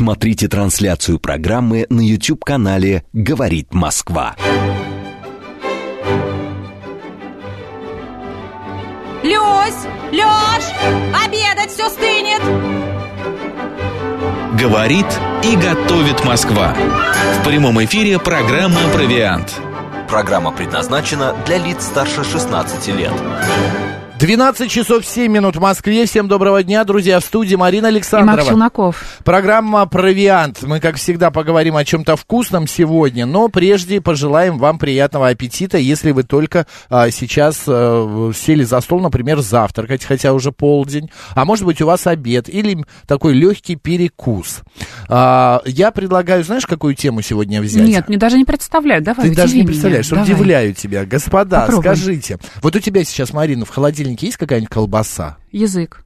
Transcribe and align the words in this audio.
Смотрите 0.00 0.48
трансляцию 0.48 1.18
программы 1.18 1.84
на 1.90 2.00
YouTube-канале 2.00 3.04
«Говорит 3.12 3.74
Москва». 3.74 4.34
Люсь! 9.22 9.84
Лёш! 10.10 10.64
Обедать 11.22 11.70
все 11.70 11.90
стынет! 11.90 12.40
Говорит 14.58 15.04
и 15.44 15.54
готовит 15.56 16.24
Москва. 16.24 16.74
В 17.38 17.44
прямом 17.44 17.84
эфире 17.84 18.18
программа 18.18 18.80
«Провиант». 18.94 19.60
Программа 20.08 20.50
предназначена 20.50 21.36
для 21.44 21.58
лиц 21.58 21.84
старше 21.84 22.24
16 22.24 22.88
лет. 22.96 23.12
12 24.20 24.70
часов 24.70 25.06
7 25.06 25.32
минут 25.32 25.56
в 25.56 25.60
Москве. 25.60 26.04
Всем 26.04 26.28
доброго 26.28 26.62
дня, 26.62 26.84
друзья. 26.84 27.20
В 27.20 27.24
студии 27.24 27.54
Марина 27.54 27.88
Александрова. 27.88 28.34
И 28.34 28.36
Марк 28.36 28.48
Челноков. 28.50 29.18
Программа 29.24 29.86
«Провиант». 29.86 30.58
Мы, 30.60 30.78
как 30.78 30.96
всегда, 30.96 31.30
поговорим 31.30 31.74
о 31.74 31.86
чем-то 31.86 32.16
вкусном 32.16 32.66
сегодня, 32.66 33.24
но 33.24 33.48
прежде 33.48 34.02
пожелаем 34.02 34.58
вам 34.58 34.78
приятного 34.78 35.28
аппетита, 35.28 35.78
если 35.78 36.10
вы 36.10 36.24
только 36.24 36.66
а, 36.90 37.10
сейчас 37.10 37.62
а, 37.66 38.30
сели 38.36 38.62
за 38.62 38.82
стол, 38.82 39.00
например, 39.00 39.40
завтракать, 39.40 40.04
хотя 40.04 40.34
уже 40.34 40.52
полдень, 40.52 41.10
а 41.34 41.46
может 41.46 41.64
быть 41.64 41.80
у 41.80 41.86
вас 41.86 42.06
обед 42.06 42.50
или 42.50 42.84
такой 43.06 43.32
легкий 43.32 43.76
перекус. 43.76 44.60
А, 45.08 45.62
я 45.64 45.92
предлагаю, 45.92 46.44
знаешь, 46.44 46.66
какую 46.66 46.94
тему 46.94 47.22
сегодня 47.22 47.62
взять? 47.62 47.88
Нет, 47.88 48.08
мне 48.08 48.18
даже 48.18 48.36
не 48.36 48.44
представляю. 48.44 49.02
Давай, 49.02 49.30
Ты 49.30 49.34
даже 49.34 49.54
не 49.54 49.60
меня. 49.60 49.68
представляешь, 49.68 50.08
Давай. 50.10 50.24
удивляю 50.26 50.74
тебя. 50.74 51.06
Господа, 51.06 51.60
Попробуй. 51.60 51.84
скажите, 51.84 52.38
вот 52.60 52.76
у 52.76 52.80
тебя 52.80 53.02
сейчас, 53.04 53.32
Марина, 53.32 53.64
в 53.64 53.70
холодильнике 53.70 54.09
есть 54.18 54.36
какая-нибудь 54.36 54.70
колбаса? 54.70 55.36
Язык. 55.52 56.04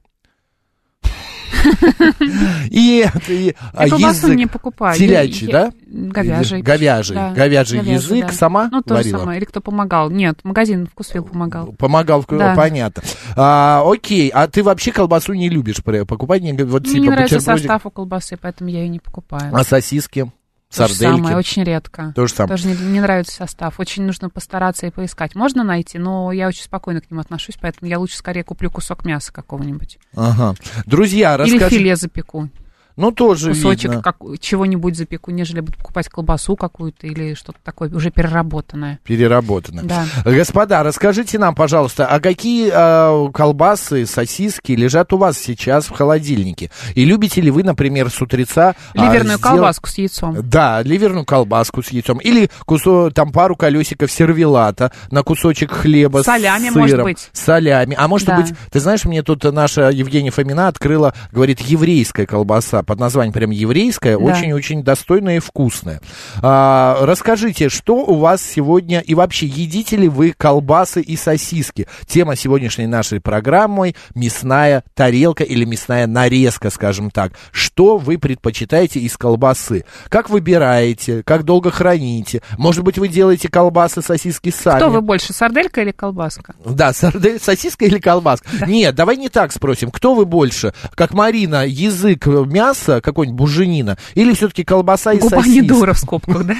И, 2.70 3.06
и 3.28 3.54
а, 3.72 3.88
колбасу 3.88 4.26
язык 4.26 4.36
не 4.36 4.46
покупаю. 4.46 4.98
телячий, 4.98 5.46
да? 5.50 5.72
Говяжий. 5.86 6.60
Говяжий. 6.62 7.14
Да, 7.16 7.32
Говяжий 7.32 7.80
язык 7.80 8.26
да. 8.26 8.32
сама 8.32 8.68
Ну, 8.70 8.82
то 8.82 8.88
же 8.88 8.94
варила? 8.96 9.18
самое. 9.20 9.38
Или 9.38 9.44
кто 9.46 9.60
помогал. 9.60 10.10
Нет, 10.10 10.40
магазин 10.44 10.86
вкусвил 10.86 11.24
помогал. 11.24 11.72
Помогал, 11.78 12.24
Да. 12.28 12.54
понятно. 12.54 13.02
А, 13.36 13.82
окей, 13.86 14.28
а 14.28 14.46
ты 14.46 14.62
вообще 14.62 14.92
колбасу 14.92 15.32
не 15.32 15.48
любишь 15.48 15.82
покупать? 15.82 16.42
Не, 16.42 16.52
вот 16.64 16.82
Мне 16.82 16.92
типа 16.92 17.02
не 17.02 17.08
нравится 17.10 17.36
бутербродик? 17.36 17.62
состав 17.62 17.86
у 17.86 17.90
колбасы, 17.90 18.36
поэтому 18.36 18.68
я 18.70 18.80
ее 18.80 18.88
не 18.88 18.98
покупаю. 19.00 19.50
А 19.54 19.64
сосиски? 19.64 20.30
То 20.74 20.88
же 20.88 20.94
Сардельки? 20.94 21.16
самое, 21.18 21.36
очень 21.36 21.64
редко. 21.64 22.12
То 22.14 22.26
же 22.26 22.34
самое. 22.34 22.56
Тоже 22.56 22.68
не, 22.68 22.74
не 22.74 23.00
нравится 23.00 23.34
состав. 23.36 23.78
Очень 23.78 24.04
нужно 24.04 24.28
постараться 24.30 24.86
и 24.86 24.90
поискать. 24.90 25.34
Можно 25.34 25.62
найти, 25.64 25.98
но 25.98 26.32
я 26.32 26.48
очень 26.48 26.64
спокойно 26.64 27.00
к 27.00 27.10
нему 27.10 27.20
отношусь, 27.20 27.56
поэтому 27.60 27.88
я 27.88 27.98
лучше 27.98 28.16
скорее 28.16 28.44
куплю 28.44 28.70
кусок 28.70 29.04
мяса 29.04 29.32
какого-нибудь. 29.32 29.98
Ага. 30.16 30.54
Друзья, 30.86 31.34
Или 31.36 31.52
расскажи. 31.54 31.76
филе 31.76 31.96
запеку. 31.96 32.48
Ну, 32.96 33.10
тоже 33.10 33.50
Кусочек 33.54 33.90
видно. 33.90 34.02
как, 34.02 34.16
чего-нибудь 34.40 34.96
запеку, 34.96 35.32
нежели 35.32 35.60
буду 35.60 35.76
покупать 35.78 36.08
колбасу 36.08 36.54
какую-то 36.54 37.06
или 37.08 37.34
что-то 37.34 37.58
такое 37.64 37.90
уже 37.90 38.10
переработанное. 38.10 39.00
Переработано. 39.02 39.82
Да. 39.82 40.04
Господа, 40.24 40.82
расскажите 40.84 41.38
нам, 41.40 41.56
пожалуйста, 41.56 42.06
а 42.06 42.20
какие 42.20 42.70
э, 42.72 43.32
колбасы, 43.32 44.06
сосиски 44.06 44.72
лежат 44.72 45.12
у 45.12 45.16
вас 45.16 45.38
сейчас 45.38 45.86
в 45.86 45.90
холодильнике? 45.90 46.70
И 46.94 47.04
любите 47.04 47.40
ли 47.40 47.50
вы, 47.50 47.64
например, 47.64 48.10
с 48.10 48.22
утреца... 48.22 48.74
а, 48.94 48.98
Ливерную 48.98 49.38
сделать- 49.38 49.42
колбаску 49.42 49.88
с 49.88 49.98
яйцом. 49.98 50.36
Да, 50.48 50.80
ливерную 50.82 51.24
колбаску 51.24 51.82
с 51.82 51.88
яйцом. 51.88 52.18
Или 52.18 52.48
кусо, 52.64 53.10
там 53.10 53.32
пару 53.32 53.56
колесиков 53.56 54.12
сервелата 54.12 54.92
на 55.10 55.22
кусочек 55.24 55.72
хлеба 55.72 56.18
Солями, 56.22 56.68
с 56.68 56.72
сыром. 56.72 56.80
может 56.80 57.02
быть. 57.02 57.30
Солями. 57.32 57.96
А 57.98 58.06
может 58.06 58.28
Да. 58.28 58.36
быть, 58.36 58.52
ты 58.70 58.78
знаешь, 58.78 59.04
мне 59.04 59.22
тут 59.24 59.42
наша 59.44 59.90
Евгения 59.90 60.30
Фомина 60.30 60.68
открыла, 60.68 61.12
говорит, 61.32 61.58
еврейская 61.60 62.26
колбаса 62.26 62.83
под 62.84 63.00
названием 63.00 63.32
прям 63.32 63.50
еврейская, 63.50 64.16
Да. 64.18 64.24
очень-очень 64.24 64.82
достойная 64.82 65.36
и 65.36 65.40
вкусная. 65.40 66.00
А, 66.42 66.98
расскажите, 67.02 67.68
что 67.68 67.96
у 67.96 68.16
вас 68.16 68.42
сегодня 68.42 69.00
и 69.00 69.14
вообще 69.14 69.46
едите 69.46 69.96
ли 69.96 70.08
вы 70.08 70.32
колбасы 70.36 71.00
и 71.00 71.16
сосиски? 71.16 71.86
Тема 72.06 72.36
сегодняшней 72.36 72.86
нашей 72.86 73.20
программы 73.20 73.94
мясная 74.14 74.84
тарелка 74.94 75.44
или 75.44 75.64
мясная 75.64 76.06
нарезка, 76.06 76.70
скажем 76.70 77.10
так. 77.10 77.32
Что 77.52 77.96
вы 77.98 78.18
предпочитаете 78.18 79.00
из 79.00 79.16
колбасы? 79.16 79.84
Как 80.08 80.30
выбираете? 80.30 81.22
Как 81.24 81.44
долго 81.44 81.70
храните? 81.70 82.42
Может 82.58 82.84
быть, 82.84 82.98
вы 82.98 83.08
делаете 83.08 83.48
колбасы, 83.48 84.02
сосиски 84.02 84.50
сами? 84.50 84.76
Кто 84.78 84.90
вы 84.90 85.00
больше, 85.00 85.32
сарделька 85.32 85.82
или 85.82 85.92
колбаска? 85.92 86.54
Да, 86.64 86.92
сардель, 86.92 87.40
сосиска 87.40 87.84
или 87.84 87.98
колбаска? 87.98 88.48
Нет, 88.66 88.94
давай 88.94 89.16
не 89.16 89.28
так 89.28 89.52
спросим. 89.52 89.90
Кто 89.90 90.14
вы 90.14 90.24
больше? 90.24 90.72
Как 90.94 91.12
Марина, 91.14 91.66
язык, 91.66 92.26
э, 92.26 92.44
мясо, 92.74 93.00
какой-нибудь 93.00 93.38
буженина? 93.38 93.96
Или 94.14 94.34
все-таки 94.34 94.64
колбаса 94.64 95.12
и 95.12 95.18
Губа 95.18 95.36
сосиска? 95.36 95.50
не 95.50 95.62
дура 95.62 95.92
в 95.92 95.98
скобках, 95.98 96.44
да? 96.46 96.56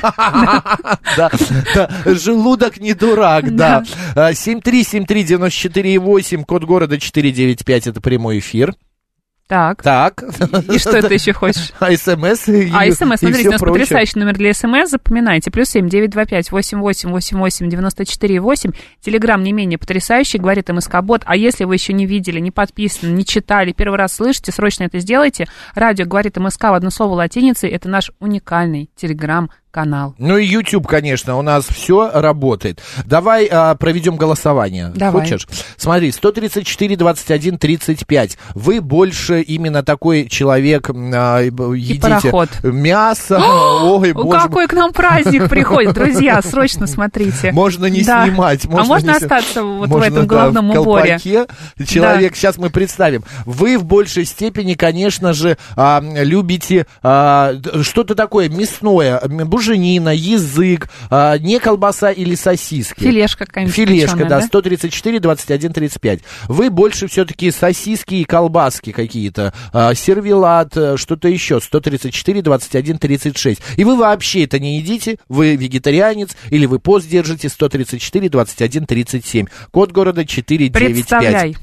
Да, 1.17 1.31
желудок 2.07 2.79
не 2.79 2.95
дурак, 2.95 3.55
да. 3.55 3.83
А, 4.15 4.33
7373948, 4.33 6.45
код 6.45 6.65
города 6.65 6.99
495, 6.99 7.87
это 7.89 8.01
прямой 8.01 8.39
эфир. 8.39 8.75
Так. 9.47 9.83
Так. 9.83 10.23
И 10.73 10.79
что 10.79 11.03
ты 11.03 11.15
еще 11.15 11.33
хочешь? 11.35 11.73
А 11.79 11.95
смс 11.95 12.49
и 12.49 12.71
А, 12.73 12.91
смс, 12.91 13.23
и 13.23 13.27
смотрите, 13.27 13.49
у 13.49 13.53
нас 13.53 13.61
прочее. 13.61 13.81
потрясающий 13.81 14.19
номер 14.19 14.35
для 14.35 14.55
смс, 14.55 14.89
запоминайте. 14.91 15.51
Плюс 15.51 15.69
семь, 15.69 15.89
девять, 15.89 16.11
два, 16.11 16.25
пять, 16.25 16.51
восемь, 16.51 16.79
восемь, 16.79 17.11
восемь, 17.11 17.39
восемь, 17.39 17.69
девяносто 17.69 18.07
четыре, 18.07 18.41
восемь. 18.41 18.71
Телеграмм 19.03 19.43
не 19.43 19.53
менее 19.53 19.79
потрясающий, 19.79 20.39
говорит 20.39 20.71
МСК 20.71 21.03
Бот. 21.03 21.23
А 21.27 21.37
если 21.37 21.65
вы 21.65 21.75
еще 21.75 21.93
не 21.93 22.07
видели, 22.07 22.41
не 22.41 22.51
подписаны, 22.51 23.11
не 23.11 23.25
читали, 23.27 23.73
первый 23.73 23.99
раз 23.99 24.15
слышите, 24.15 24.51
срочно 24.51 24.85
это 24.85 24.99
сделайте. 24.99 25.47
Радио 25.75 26.07
говорит 26.07 26.37
МСК 26.39 26.65
в 26.65 26.75
одно 26.75 26.91
слово 26.91 27.15
латиницей. 27.15 27.69
Это 27.69 27.89
наш 27.89 28.13
уникальный 28.21 28.89
телеграм-канал. 29.75 30.15
Ну 30.19 30.37
и 30.39 30.47
YouTube, 30.47 30.87
конечно, 30.87 31.37
у 31.39 31.43
нас 31.43 31.65
все 31.67 32.11
работает. 32.13 32.81
Давай 33.05 33.49
а, 33.51 33.75
проведем 33.75 34.17
голосование. 34.17 34.93
Давай. 34.95 35.23
Хочешь? 35.23 35.47
Смотри, 35.77 36.13
134, 36.13 36.97
21, 36.97 37.59
35. 37.59 38.39
Вы 38.55 38.81
больше 38.81 39.41
именно 39.43 39.83
такой 39.83 40.29
человек, 40.29 40.91
а, 40.91 41.41
и 41.43 41.47
едите 41.47 42.01
пароход. 42.01 42.49
мясо. 42.63 43.39
Ой, 43.83 44.13
боже. 44.13 44.39
Какой 44.39 44.67
к 44.67 44.73
нам 44.73 44.93
праздник 44.93 45.49
приходит, 45.49 45.95
друзья, 45.95 46.41
срочно 46.43 46.87
смотрите. 46.87 47.53
Можно 47.53 47.87
не 47.87 48.03
Да. 48.03 48.25
снимать. 48.27 48.65
а 48.67 48.85
можно 48.85 49.13
не 49.13 49.19
с- 49.19 49.23
остаться 49.23 49.63
вот 49.63 49.89
в 49.89 49.91
можно, 49.93 50.05
этом 50.05 50.27
да, 50.27 50.35
головном 50.35 50.73
в 50.73 50.81
уборе? 50.81 51.19
Человек, 51.19 52.37
сейчас 52.37 52.59
мы 52.59 52.71
представим. 52.71 53.25
Вы 53.45 53.79
в 53.79 53.85
большей 53.85 54.25
степени, 54.25 54.75
конечно 54.75 55.33
же, 55.33 55.57
а, 55.77 56.03
любите 56.03 56.87
а, 57.03 57.55
что-то 57.83 58.15
такое 58.15 58.49
мясное, 58.49 59.21
буженина, 59.65 60.15
язык, 60.15 60.89
а, 61.11 61.39
не 61.39 61.59
колбаса 61.59 62.11
или 62.11 62.35
сосиски. 62.35 63.01
Филешка 63.01 63.47
какая-нибудь 63.47 63.75
Филешка, 63.75 64.25
да, 64.25 64.41
да? 64.41 64.43
134, 64.43 65.21
21, 65.21 65.73
35. 65.73 66.21
Вы 66.49 66.71
больше 66.71 67.07
все-таки 67.07 67.51
сосиски 67.51 68.15
и 68.15 68.25
колбаски 68.25 68.93
какие-то, 68.93 69.53
а, 69.73 69.95
сервелат, 69.95 70.77
э, 70.77 70.97
что-то 70.97 71.29
еще, 71.29 71.61
134, 71.61 72.43
21, 72.43 72.99
36. 72.99 73.61
И 73.77 73.85
вы 73.85 73.97
вообще 73.97 74.45
это 74.45 74.59
не 74.59 74.79
едите, 74.79 75.19
вы 75.29 75.57
вегетарианец, 75.57 76.37
или 76.51 76.67
вы 76.67 76.79
пост 76.79 77.09
держите, 77.09 77.49
134, 77.49 78.29
21, 78.29 78.87
37. 78.87 79.47
Код 79.71 79.93
города 79.93 80.25
495. 80.25 80.95
Представляй. 80.95 81.57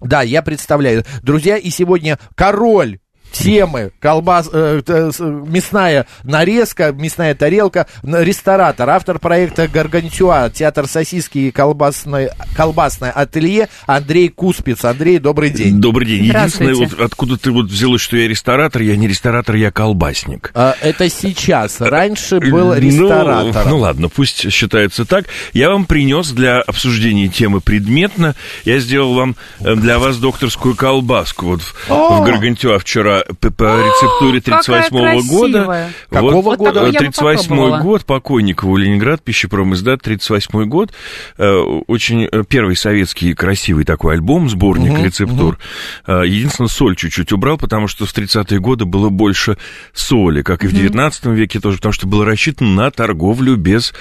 Да, 0.00 0.22
я 0.22 0.42
представляю. 0.42 1.04
Друзья, 1.22 1.56
и 1.56 1.70
сегодня 1.70 2.18
король 2.34 2.98
темы 3.34 3.90
колбас, 4.00 4.48
э, 4.52 4.80
с- 4.86 5.20
мясная 5.20 6.06
нарезка, 6.22 6.92
мясная 6.92 7.34
тарелка, 7.34 7.86
ресторатор, 8.02 8.88
автор 8.90 9.18
проекта 9.18 9.68
Гаргантюа, 9.68 10.50
театр 10.54 10.86
сосиски 10.86 11.38
и 11.38 11.50
колбасное, 11.50 12.30
колбасное 12.56 13.10
ателье 13.10 13.68
Андрей 13.86 14.28
Куспиц. 14.28 14.84
Андрей, 14.84 15.18
добрый 15.18 15.50
день. 15.50 15.80
Добрый 15.80 16.06
день. 16.06 16.24
Единственное, 16.24 16.74
вот 16.74 17.00
откуда 17.00 17.36
ты 17.36 17.50
вот 17.50 17.66
взялось, 17.66 18.00
что 18.00 18.16
я 18.16 18.28
ресторатор, 18.28 18.82
я 18.82 18.96
не 18.96 19.08
ресторатор, 19.08 19.56
я 19.56 19.70
колбасник. 19.70 20.50
А, 20.54 20.74
Это 20.80 21.08
сейчас. 21.08 21.80
Раньше 21.80 22.38
был 22.40 22.68
Ну, 22.68 22.78
ресторатор. 22.78 23.66
Ну, 23.68 23.78
ладно, 23.78 24.08
пусть 24.08 24.50
считается 24.52 25.04
так. 25.04 25.26
Я 25.52 25.70
вам 25.70 25.86
принес 25.86 26.30
для 26.30 26.60
обсуждения 26.60 27.28
темы 27.28 27.60
предметно. 27.60 28.34
Я 28.64 28.78
сделал 28.78 29.14
вам 29.14 29.36
э, 29.60 29.74
для 29.74 29.98
вас 29.98 30.18
докторскую 30.18 30.74
колбаску. 30.76 31.46
Вот 31.46 31.62
в, 31.62 31.74
в 31.88 32.24
Гаргантюа 32.24 32.78
вчера 32.78 33.23
п- 33.40 33.50
по 33.50 33.64
рецептуре 33.80 34.40
какая 34.40 34.88
38 34.88 35.28
года. 35.28 35.90
Какого 36.10 36.32
Вот, 36.42 36.58
года? 36.58 36.64
Вот 36.64 36.74
такую 36.74 36.92
я 36.92 36.98
бы 37.00 37.04
38 37.06 37.48
попробовала. 37.48 37.78
год, 37.80 38.04
Покойникову, 38.04 38.76
Ленинград, 38.76 39.22
пищепром 39.22 39.74
издат, 39.74 40.02
38 40.02 40.64
год. 40.66 40.92
Э, 41.38 41.54
Очень 41.86 42.24
э, 42.30 42.44
первый 42.48 42.76
советский 42.76 43.34
красивый 43.34 43.84
такой 43.84 44.14
альбом, 44.14 44.48
сборник 44.48 44.98
рецептур. 44.98 45.58
Э, 46.06 46.22
Единственное, 46.24 46.68
соль 46.68 46.96
чуть-чуть 46.96 47.32
убрал, 47.32 47.56
потому 47.58 47.88
что 47.88 48.06
в 48.06 48.14
30-е 48.16 48.58
годы 48.60 48.84
было 48.84 49.08
больше 49.08 49.56
соли, 49.92 50.42
как 50.42 50.64
и 50.64 50.66
в 50.68 50.72
19 50.72 51.26
веке 51.26 51.60
тоже, 51.60 51.76
потому 51.78 51.92
что 51.92 52.06
было 52.06 52.24
рассчитано 52.24 52.70
на 52.74 52.90
торговлю 52.90 53.56
без, 53.56 53.92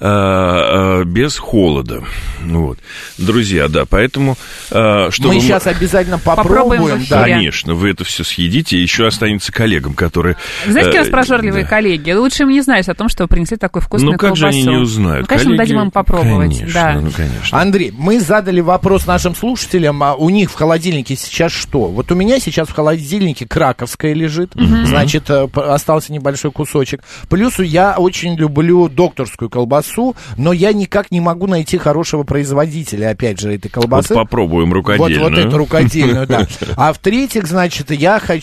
без 0.00 1.38
холода. 1.38 2.02
Вот. 2.42 2.78
Друзья, 3.18 3.68
да, 3.68 3.84
поэтому... 3.84 4.36
э, 4.70 5.08
Что 5.10 5.28
Мы 5.28 5.40
сейчас 5.40 5.66
обязательно 5.66 6.18
Попробуем 6.18 6.82
попробуем. 6.82 7.06
да. 7.10 7.22
Конечно, 7.24 7.74
вы 7.74 7.90
это 7.90 8.04
все 8.04 8.24
съедите 8.24 8.61
съедите, 8.62 8.76
и 8.76 8.80
еще 8.80 9.06
останется 9.06 9.52
коллегам, 9.52 9.94
которые... 9.94 10.36
Знаете, 10.66 10.86
какие 10.88 11.00
у 11.00 11.02
нас 11.02 11.08
э, 11.08 11.10
прожорливые 11.12 11.64
да. 11.64 11.68
коллеги? 11.70 12.12
Лучше 12.12 12.44
им 12.44 12.50
не 12.50 12.60
знать 12.60 12.88
о 12.88 12.94
том, 12.94 13.08
что 13.08 13.24
вы 13.24 13.28
принесли 13.28 13.56
такую 13.56 13.82
вкусную 13.82 14.12
Ну 14.12 14.18
как 14.18 14.36
же 14.36 14.46
они 14.46 14.62
колбасу. 14.64 14.78
не 14.78 14.82
узнают? 14.82 15.20
Ну, 15.22 15.26
конечно, 15.26 15.50
мы 15.50 15.56
Коллеги- 15.56 15.68
дадим 15.68 15.80
им 15.82 15.90
попробовать. 15.90 16.58
Конечно, 16.58 16.74
да. 16.74 17.00
ну 17.00 17.10
конечно. 17.10 17.60
Андрей, 17.60 17.92
мы 17.96 18.20
задали 18.20 18.60
вопрос 18.60 19.06
нашим 19.06 19.34
слушателям, 19.34 20.02
а 20.02 20.14
у 20.14 20.30
них 20.30 20.50
в 20.50 20.54
холодильнике 20.54 21.16
сейчас 21.16 21.52
что? 21.52 21.88
Вот 21.88 22.10
у 22.10 22.14
меня 22.14 22.38
сейчас 22.40 22.68
в 22.68 22.72
холодильнике 22.74 23.46
краковская 23.46 24.14
лежит, 24.14 24.52
значит, 24.54 25.28
э, 25.30 25.48
остался 25.54 26.12
небольшой 26.12 26.52
кусочек. 26.52 27.02
Плюс 27.28 27.58
я 27.58 27.94
очень 27.96 28.36
люблю 28.36 28.88
докторскую 28.88 29.50
колбасу, 29.50 30.16
но 30.36 30.52
я 30.52 30.72
никак 30.72 31.10
не 31.10 31.20
могу 31.20 31.46
найти 31.46 31.78
хорошего 31.78 32.22
производителя, 32.22 33.10
опять 33.10 33.40
же, 33.40 33.54
этой 33.54 33.70
Вот 33.74 33.82
колбасы. 33.82 34.14
попробуем 34.14 34.68
Вот, 34.68 34.74
рукодельную. 34.76 35.20
вот 35.22 35.38
эту 35.38 35.56
рукодельную, 35.58 36.26
да. 36.26 36.46
А 36.76 36.92
в-третьих, 36.92 37.46
значит, 37.46 37.90
я 37.90 38.18
хочу... 38.18 38.41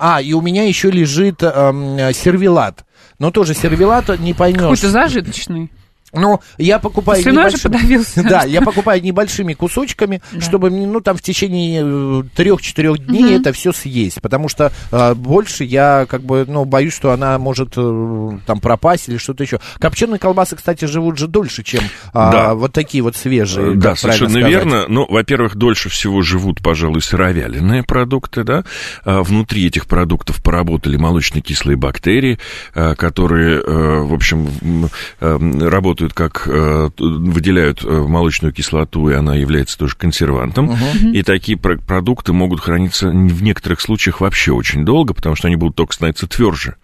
А, 0.00 0.20
и 0.20 0.32
у 0.32 0.40
меня 0.40 0.64
еще 0.64 0.90
лежит 0.90 1.42
эм, 1.42 2.12
сервелат. 2.12 2.84
Но 3.18 3.30
тоже 3.30 3.54
сервелат 3.54 4.08
не 4.18 4.34
поймешь. 4.34 4.60
Какой-то 4.60 4.90
зажиточный. 4.90 5.70
Ну, 6.12 6.40
я 6.58 6.78
покупаю 6.78 7.22
Слюной 7.22 7.44
небольшими- 7.50 7.62
подавился. 7.72 8.22
Да, 8.22 8.42
я 8.44 8.60
покупаю 8.62 9.02
небольшими 9.02 9.54
кусочками, 9.54 10.22
Да. 10.32 10.40
чтобы, 10.40 10.70
ну, 10.70 11.00
там 11.00 11.16
в 11.16 11.22
течение 11.22 11.82
э, 11.84 12.22
трех-четырех 12.34 12.98
дней 13.06 13.36
это 13.38 13.52
все 13.52 13.72
съесть, 13.72 14.20
потому 14.20 14.48
что 14.48 14.72
э, 14.90 15.14
больше 15.14 15.64
я, 15.64 16.06
как 16.08 16.22
бы, 16.22 16.44
ну, 16.48 16.64
боюсь, 16.64 16.94
что 16.94 17.12
она 17.12 17.38
может 17.38 17.74
э, 17.76 18.30
там 18.46 18.60
пропасть 18.60 19.08
или 19.08 19.18
что-то 19.18 19.44
еще. 19.44 19.60
Копченые 19.78 20.18
колбасы, 20.18 20.56
кстати, 20.56 20.84
живут 20.86 21.18
же 21.18 21.26
дольше, 21.28 21.62
чем 21.62 21.82
а, 22.12 22.32
Да. 22.32 22.54
вот 22.54 22.72
такие 22.72 23.02
вот 23.02 23.16
свежие. 23.16 23.74
Да, 23.76 23.90
как 23.90 24.00
правильно 24.00 24.18
совершенно 24.18 24.30
сказать. 24.30 24.50
верно. 24.50 24.84
Ну, 24.88 25.06
во-первых, 25.08 25.56
дольше 25.56 25.88
всего 25.88 26.22
живут, 26.22 26.62
пожалуй, 26.62 27.02
сыровяленые 27.02 27.82
продукты, 27.84 28.44
да. 28.44 28.64
А 29.04 29.22
Внутри 29.22 29.66
этих 29.66 29.86
продуктов 29.86 30.42
поработали 30.42 30.96
молочно-кислые 30.96 31.76
бактерии, 31.76 32.38
а, 32.74 32.94
которые, 32.94 33.60
э, 33.60 34.00
в 34.02 34.12
общем, 34.14 34.88
э, 35.20 35.38
работают 36.00 36.12
как, 36.14 36.46
э, 36.46 36.90
выделяют 36.98 37.84
э, 37.84 37.88
молочную 37.88 38.52
кислоту, 38.52 39.10
и 39.10 39.14
она 39.14 39.34
является 39.34 39.78
тоже 39.78 39.96
консервантом. 39.96 40.76
И 41.12 41.22
такие 41.22 41.58
про- 41.58 41.76
продукты 41.76 42.32
могут 42.32 42.60
храниться 42.60 43.08
в 43.08 43.42
некоторых 43.42 43.80
случаях 43.80 44.20
вообще 44.20 44.52
очень 44.52 44.84
долго, 44.84 45.14
потому 45.14 45.36
что 45.36 45.48
они 45.48 45.56
будут 45.56 45.76
только 45.76 45.94
становиться 45.94 46.26
тверже. 46.26 46.76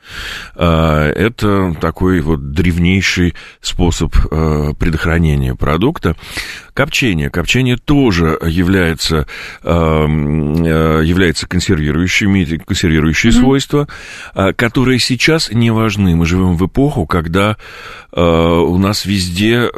А, 0.55 1.11
Это 1.11 1.75
такой 1.81 2.21
вот 2.21 2.53
древнейший 2.53 3.35
способ 3.61 4.15
э, 4.31 4.75
предохранения 4.79 5.55
продукта. 5.55 6.17
Копчение. 6.75 7.31
Копчение 7.31 7.79
тоже 7.79 8.39
является, 8.47 9.27
является 9.65 11.47
консервирующим, 11.47 12.31
имеет 12.31 12.65
консервирующие 12.67 13.33
свойства, 13.33 13.89
э, 14.35 14.53
которые 14.53 14.99
сейчас 14.99 15.51
не 15.51 15.71
важны. 15.71 16.15
Мы 16.17 16.27
живем 16.27 16.57
в 16.57 16.67
эпоху, 16.67 17.07
когда 17.07 17.57
у 18.17 18.79
нас 18.79 19.05
везде 19.05 19.71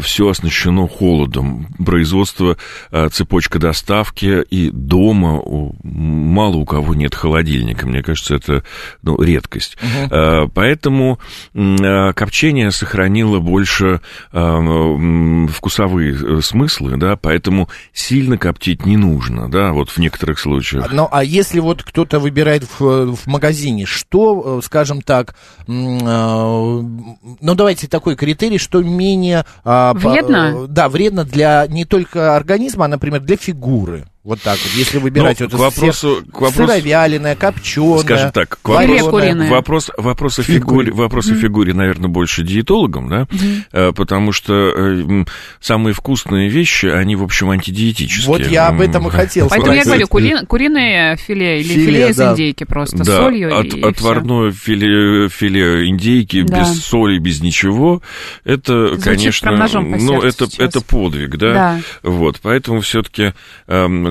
все 0.00 0.28
оснащено 0.28 0.86
холодом. 0.86 1.66
Производство, 1.84 2.56
э, 2.90 3.08
цепочка 3.10 3.58
доставки 3.58 4.44
и 4.50 4.70
дома 4.70 5.40
мало 5.82 6.56
у 6.56 6.64
кого 6.64 6.94
нет 6.94 7.14
холодильника. 7.14 7.86
Мне 7.86 8.02
кажется, 8.02 8.34
это 8.34 8.62
ну, 9.02 9.20
редкость. 9.20 9.76
Э, 10.10 10.46
Поэтому 10.52 11.18
э, 11.54 12.12
копчение 12.14 12.70
сохранило 12.70 13.40
больше 13.40 14.00
э, 14.32 15.46
вкусовые 15.48 16.14
э, 16.14 16.40
смыслы, 16.42 16.96
да, 16.96 17.16
поэтому 17.16 17.68
сильно 17.92 18.38
коптить 18.38 18.86
не 18.86 18.96
нужно, 18.96 19.50
да, 19.50 19.72
вот 19.72 19.90
в 19.90 19.98
некоторых 19.98 20.38
случаях. 20.38 20.90
Ну, 20.92 21.08
а 21.10 21.22
если 21.22 21.60
вот 21.60 21.82
кто-то 21.82 22.18
выбирает 22.18 22.64
в, 22.78 23.14
в 23.14 23.26
магазине, 23.26 23.86
что, 23.86 24.58
э, 24.58 24.64
скажем 24.64 25.02
так, 25.02 25.36
э, 25.66 25.70
ну, 25.70 27.04
давайте 27.40 27.85
такой 27.88 28.16
критерий, 28.16 28.58
что 28.58 28.82
менее... 28.82 29.44
а, 29.64 29.94
Вредно? 29.94 30.64
э, 30.64 30.66
да, 30.68 30.88
вредно 30.88 31.24
для 31.24 31.66
не 31.68 31.84
только 31.84 32.36
организма, 32.36 32.86
а, 32.86 32.88
например, 32.88 33.20
для 33.20 33.36
фигуры. 33.36 34.06
Вот 34.26 34.40
так 34.42 34.58
вот, 34.60 34.72
если 34.74 34.98
выбирать 34.98 35.38
Ну, 35.38 35.46
вот 35.46 35.54
к 35.54 35.58
вопросу- 35.58 36.24
к 36.32 36.40
вопросу- 36.40 36.66
сыровяленое, 36.66 37.36
копченое, 37.36 37.98
Скажем 37.98 38.32
так, 38.32 38.58
к 38.60 38.68
вопросу, 38.68 39.48
вопрос, 39.48 39.90
вопрос, 39.96 40.38
о 40.40 40.42
фигуре, 40.42 40.90
вопрос 40.92 41.30
о 41.30 41.36
фигуре, 41.36 41.72
наверное, 41.74 42.08
больше 42.08 42.42
диетологам, 42.42 43.08
да, 43.08 43.28
Э, 43.72 43.92
потому 43.92 44.32
что 44.32 44.52
э, 44.52 45.24
самые 45.60 45.94
вкусные 45.94 46.48
вещи, 46.48 46.86
они, 46.86 47.14
в 47.14 47.22
общем, 47.22 47.50
антидиетические. 47.50 48.26
Вот 48.26 48.40
я 48.48 48.66
об 48.66 48.80
этом 48.80 49.06
и 49.06 49.10
хотел 49.12 49.48
Поэтому 49.48 49.74
я 49.74 49.84
говорю, 49.84 50.08
кури- 50.08 50.44
куриное 50.44 51.14
филе 51.14 51.60
или 51.60 51.68
Филе, 51.68 51.86
филе, 51.86 52.08
из 52.10 52.16
да. 52.16 52.32
индейки 52.32 52.64
просто 52.64 53.04
с 53.04 53.06
Да, 53.06 53.18
солью 53.18 53.56
от- 53.56 53.74
и 53.74 53.80
отварное 53.80 54.50
филе, 54.50 55.28
филе 55.28 55.88
индейки 55.88 56.42
Да. 56.42 56.60
без 56.62 56.82
соли, 56.84 57.18
без 57.20 57.40
ничего, 57.42 58.02
это, 58.44 58.88
Звучит 58.88 59.04
конечно, 59.04 59.48
прям 59.50 59.60
ножом 59.60 59.92
по 59.92 59.98
ну, 60.02 60.20
это, 60.20 60.46
сейчас. 60.46 60.58
это 60.58 60.80
подвиг, 60.80 61.36
да? 61.36 61.52
Да. 61.52 61.80
Вот, 62.02 62.40
поэтому 62.42 62.80
все-таки 62.80 63.32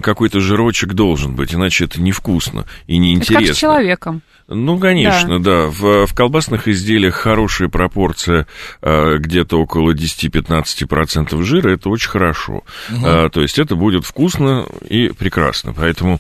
какой-то 0.06 0.40
жирочек 0.40 0.94
должен 0.94 1.36
быть, 1.36 1.54
иначе 1.54 1.86
это 1.86 2.00
невкусно 2.00 2.66
и 2.86 2.94
Это 2.94 3.02
неинтересно. 3.02 3.48
как 3.48 3.56
с 3.56 3.60
человеком. 3.60 4.22
Ну, 4.48 4.78
конечно, 4.78 5.42
да. 5.42 5.66
В, 5.66 6.06
в 6.06 6.14
колбасных 6.14 6.68
изделиях 6.68 7.16
хорошая 7.16 7.68
пропорция, 7.68 8.46
э, 8.84 9.18
где-то 9.18 9.60
около 9.60 9.92
10-15% 9.96 11.42
жира, 11.42 11.72
это 11.72 11.90
очень 11.90 12.10
хорошо. 12.10 12.64
Э, 13.04 13.30
то 13.34 13.42
есть 13.42 13.58
это 13.58 13.76
будет 13.76 14.06
вкусно 14.06 14.68
и 14.88 15.10
прекрасно. 15.10 15.74
Поэтому, 15.74 16.20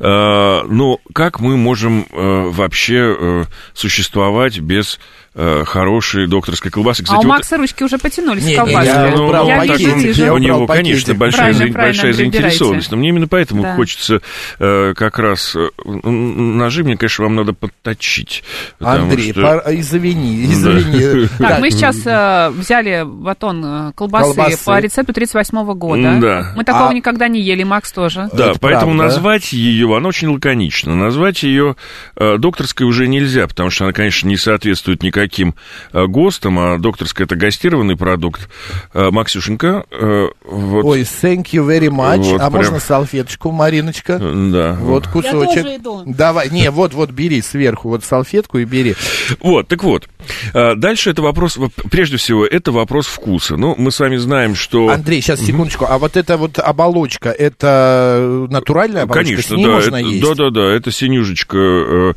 э, 0.00 0.60
ну, 0.68 0.98
как 1.14 1.38
мы 1.38 1.56
можем 1.56 2.06
э, 2.10 2.50
вообще 2.50 3.46
существовать 3.72 4.58
без 4.58 4.98
э, 5.42 5.64
хорошей 5.64 6.26
докторской 6.26 6.70
колбасы? 6.70 7.02
а 7.08 7.14
у 7.14 7.16
вот- 7.16 7.24
Макса 7.26 7.56
ручки 7.56 7.82
уже 7.82 7.96
потянулись 7.98 8.44
Не, 8.44 8.50
не, 8.50 8.56
колбаске. 8.56 8.86
я 8.90 9.14
убрал 9.14 9.48
я 9.48 9.56
пакетик, 9.58 9.86
вижу, 9.86 9.98
вижу. 9.98 10.24
я 10.24 10.34
у 10.34 10.38
него, 10.38 10.66
пакетик. 10.66 10.84
конечно, 10.90 11.14
большая, 11.14 11.40
Правильно, 11.52 11.58
правильно, 11.72 11.82
большая 11.82 12.12
прибирайте. 12.14 12.38
заинтересованность. 12.40 12.90
Но 12.90 12.96
мне 12.98 13.08
именно 13.08 13.28
поэтому 13.28 13.62
Да. 13.62 13.74
хочется 13.76 14.20
э, 14.58 14.94
как 14.94 15.18
раз... 15.18 15.56
э, 15.56 15.68
ножи 16.08 16.84
мне, 16.84 16.96
конечно, 16.96 17.24
вам 17.24 17.36
надо 17.36 17.52
подточить. 17.54 18.44
Андрей, 18.80 19.32
что- 19.32 19.40
пор- 19.42 19.62
извини, 19.74 20.44
извини. 20.44 21.28
Так, 21.38 21.60
мы 21.60 21.70
сейчас 21.70 21.96
э, 22.04 22.50
взяли 22.50 23.04
батон 23.06 23.64
э, 23.64 23.92
колбасы, 23.94 24.34
Колбасы. 24.34 24.64
по 24.64 24.78
рецепту 24.78 25.12
38 25.12 25.64
года. 25.74 26.18
Да. 26.20 26.52
Мы 26.56 26.64
такого 26.64 26.90
А- 26.90 26.94
никогда 26.94 27.28
не 27.28 27.40
ели, 27.40 27.62
Макс 27.62 27.90
тоже. 27.92 28.28
Да, 28.32 28.50
Это 28.50 28.58
поэтому 28.60 28.92
правда. 28.96 29.04
назвать 29.14 29.52
ее, 29.52 29.96
она 29.96 30.08
очень 30.08 30.28
лаконична. 30.28 30.94
Назвать 30.94 31.42
ее 31.42 31.76
э, 32.16 32.36
докторской 32.38 32.86
уже 32.86 33.08
нельзя, 33.08 33.46
потому 33.46 33.70
что 33.70 33.84
она, 33.84 33.92
конечно, 33.92 34.28
не 34.28 34.36
соответствует 34.36 35.02
никаким 35.02 35.29
э, 35.38 36.06
ГОСТам, 36.06 36.58
а 36.58 36.78
докторская 36.78 37.26
это 37.26 37.36
гостированный 37.36 37.96
продукт. 37.96 38.48
Э, 38.94 39.10
Максюшенька, 39.10 39.84
э, 39.90 40.28
вот, 40.44 40.84
Ой, 40.84 41.02
thank 41.02 41.46
you 41.52 41.66
very 41.66 41.88
much. 41.88 42.30
Вот 42.30 42.40
а 42.40 42.50
прям. 42.50 42.52
можно 42.52 42.80
салфеточку, 42.80 43.50
Мариночка? 43.50 44.18
да. 44.18 44.76
Вот 44.80 45.06
кусочек. 45.06 45.82
Давай, 46.06 46.50
не, 46.50 46.70
вот, 46.70 46.94
вот 46.94 47.10
бери 47.10 47.42
сверху 47.42 47.88
вот 47.88 48.04
салфетку 48.04 48.58
и 48.58 48.64
бери. 48.64 48.94
Вот, 49.40 49.68
так 49.68 49.82
вот. 49.84 50.08
Дальше 50.52 51.10
это 51.10 51.22
вопрос, 51.22 51.56
во- 51.56 51.70
прежде 51.90 52.16
всего, 52.16 52.44
это 52.46 52.72
вопрос 52.72 53.06
вкуса. 53.06 53.56
Ну, 53.56 53.74
мы 53.78 53.90
с 53.90 54.00
вами 54.00 54.16
знаем, 54.16 54.54
что... 54.54 54.88
Андрей, 54.88 55.20
сейчас 55.20 55.40
секундочку. 55.40 55.86
А 55.88 55.98
вот 55.98 56.16
эта 56.16 56.36
вот 56.36 56.58
оболочка, 56.58 57.30
это 57.30 58.46
натуральная 58.50 59.02
оболочка? 59.02 59.24
Конечно, 59.24 59.54
С 59.54 59.56
ней 59.56 59.64
да, 59.64 59.70
можно 59.70 59.96
это, 59.96 60.06
есть? 60.06 60.22
да, 60.22 60.34
да, 60.34 60.50
да, 60.50 60.72
это 60.72 60.90
синюшечка 60.90 62.14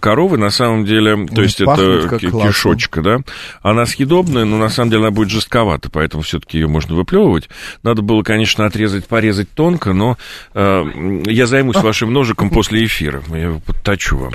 коровы, 0.00 0.38
на 0.38 0.50
самом 0.50 0.84
деле, 0.84 1.26
то 1.26 1.40
Ой, 1.40 1.42
есть 1.44 1.60
это 1.60 2.06
как. 2.08 2.22
Кишочка, 2.48 3.02
да. 3.02 3.18
Она 3.62 3.86
съедобная, 3.86 4.44
но 4.44 4.58
на 4.58 4.68
самом 4.68 4.90
деле 4.90 5.02
она 5.02 5.10
будет 5.10 5.30
жестковата, 5.30 5.90
поэтому 5.90 6.22
все-таки 6.22 6.58
ее 6.58 6.68
можно 6.68 6.94
выплевывать. 6.94 7.48
Надо 7.82 8.02
было, 8.02 8.22
конечно, 8.22 8.66
отрезать, 8.66 9.06
порезать 9.06 9.50
тонко, 9.50 9.92
но 9.92 10.16
э, 10.54 10.84
я 11.26 11.46
займусь 11.46 11.76
вашим 11.76 12.12
ножиком 12.12 12.50
после 12.50 12.84
эфира, 12.84 13.22
я 13.30 13.38
его 13.38 13.60
подточу 13.60 14.16
вам. 14.16 14.32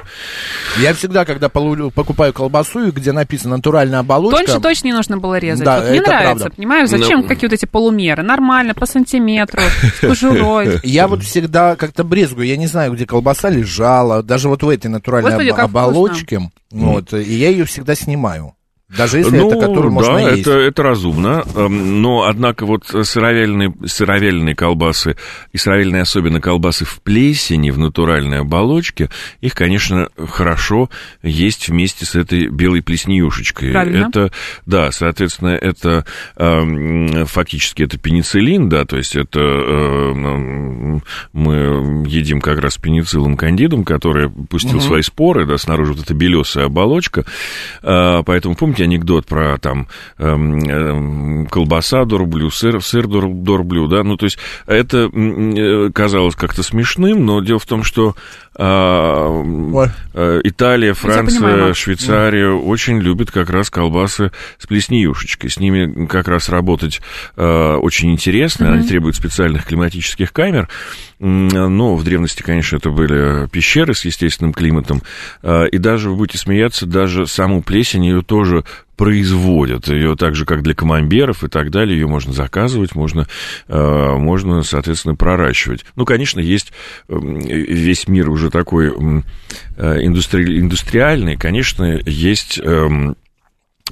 Я 0.79 0.93
всегда, 0.93 1.25
когда 1.25 1.49
покупаю 1.49 2.33
колбасу, 2.33 2.91
где 2.91 3.11
написано 3.11 3.57
натуральная 3.57 3.99
оболочка... 3.99 4.45
Тоньше 4.45 4.59
точно 4.59 4.87
не 4.87 4.93
нужно 4.93 5.17
было 5.17 5.37
резать. 5.37 5.65
Да, 5.65 5.79
вот 5.79 5.89
мне 5.89 5.99
это 5.99 6.09
нравится, 6.09 6.35
правда. 6.45 6.55
понимаешь, 6.55 6.89
зачем 6.89 7.21
Ну. 7.21 7.27
какие 7.27 7.49
вот 7.49 7.53
эти 7.53 7.65
полумеры? 7.65 8.23
Нормально, 8.23 8.73
по 8.73 8.85
сантиметру, 8.85 9.61
с 9.61 9.99
кожурой. 9.99 10.79
Я 10.83 11.07
вот 11.07 11.23
всегда 11.23 11.75
как-то 11.75 12.03
брезгую, 12.03 12.47
я 12.47 12.57
не 12.57 12.67
знаю, 12.67 12.93
где 12.93 13.05
колбаса 13.05 13.49
лежала, 13.49 14.23
даже 14.23 14.49
вот 14.49 14.63
в 14.63 14.69
этой 14.69 14.87
натуральной 14.87 15.49
оболочке, 15.49 16.41
вот, 16.71 17.13
и 17.13 17.33
я 17.33 17.49
ее 17.49 17.65
всегда 17.65 17.95
снимаю. 17.99 18.55
Даже 18.95 19.19
если 19.19 19.37
ну, 19.37 19.51
это, 19.51 19.59
который 19.59 19.91
можно 19.91 20.13
да, 20.13 20.29
есть. 20.31 20.41
это, 20.41 20.57
это 20.57 20.83
разумно. 20.83 21.43
Эм, 21.55 22.01
Но, 22.01 22.23
однако, 22.23 22.65
вот 22.65 22.85
сыровяленые, 22.87 23.73
сыровяленые 23.85 24.55
колбасы 24.55 25.15
и 25.51 25.57
сыровяленые 25.57 26.01
особенно 26.01 26.41
колбасы 26.41 26.85
в 26.85 27.01
плесени, 27.01 27.69
в 27.69 27.77
натуральной 27.77 28.39
оболочке, 28.39 29.09
их, 29.41 29.53
конечно, 29.53 30.09
хорошо 30.29 30.89
есть 31.21 31.69
вместе 31.69 32.05
с 32.05 32.15
этой 32.15 32.47
белой 32.47 32.81
плеснеюшечкой. 32.81 33.71
Правильно. 33.71 34.07
Это, 34.07 34.31
да, 34.65 34.91
соответственно, 34.91 35.49
это 35.49 36.05
эм, 36.37 37.25
фактически 37.25 37.83
это 37.83 37.97
пенициллин, 37.97 38.69
да, 38.69 38.85
то 38.85 38.97
есть 38.97 39.15
это 39.15 39.39
эм, 39.39 41.03
мы 41.33 42.05
едим 42.07 42.41
как 42.41 42.59
раз 42.59 42.77
пенициллум 42.77 43.37
кандидум, 43.37 43.83
который 43.83 44.29
пустил 44.29 44.81
свои 44.81 45.01
споры, 45.01 45.45
да, 45.45 45.57
снаружи 45.57 45.93
вот 45.93 46.03
эта 46.03 46.13
белесая 46.13 46.65
оболочка. 46.65 47.25
А, 47.83 48.23
Поэтому 48.23 48.55
помните 48.55 48.78
анекдот 48.83 49.25
про 49.25 49.57
там 49.57 49.87
эм, 50.17 50.59
эм, 50.59 51.47
колбаса 51.47 52.05
до 52.05 52.17
рублю, 52.17 52.49
сыр, 52.49 52.81
сыр 52.81 53.07
до, 53.07 53.21
да? 53.87 54.03
Ну, 54.03 54.17
то 54.17 54.25
есть 54.25 54.37
это 54.65 55.09
э, 55.11 55.89
казалось 55.93 56.35
как-то 56.35 56.63
смешным, 56.63 57.25
но 57.25 57.41
дело 57.41 57.59
в 57.59 57.65
том, 57.65 57.83
что 57.83 58.15
Италия, 60.43 60.93
Франция. 60.93 61.73
Швейцария 61.73 62.49
очень 62.49 62.99
любят 62.99 63.31
как 63.31 63.49
раз 63.49 63.69
колбасы 63.69 64.31
с 64.57 64.67
плеснеюшечкой. 64.67 65.49
С 65.49 65.59
ними 65.59 66.05
как 66.07 66.27
раз 66.27 66.49
работать 66.49 67.01
э, 67.37 67.75
очень 67.75 68.11
интересно, 68.11 68.73
они 68.73 68.87
требуют 68.87 69.15
специальных 69.15 69.65
климатических 69.65 70.33
камер. 70.33 70.67
Но 71.19 71.95
в 71.95 72.03
древности, 72.03 72.41
конечно, 72.41 72.77
это 72.77 72.89
были 72.89 73.47
пещеры 73.47 73.93
с 73.93 74.05
естественным 74.05 74.53
климатом. 74.53 75.01
Э, 75.41 75.67
И 75.69 75.77
даже, 75.77 76.09
вы 76.09 76.17
будете 76.17 76.37
смеяться, 76.37 76.85
даже 76.85 77.27
саму 77.27 77.61
плесень 77.61 78.05
ее 78.05 78.21
тоже 78.21 78.63
производят. 78.99 79.87
Ее 79.87 80.17
так 80.17 80.35
же, 80.35 80.43
как 80.45 80.61
для 80.61 80.75
камамберов 80.75 81.45
и 81.45 81.47
так 81.47 81.71
далее, 81.71 81.97
ее 81.97 82.05
можно 82.05 82.33
заказывать, 82.33 82.95
можно, 82.95 83.27
э, 83.69 84.13
можно, 84.17 84.61
соответственно, 84.61 85.15
проращивать. 85.15 85.85
Ну, 85.95 86.03
конечно, 86.03 86.41
есть 86.41 86.73
м, 87.07 87.39
весь 87.39 88.09
мир 88.09 88.29
уже 88.29 88.49
такой 88.49 88.89
э, 88.89 90.01
индустри- 90.01 90.59
индустриальный, 90.59 91.37
конечно, 91.37 91.97
есть... 92.05 92.59
эм, 92.61 93.15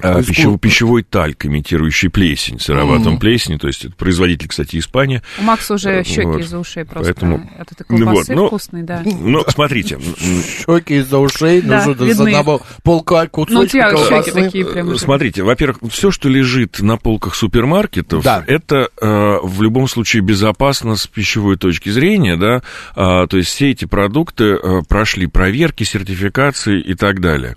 а, 0.02 0.22
пищевой, 0.22 0.58
пищевой 0.58 1.02
тальк, 1.02 1.46
имитирующий 1.46 2.10
плесень, 2.10 2.60
сыроватом 2.60 3.18
плесени, 3.18 3.56
то 3.56 3.66
есть 3.66 3.84
это 3.84 3.94
производитель, 3.94 4.48
кстати, 4.48 4.78
Испания. 4.78 5.22
У 5.38 5.42
Макса 5.42 5.74
уже 5.74 5.88
Э, 5.90 6.04
щеки 6.04 6.26
вот. 6.26 6.40
из-за 6.40 6.58
ушей 6.58 6.84
просто 6.84 7.14
Поэтому- 7.14 7.50
от 7.58 7.72
этой 7.72 7.84
колбасы 7.84 8.34
вот, 8.34 8.40
ну, 8.42 8.46
вкусной, 8.48 8.82
да. 8.82 9.02
Ну, 9.04 9.42
смотрите, 9.48 9.98
Щеки 10.66 10.96
из-за 10.98 11.18
ушей, 11.18 11.60
Да, 11.62 11.84
ну 11.86 11.94
за 11.94 12.22
одного 12.24 12.60
полка 12.82 13.28
Ну, 13.48 13.60
у 13.60 13.66
тебя 13.66 13.90
кусочка 13.90 14.22
щеки 14.24 14.30
такие 14.42 14.64
прям. 14.64 14.88
уже. 14.88 14.98
Смотрите, 14.98 15.42
во-первых, 15.42 15.78
все, 15.90 16.10
что 16.10 16.28
лежит 16.28 16.80
на 16.80 16.96
полках 16.96 17.34
супермаркетов, 17.34 18.22
Да. 18.22 18.44
это 18.46 18.88
э, 19.00 19.38
в 19.42 19.62
любом 19.62 19.88
случае 19.88 20.22
безопасно 20.22 20.96
с 20.96 21.06
пищевой 21.06 21.56
точки 21.56 21.88
зрения, 21.88 22.36
да, 22.36 22.62
А, 22.94 23.26
то 23.26 23.36
есть 23.36 23.48
все 23.50 23.70
эти 23.70 23.84
продукты 23.84 24.44
э, 24.44 24.82
прошли 24.88 25.26
проверки, 25.26 25.84
сертификации 25.84 26.80
и 26.80 26.94
так 26.94 27.20
далее. 27.20 27.56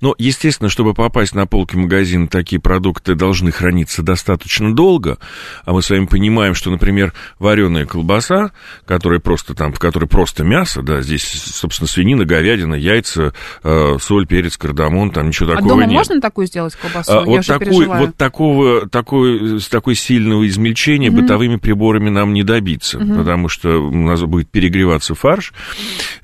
Но, 0.00 0.14
естественно, 0.18 0.68
чтобы 0.68 0.94
попасть 0.94 1.34
на 1.34 1.46
полки 1.46 1.76
магазина, 1.80 2.28
такие 2.28 2.60
продукты 2.60 3.14
должны 3.14 3.50
храниться 3.50 4.02
достаточно 4.02 4.74
долго, 4.74 5.18
а 5.64 5.72
мы 5.72 5.82
с 5.82 5.90
вами 5.90 6.06
понимаем, 6.06 6.54
что, 6.54 6.70
например, 6.70 7.12
вареная 7.38 7.86
колбаса, 7.86 8.52
которая 8.86 9.20
просто 9.20 9.54
там, 9.54 9.72
в 9.72 9.78
которой 9.78 10.06
просто 10.06 10.44
мясо, 10.44 10.82
да, 10.82 11.02
здесь, 11.02 11.24
собственно, 11.24 11.88
свинина, 11.88 12.24
говядина, 12.24 12.74
яйца, 12.74 13.32
э, 13.62 13.96
соль, 14.00 14.26
перец, 14.26 14.56
кардамон, 14.56 15.10
там 15.10 15.28
ничего 15.28 15.52
А 15.52 15.56
такого 15.56 15.70
дома 15.70 15.84
нет. 15.84 15.92
можно 15.92 16.20
такую 16.20 16.46
сделать 16.46 16.74
колбасу? 16.76 17.12
А, 17.12 17.20
Я 17.20 17.24
вот, 17.24 17.46
такой, 17.46 17.86
вот 17.86 18.16
такого, 18.16 18.88
такой, 18.88 19.60
с 19.60 19.68
такой 19.68 19.94
сильного 19.94 20.46
измельчения 20.46 21.10
бытовыми 21.10 21.56
приборами 21.56 22.10
нам 22.10 22.32
не 22.32 22.42
добиться, 22.42 22.98
потому 22.98 23.48
что 23.48 23.78
у 23.78 23.94
нас 23.94 24.22
будет 24.22 24.50
перегреваться 24.50 25.14
фарш, 25.14 25.52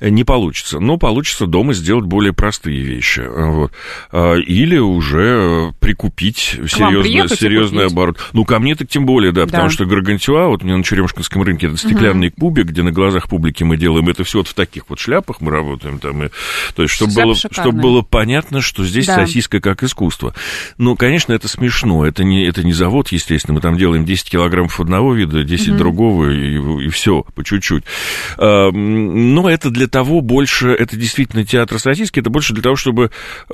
э, 0.00 0.08
не 0.08 0.25
получится. 0.25 0.80
Но 0.80 0.96
получится 0.98 1.46
дома 1.46 1.72
сделать 1.72 2.04
более 2.04 2.32
простые 2.32 2.80
вещи. 2.82 3.20
Вот. 3.26 3.72
А, 4.12 4.34
Или 4.34 4.78
уже 4.78 5.22
э, 5.46 5.72
прикупить 5.80 6.56
и 6.62 6.66
серьезный 6.68 7.78
купить? 7.84 7.92
оборот. 7.92 8.18
Ну, 8.32 8.44
ко 8.44 8.58
мне 8.58 8.74
так 8.74 8.88
тем 8.88 9.06
более, 9.06 9.32
да, 9.32 9.42
Да. 9.42 9.46
потому 9.46 9.70
что 9.70 9.84
Гаргантюа, 9.84 10.48
вот 10.48 10.62
у 10.62 10.66
меня 10.66 10.76
на 10.76 10.84
Черемшинском 10.84 11.42
рынке, 11.42 11.66
это 11.68 11.76
стеклянный 11.76 12.30
кубик, 12.30 12.66
где 12.66 12.82
на 12.82 12.92
глазах 12.92 13.28
публики 13.28 13.62
мы 13.64 13.76
делаем 13.76 14.08
это 14.08 14.24
все 14.24 14.38
вот 14.38 14.48
в 14.48 14.54
таких 14.54 14.84
вот 14.88 14.98
шляпах 14.98 15.40
мы 15.40 15.50
работаем 15.50 15.98
там. 15.98 16.24
И, 16.24 16.28
то 16.74 16.82
есть, 16.82 16.94
чтобы 16.94 17.12
было, 17.14 17.34
чтобы 17.34 17.80
было 17.80 18.02
понятно, 18.02 18.60
что 18.60 18.84
здесь 18.84 19.06
Да. 19.06 19.14
сосиска 19.14 19.60
как 19.60 19.82
искусство. 19.82 20.34
Ну, 20.78 20.96
конечно, 20.96 21.32
это 21.32 21.48
смешно. 21.48 22.04
Это 22.06 22.24
не, 22.24 22.44
это 22.46 22.62
не 22.64 22.72
завод, 22.72 23.08
естественно. 23.12 23.54
Мы 23.54 23.60
там 23.60 23.76
делаем 23.76 24.04
10 24.04 24.30
килограммов 24.30 24.80
одного 24.80 25.14
вида, 25.14 25.44
10 25.44 25.76
другого, 25.76 26.30
и, 26.30 26.86
и 26.86 26.88
все, 26.88 27.24
по 27.34 27.44
чуть-чуть. 27.44 27.84
А, 28.38 28.70
Но 28.72 29.48
это 29.48 29.70
для 29.70 29.86
того 29.86 30.20
больше, 30.20 30.70
это 30.70 30.96
действительно 30.96 31.44
театр 31.44 31.78
сосиски, 31.78 32.20
это 32.20 32.30
больше 32.30 32.52
для 32.54 32.62
того, 32.62 32.76
чтобы 32.76 33.10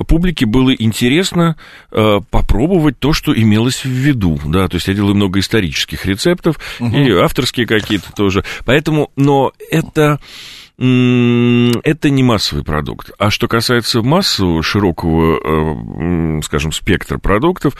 публике 0.07 0.45
было 0.45 0.71
интересно 0.73 1.55
а, 1.91 2.21
попробовать 2.21 2.99
то, 2.99 3.13
что 3.13 3.33
имелось 3.37 3.83
в 3.83 3.89
виду. 3.89 4.39
Да, 4.45 4.67
то 4.67 4.75
есть 4.75 4.87
я 4.87 4.93
делаю 4.93 5.15
много 5.15 5.39
исторических 5.39 6.05
рецептов, 6.05 6.59
и 6.79 7.11
авторские 7.11 7.67
какие-то 7.67 8.11
тоже. 8.13 8.43
Поэтому, 8.65 9.11
но 9.15 9.51
это... 9.71 10.19
Это 10.75 12.09
не 12.09 12.23
массовый 12.23 12.63
продукт. 12.63 13.11
А 13.19 13.29
что 13.29 13.47
касается 13.47 14.01
массового, 14.01 14.63
широкого, 14.63 16.39
э, 16.39 16.41
скажем, 16.41 16.71
спектра 16.71 17.19
продуктов, 17.19 17.75
э, 17.75 17.77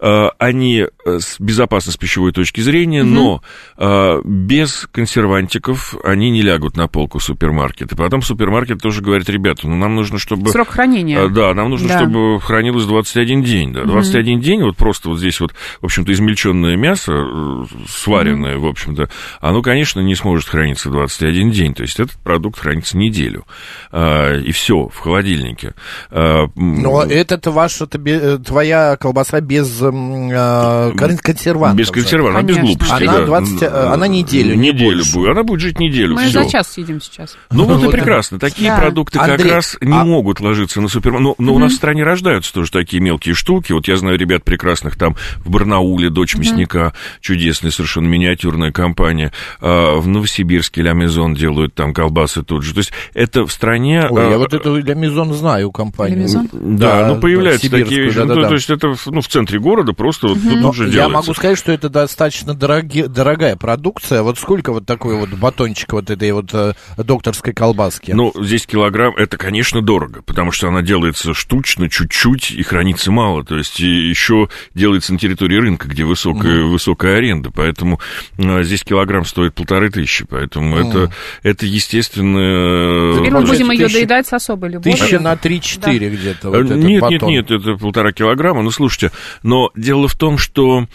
они 0.00 0.86
э, 1.04 1.18
с 1.18 1.40
безопасны 1.40 1.92
с 1.92 1.96
пищевой 1.96 2.32
точки 2.32 2.60
зрения, 2.60 3.02
но 3.02 3.42
э, 3.78 4.20
без 4.24 4.86
консервантиков 4.92 5.94
они 6.04 6.30
не 6.30 6.42
лягут 6.42 6.76
на 6.76 6.88
полку 6.88 7.18
супермаркета. 7.20 7.96
Потом 7.96 8.22
супермаркет 8.22 8.80
тоже 8.82 9.02
говорит, 9.02 9.28
ребята, 9.28 9.66
ну 9.68 9.76
нам 9.76 9.94
нужно, 9.94 10.18
чтобы... 10.18 10.50
Срок 10.50 10.68
хранения. 10.68 11.28
Да, 11.28 11.54
нам 11.54 11.70
нужно, 11.70 11.88
Да. 11.88 11.98
чтобы 12.00 12.40
хранилось 12.40 12.84
21 12.84 13.42
день. 13.42 13.72
Да. 13.72 13.84
21 13.84 14.40
день, 14.40 14.62
вот 14.62 14.76
просто 14.76 15.08
вот 15.08 15.18
здесь 15.18 15.40
вот, 15.40 15.52
в 15.80 15.84
общем-то, 15.86 16.12
измельченное 16.12 16.76
мясо, 16.76 17.12
э, 17.12 17.64
сваренное, 17.88 18.58
в 18.58 18.66
общем-то, 18.66 19.08
оно, 19.40 19.62
конечно, 19.62 20.00
не 20.00 20.14
сможет 20.14 20.48
храниться 20.48 20.90
21 20.90 21.50
день. 21.50 21.74
То 21.74 21.82
есть 21.82 21.98
этот 22.00 22.16
продукт 22.18 22.58
хранится 22.58 22.96
неделю. 22.98 23.44
И 23.92 24.50
все, 24.52 24.88
в 24.88 24.98
холодильнике. 24.98 25.74
Но 26.10 27.02
это 27.02 27.50
ваш, 27.50 27.80
это 27.80 27.98
бе- 27.98 28.20
э, 28.20 28.38
твоя 28.38 28.96
колбаса 28.96 29.40
без 29.40 29.80
э, 29.92 31.16
консервантов. 31.22 31.78
без 31.78 31.86
же. 31.86 31.92
консервантов, 31.92 32.44
без 32.44 32.56
глупости. 32.58 33.02
Она 33.04 33.18
да. 33.18 33.26
20, 33.26 33.62
э, 33.62 33.66
она 33.66 34.06
неделю, 34.06 34.54
не 34.54 34.70
Неделю 34.70 34.96
больше. 34.96 35.14
будет. 35.14 35.30
Она 35.30 35.42
будет 35.42 35.60
жить 35.60 35.78
неделю. 35.78 36.14
Мы 36.14 36.24
всё. 36.26 36.42
за 36.42 36.50
час 36.50 36.72
съедим 36.72 37.00
сейчас. 37.00 37.36
Ну 37.50 37.64
вот 37.64 37.82
и 37.82 37.90
прекрасно. 37.90 38.38
Такие 38.38 38.70
Да. 38.70 38.78
продукты 38.78 39.18
как 39.18 39.30
Андрей, 39.30 39.52
раз 39.52 39.76
не 39.80 39.92
а- 39.92 40.04
могут 40.04 40.40
ложиться 40.40 40.80
на 40.80 40.88
супермаркет. 40.88 41.38
Но, 41.38 41.44
но 41.44 41.54
у 41.54 41.58
нас 41.58 41.72
в 41.72 41.76
стране 41.76 42.02
рождаются 42.04 42.52
тоже 42.52 42.70
такие 42.70 43.02
мелкие 43.02 43.34
штуки. 43.34 43.72
Вот 43.72 43.88
я 43.88 43.96
знаю 43.96 44.18
ребят 44.18 44.44
прекрасных 44.44 44.96
там 44.96 45.16
в 45.38 45.50
Барнауле, 45.50 46.10
дочь 46.10 46.36
мясника, 46.36 46.92
чудесная, 47.20 47.70
совершенно 47.70 48.06
миниатюрная 48.06 48.72
компания. 48.72 49.32
А, 49.60 49.96
в 49.98 50.06
Новосибирске 50.08 50.82
Ля 50.82 50.92
Мезон 50.92 51.34
делают 51.34 51.74
там 51.74 51.92
колбасы 51.94 52.42
тут 52.42 52.62
же. 52.62 52.72
То 52.74 52.78
есть 52.78 52.92
это 53.14 53.46
в 53.46 53.52
стране... 53.52 54.06
Ой, 54.10 54.26
а, 54.26 54.30
я 54.30 54.38
вот 54.38 54.54
эту 54.54 54.80
для 54.82 54.94
Мизон 54.94 55.32
знаю 55.34 55.70
компанию. 55.70 56.18
Мизон? 56.18 56.48
Да, 56.52 57.06
ну 57.08 57.20
появляются 57.20 57.70
такие 57.70 58.02
вещи. 58.04 58.18
Ну, 58.18 58.26
да-да-да. 58.26 58.48
то 58.48 58.54
есть 58.54 58.70
это 58.70 58.94
ну, 59.06 59.20
в 59.20 59.28
центре 59.28 59.58
города 59.58 59.75
просто 59.84 60.28
вот 60.28 60.42
тут 60.42 60.60
Но 60.60 60.68
уже 60.70 60.84
я 60.86 60.90
делается. 60.90 61.14
могу 61.16 61.34
сказать, 61.34 61.58
что 61.58 61.72
это 61.72 61.88
достаточно 61.88 62.54
дороги- 62.54 63.06
дорогая 63.06 63.56
продукция. 63.56 64.22
Вот 64.22 64.38
сколько 64.38 64.72
вот 64.72 64.86
такой 64.86 65.16
вот 65.16 65.30
батончик 65.30 65.92
вот 65.92 66.10
этой 66.10 66.32
вот 66.32 66.50
э, 66.52 66.74
докторской 66.96 67.52
колбаски? 67.52 68.12
Ну, 68.12 68.32
здесь 68.40 68.66
килограмм, 68.66 69.14
это, 69.16 69.36
конечно, 69.36 69.82
дорого, 69.82 70.22
потому 70.22 70.52
что 70.52 70.68
она 70.68 70.82
делается 70.82 71.34
штучно, 71.34 71.88
чуть-чуть, 71.90 72.50
и 72.52 72.62
хранится 72.62 73.10
мало. 73.10 73.44
То 73.44 73.56
есть 73.56 73.78
еще 73.80 74.48
делается 74.74 75.12
на 75.12 75.18
территории 75.18 75.56
рынка, 75.56 75.88
где 75.88 76.04
высокая, 76.04 76.62
высокая 76.64 77.16
аренда. 77.18 77.50
Поэтому 77.50 78.00
а, 78.38 78.62
здесь 78.62 78.82
килограмм 78.84 79.24
стоит 79.24 79.54
полторы 79.54 79.90
тысячи. 79.90 80.24
Поэтому 80.24 80.76
это, 80.78 81.12
это 81.42 81.66
естественно... 81.66 83.16
Теперь 83.18 83.32
мы 83.32 83.42
будем 83.42 83.70
ее 83.70 83.86
тысяча- 83.86 83.98
доедать 83.98 84.26
с 84.26 84.32
особой 84.32 84.70
любовью. 84.70 84.96
Тысяча 84.98 85.18
на 85.20 85.34
3-4 85.34 86.10
где-то 86.10 86.50
вот 86.50 86.56
Э, 86.56 86.64
этот 86.64 86.76
нет, 86.78 87.00
батон. 87.00 87.28
нет, 87.30 87.50
нет, 87.50 87.60
это 87.60 87.76
полтора 87.76 88.12
килограмма. 88.12 88.62
Ну, 88.62 88.70
слушайте, 88.70 89.10
но 89.42 89.65
дело 89.74 90.08
в 90.08 90.14
том, 90.14 90.38
что, 90.38 90.86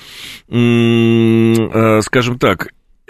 э, 0.50 2.02
скажем 2.02 2.40
так, 2.40 2.70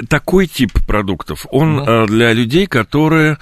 такой 0.10 0.48
тип 0.48 0.72
продуктов, 0.88 1.46
он 1.52 1.80
э, 1.80 2.08
для 2.08 2.34
людей, 2.34 2.68
которые 2.68 3.38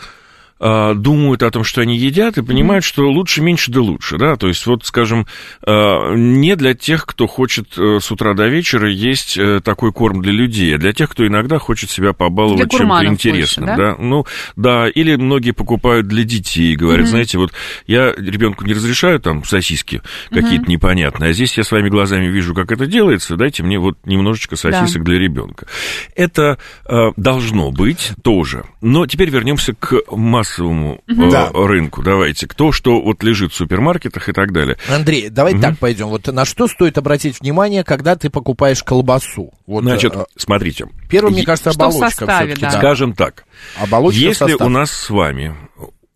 думают 0.59 1.43
о 1.43 1.51
том, 1.51 1.63
что 1.63 1.81
они 1.81 1.97
едят, 1.97 2.37
и 2.37 2.43
понимают, 2.43 2.83
что 2.83 3.09
лучше 3.09 3.41
меньше 3.41 3.71
да 3.71 3.81
лучше, 3.81 4.17
да, 4.17 4.35
то 4.35 4.47
есть 4.47 4.65
вот, 4.65 4.85
скажем, 4.85 5.25
а, 5.65 6.13
не 6.15 6.55
для 6.55 6.73
тех, 6.73 7.05
кто 7.05 7.27
хочет 7.27 7.77
э, 7.77 7.99
с 8.01 8.11
утра 8.11 8.33
до 8.33 8.47
вечера 8.47 8.89
есть 8.89 9.37
э, 9.37 9.61
такой 9.63 9.91
корм 9.91 10.21
для 10.21 10.31
людей, 10.31 10.75
а 10.75 10.77
для 10.77 10.93
тех, 10.93 11.09
кто 11.09 11.25
иногда 11.25 11.59
хочет 11.59 11.89
себя 11.89 12.13
побаловать 12.13 12.71
чем-то 12.71 13.05
интересным, 13.05 13.65
больше, 13.65 13.81
да? 13.81 13.95
да, 13.95 13.95
ну, 13.97 14.25
да, 14.55 14.89
или 14.89 15.15
многие 15.15 15.51
покупают 15.51 16.07
для 16.07 16.23
детей, 16.23 16.75
говорят, 16.75 17.07
знаете, 17.07 17.37
вот 17.37 17.51
я 17.87 18.13
ребенку 18.15 18.65
не 18.65 18.73
разрешаю 18.73 19.19
там 19.19 19.43
сосиски 19.43 20.01
какие-то 20.29 20.69
непонятные, 20.69 21.31
а 21.31 21.33
здесь 21.33 21.57
я 21.57 21.63
своими 21.63 21.89
глазами 21.89 22.25
вижу, 22.25 22.53
как 22.53 22.71
это 22.71 22.85
делается, 22.85 23.35
дайте 23.35 23.63
мне 23.63 23.79
вот 23.79 23.97
немножечко 24.05 24.55
сосисок 24.55 25.03
для 25.03 25.19
ребенка. 25.19 25.67
Это 26.15 26.57
э, 26.85 27.11
должно 27.15 27.71
быть 27.71 28.11
тоже. 28.23 28.65
Но 28.81 29.05
теперь 29.05 29.29
вернемся 29.29 29.73
к 29.73 30.01
массовому 30.49 31.01
э, 31.07 31.29
Да. 31.29 31.49
рынку. 31.53 32.01
Давайте. 32.01 32.47
Кто 32.47 32.71
что 32.71 33.01
вот 33.01 33.23
лежит 33.23 33.51
в 33.53 33.55
супермаркетах 33.55 34.29
и 34.29 34.33
так 34.33 34.51
далее. 34.51 34.77
Андрей, 34.89 35.29
давай 35.29 35.59
так 35.59 35.77
пойдем. 35.77 36.07
Вот 36.07 36.27
на 36.27 36.45
что 36.45 36.67
стоит 36.67 36.97
обратить 36.97 37.39
внимание, 37.39 37.83
когда 37.83 38.15
ты 38.15 38.29
покупаешь 38.29 38.83
колбасу? 38.83 39.51
Вот, 39.67 39.83
Значит, 39.83 40.15
э, 40.15 40.25
смотрите. 40.35 40.87
первым, 41.09 41.33
мне 41.33 41.43
кажется, 41.43 41.71
что 41.71 41.79
в 41.79 41.83
оболочка 41.83 42.25
составе, 42.25 42.55
да. 42.59 42.71
Скажем 42.71 43.13
так, 43.13 43.45
Оболочка, 43.79 44.19
если 44.19 44.53
у 44.53 44.69
нас 44.69 44.91
с 44.91 45.09
вами 45.09 45.55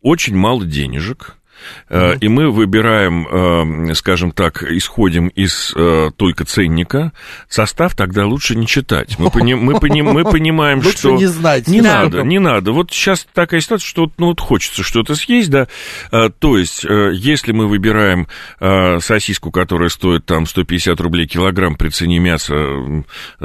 очень 0.01 0.35
мало 0.35 0.65
денежек, 0.65 1.37
э, 1.89 2.17
и 2.19 2.27
мы 2.27 2.51
выбираем, 2.51 3.27
э, 3.89 3.93
скажем 3.95 4.31
так, 4.31 4.63
исходим 4.63 5.27
из 5.27 5.73
э, 5.75 6.11
только 6.15 6.45
ценника, 6.45 7.11
состав 7.49 7.95
тогда 7.95 8.25
лучше 8.25 8.55
не 8.55 8.67
читать. 8.67 9.17
Мы, 9.19 9.29
пони- 9.29 9.53
мы, 9.55 9.79
пони- 9.79 10.01
мы 10.01 10.23
понимаем, 10.23 10.79
Лучше 10.79 10.97
что... 10.97 11.11
не 11.11 11.25
знать. 11.25 11.67
Не 11.67 11.81
Да. 11.81 12.03
надо, 12.03 12.21
не 12.23 12.39
надо. 12.39 12.71
Вот 12.71 12.91
сейчас 12.91 13.25
такая 13.33 13.61
ситуация, 13.61 13.87
что 13.87 14.11
ну, 14.17 14.27
вот 14.27 14.39
хочется 14.39 14.83
что-то 14.83 15.15
съесть, 15.15 15.49
да. 15.49 15.67
То 16.39 16.57
есть, 16.57 16.83
если 16.83 17.51
мы 17.51 17.67
выбираем 17.67 18.27
сосиску, 18.99 19.51
которая 19.51 19.89
стоит 19.89 20.25
там 20.25 20.45
150 20.45 20.99
рублей 21.01 21.27
килограмм 21.27 21.75
при 21.75 21.89
цене 21.89 22.19
мяса, 22.19 22.55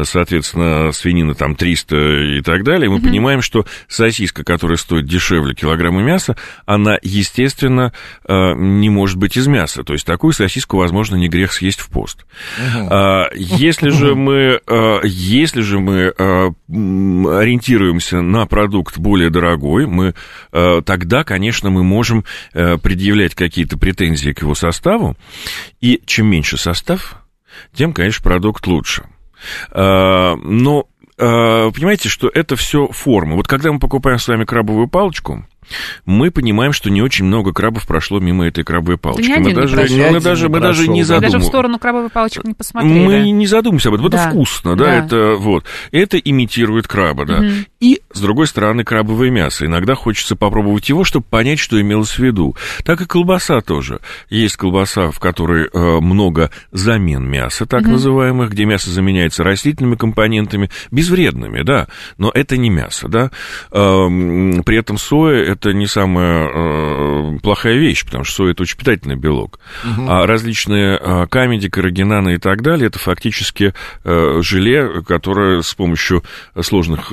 соответственно, 0.03 0.93
свинина 0.93 1.35
там 1.35 1.55
300 1.55 1.97
и 2.39 2.41
так 2.43 2.65
далее, 2.65 2.91
мы 2.91 3.01
понимаем, 3.01 3.43
что 3.43 3.65
сосиска, 3.89 4.45
которая 4.45 4.77
стоит 4.77 5.07
дешевле 5.07 5.55
килограмма 5.55 6.03
мяса, 6.03 6.37
она, 6.67 6.99
естественно, 7.03 7.93
а, 8.25 8.55
не 8.55 8.91
может 8.91 9.17
быть 9.17 9.37
из 9.37 9.47
мяса. 9.47 9.85
То 9.85 9.93
есть, 9.93 10.07
такую 10.07 10.33
сосиску, 10.33 10.77
возможно, 10.77 11.17
не 11.17 11.29
грех 11.29 11.53
съесть 11.53 11.81
в 11.81 11.88
пост. 11.88 12.27
А, 12.59 13.29
Если 13.35 13.91
же 13.91 14.15
мы, 14.15 14.61
а, 14.67 15.00
если 15.05 15.62
же 15.62 15.79
мы 15.79 16.12
м, 16.69 17.27
ориентируемся 17.27 18.21
на 18.21 18.47
продукт 18.47 18.99
более 18.99 19.31
дорогой, 19.31 19.87
мы 19.87 20.15
тогда, 20.50 21.25
конечно, 21.25 21.71
мы 21.71 21.83
можем 21.83 22.25
предъявлять 22.53 23.35
какие-то 23.35 23.79
претензии 23.79 24.31
к 24.33 24.43
его 24.43 24.55
составу, 24.55 25.17
и 25.81 26.00
чем 26.07 26.27
меньше 26.27 26.57
состав, 26.57 27.23
тем, 27.75 27.93
конечно, 27.93 28.23
продукт 28.23 28.67
лучше. 28.67 29.05
Но 29.75 30.87
понимаете, 31.19 32.09
что 32.09 32.29
это 32.33 32.57
все 32.57 32.89
форма. 32.89 33.35
Вот 33.37 33.47
когда 33.49 33.73
мы 33.73 33.79
покупаем 33.79 34.19
с 34.19 34.29
вами 34.29 34.45
крабовую 34.45 34.89
палочку, 34.89 35.45
мы 36.07 36.31
понимаем, 36.31 36.73
что 36.73 36.89
не 36.89 37.03
очень 37.03 37.27
много 37.27 37.53
крабов 37.53 37.87
прошло 37.87 38.21
мимо 38.21 38.47
этой 38.47 38.65
крабовой 38.65 38.97
палочки. 38.97 39.31
мы 39.39 39.53
даже, 39.53 39.77
мы 39.77 39.89
не 39.89 40.49
мы 40.49 40.61
даже 40.61 40.89
не 40.89 41.03
в 41.03 41.07
задумываемся. 41.07 41.47
сторону 41.47 41.79
крабовых 41.79 42.13
палочек 42.13 42.45
не 42.45 42.55
посмотрели. 42.55 43.05
Мы 43.05 43.31
не 43.31 43.47
задумываемся 43.47 43.91
об 43.91 43.97
этом. 43.97 44.09
Да. 44.09 44.19
Это 44.23 44.31
вкусно, 44.31 44.77
да, 44.77 44.85
Да. 44.85 45.05
это 45.05 45.35
вот. 45.37 45.65
Это 45.93 46.17
имитирует 46.17 46.87
краба, 46.89 47.27
да. 47.27 47.45
И, 47.81 48.01
с 48.13 48.21
другой 48.21 48.47
стороны, 48.47 48.83
крабовое 48.83 49.31
мясо. 49.31 49.67
Иногда 49.67 49.95
хочется 49.95 50.37
попробовать 50.37 50.89
его, 50.89 51.05
чтобы 51.05 51.27
понять, 51.29 51.59
что 51.59 51.79
имелось 51.81 52.13
в 52.13 52.19
виду. 52.19 52.57
Так 52.85 53.03
и 53.03 53.07
колбаса 53.07 53.61
тоже. 53.61 54.01
Есть 54.31 54.57
колбаса, 54.57 55.11
в 55.11 55.21
которой 55.21 55.69
э, 55.71 55.79
много 56.01 56.51
замен 56.73 57.29
мяса, 57.29 57.67
так 57.67 57.83
называемых, 57.83 58.51
где 58.51 58.65
мясо 58.65 58.91
заменяется 58.91 59.45
растительными 59.45 59.97
компонентами, 59.97 60.71
безвредными, 61.09 61.62
да, 61.62 61.88
но 62.19 62.31
это 62.33 62.57
не 62.57 62.71
мясо, 62.71 63.09
да. 63.09 63.31
Эм, 63.73 64.62
При 64.65 64.79
этом 64.79 64.99
соя 64.99 65.43
это 65.45 65.73
не 65.73 65.87
самая 65.87 66.49
э, 66.49 67.38
плохая 67.43 67.77
вещь, 67.77 68.05
потому 68.05 68.25
что 68.25 68.37
соя 68.37 68.53
это 68.53 68.62
очень 68.62 68.77
питательный 68.77 69.17
белок. 69.17 69.59
А 70.09 70.27
различные 70.27 70.99
э, 71.00 71.27
камеди, 71.29 71.69
каррагинаны 71.69 72.35
и 72.35 72.38
так 72.38 72.62
далее, 72.62 72.88
это 72.88 72.99
фактически 72.99 73.75
э, 74.05 74.38
желе, 74.43 75.03
которое 75.03 75.62
с 75.62 75.75
помощью 75.75 76.23
сложных 76.61 77.12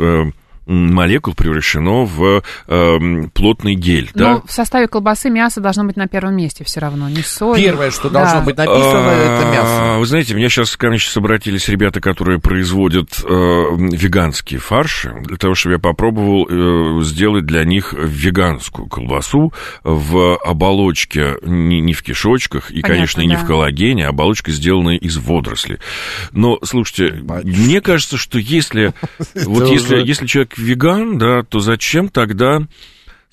молекул 0.66 1.34
превращено 1.34 2.06
в 2.06 2.44
э, 2.68 2.98
плотный 3.34 3.76
гель, 3.76 4.10
Но 4.16 4.24
да. 4.38 4.42
в 4.46 4.52
составе 4.52 4.88
колбасы 4.88 5.30
мясо 5.30 5.62
должно 5.62 5.86
быть 5.86 5.96
на 5.96 6.08
первом 6.08 6.36
месте 6.36 6.64
все 6.64 6.80
равно, 6.80 7.08
не 7.10 7.22
соль. 7.22 7.62
Первое, 7.62 7.92
что 7.92 8.10
Да. 8.10 8.22
должно 8.22 8.42
быть 8.42 8.58
написано, 8.58 9.10
это 9.10 9.46
мясо. 9.52 9.96
А, 9.96 10.00
Вы 10.00 10.06
знаете, 10.06 10.34
меня 10.34 10.50
сейчас 10.50 10.76
ко 10.76 10.90
мне 10.90 10.98
сейчас 10.98 11.18
обратились 11.18 11.68
ребята, 11.70 12.02
которые 12.02 12.40
производят 12.40 13.10
э, 13.24 13.28
веганские 13.28 14.60
фарши, 14.60 15.14
для 15.26 15.38
того, 15.38 15.56
чтобы 15.56 15.74
я 15.74 15.80
попробовал 15.80 16.48
э, 16.50 17.04
сделать 17.04 17.46
для 17.46 17.64
них 17.64 17.94
веганскую 17.98 18.88
колбасу 18.88 19.54
в 19.84 20.38
оболочке, 20.38 21.36
не, 21.44 21.82
не 21.82 21.94
в 21.94 22.04
кишочках, 22.04 22.72
и, 22.72 22.82
Понятно, 22.82 22.96
конечно, 22.96 23.22
и 23.22 23.28
не 23.28 23.36
да. 23.36 23.44
в 23.44 23.48
коллагене, 23.48 24.08
а 24.08 24.10
оболочка 24.10 24.52
сделанная 24.52 24.98
из 24.98 25.18
водорослей. 25.18 25.78
Но, 26.32 26.60
слушайте, 26.64 27.22
мне 27.44 27.82
кажется, 27.82 28.18
что 28.18 28.40
если, 28.40 28.94
вот 29.46 29.70
если, 29.70 29.98
если 29.98 30.26
человек 30.26 30.55
веган, 30.58 31.18
да, 31.18 31.44
то 31.44 31.60
зачем 31.60 32.10
тогда... 32.10 32.68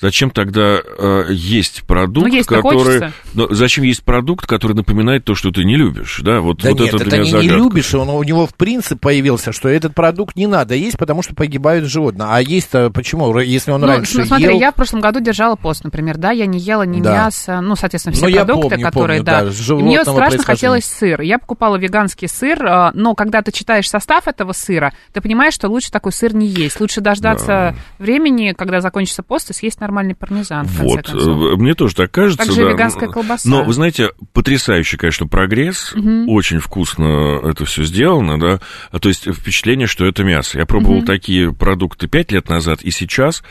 Зачем 0.02 0.30
тогда 0.30 0.80
э, 0.98 1.26
есть 1.30 1.84
продукт, 1.84 2.26
Ну, 2.26 2.34
есть-то 2.34 2.56
который... 2.56 3.12
Но 3.34 3.46
зачем 3.54 3.84
есть 3.84 4.02
продукт, 4.02 4.46
который 4.46 4.72
напоминает 4.74 5.24
то, 5.24 5.36
что 5.36 5.52
ты 5.52 5.62
не 5.62 5.76
любишь, 5.76 6.20
да? 6.24 6.40
Вот, 6.40 6.60
Да 6.60 6.70
вот 6.70 6.80
нет, 6.80 6.94
это 6.94 7.04
это 7.04 7.16
не, 7.18 7.24
не 7.24 7.30
загадка. 7.30 7.54
любишь, 7.54 7.94
он, 7.94 8.08
у 8.10 8.22
него 8.24 8.48
в 8.48 8.54
принцип 8.56 8.98
появился, 9.00 9.52
что 9.52 9.68
этот 9.68 9.94
продукт 9.94 10.34
не 10.34 10.48
надо 10.48 10.74
есть, 10.74 10.98
потому 10.98 11.22
что 11.22 11.36
погибают 11.36 11.84
животные. 11.86 12.26
А 12.28 12.40
есть-то 12.42 12.90
почему? 12.90 13.38
Если 13.38 13.70
он 13.70 13.82
Ну, 13.82 13.86
раньше 13.86 14.12
см- 14.14 14.26
смотри, 14.26 14.46
ел... 14.46 14.58
я 14.58 14.72
в 14.72 14.74
прошлом 14.74 15.00
году 15.00 15.20
держала 15.20 15.54
пост, 15.54 15.84
например, 15.84 16.16
да, 16.18 16.32
я 16.32 16.46
не 16.46 16.58
ела 16.58 16.82
ни 16.82 17.00
Да. 17.00 17.12
мяса, 17.26 17.60
ну, 17.60 17.76
соответственно, 17.76 18.16
все 18.16 18.26
Ну, 18.26 18.34
продукты, 18.34 18.68
помню, 18.70 18.84
которые, 18.84 19.20
помню, 19.20 19.24
да. 19.24 19.44
да, 19.44 19.74
и 19.74 19.82
мне 19.82 20.02
страшно 20.04 20.42
хотелось 20.42 20.84
сыр. 20.84 21.20
Я 21.20 21.38
покупала 21.38 21.76
веганский 21.76 22.26
сыр, 22.26 22.58
а, 22.66 22.90
но 22.94 23.14
когда 23.14 23.40
ты 23.42 23.52
читаешь 23.52 23.88
состав 23.88 24.26
этого 24.26 24.50
сыра, 24.52 24.92
ты 25.12 25.20
понимаешь, 25.20 25.54
что 25.54 25.68
лучше 25.68 25.92
такой 25.92 26.10
сыр 26.10 26.34
не 26.34 26.48
есть. 26.48 26.80
Лучше 26.80 27.00
дождаться 27.00 27.76
времени, 28.00 28.52
когда 28.56 28.80
закончится 28.80 29.22
пост, 29.22 29.50
и 29.50 29.52
съесть 29.52 29.80
нормальный 29.92 30.14
пармезан, 30.14 30.66
Вот, 30.66 31.10
э, 31.10 31.56
мне 31.56 31.74
тоже 31.74 31.94
так 31.94 32.10
кажется. 32.10 32.46
Также 32.46 32.62
да. 32.64 32.70
веганская 32.70 33.08
колбаса. 33.10 33.48
Но, 33.48 33.62
вы 33.62 33.72
знаете, 33.74 34.10
потрясающий, 34.32 34.96
конечно, 34.96 35.26
прогресс. 35.26 35.94
Очень 36.26 36.58
вкусно 36.60 37.40
это 37.44 37.64
все 37.66 37.84
сделано, 37.84 38.40
да. 38.40 38.60
А, 38.90 38.98
То 38.98 39.08
есть 39.10 39.30
впечатление, 39.32 39.86
что 39.86 40.06
это 40.06 40.24
мясо. 40.24 40.58
Я 40.58 40.64
пробовал 40.66 41.02
такие 41.02 41.52
продукты 41.52 42.08
пять 42.08 42.32
лет 42.32 42.48
назад, 42.48 42.80
и 42.82 42.90
сейчас... 42.90 43.42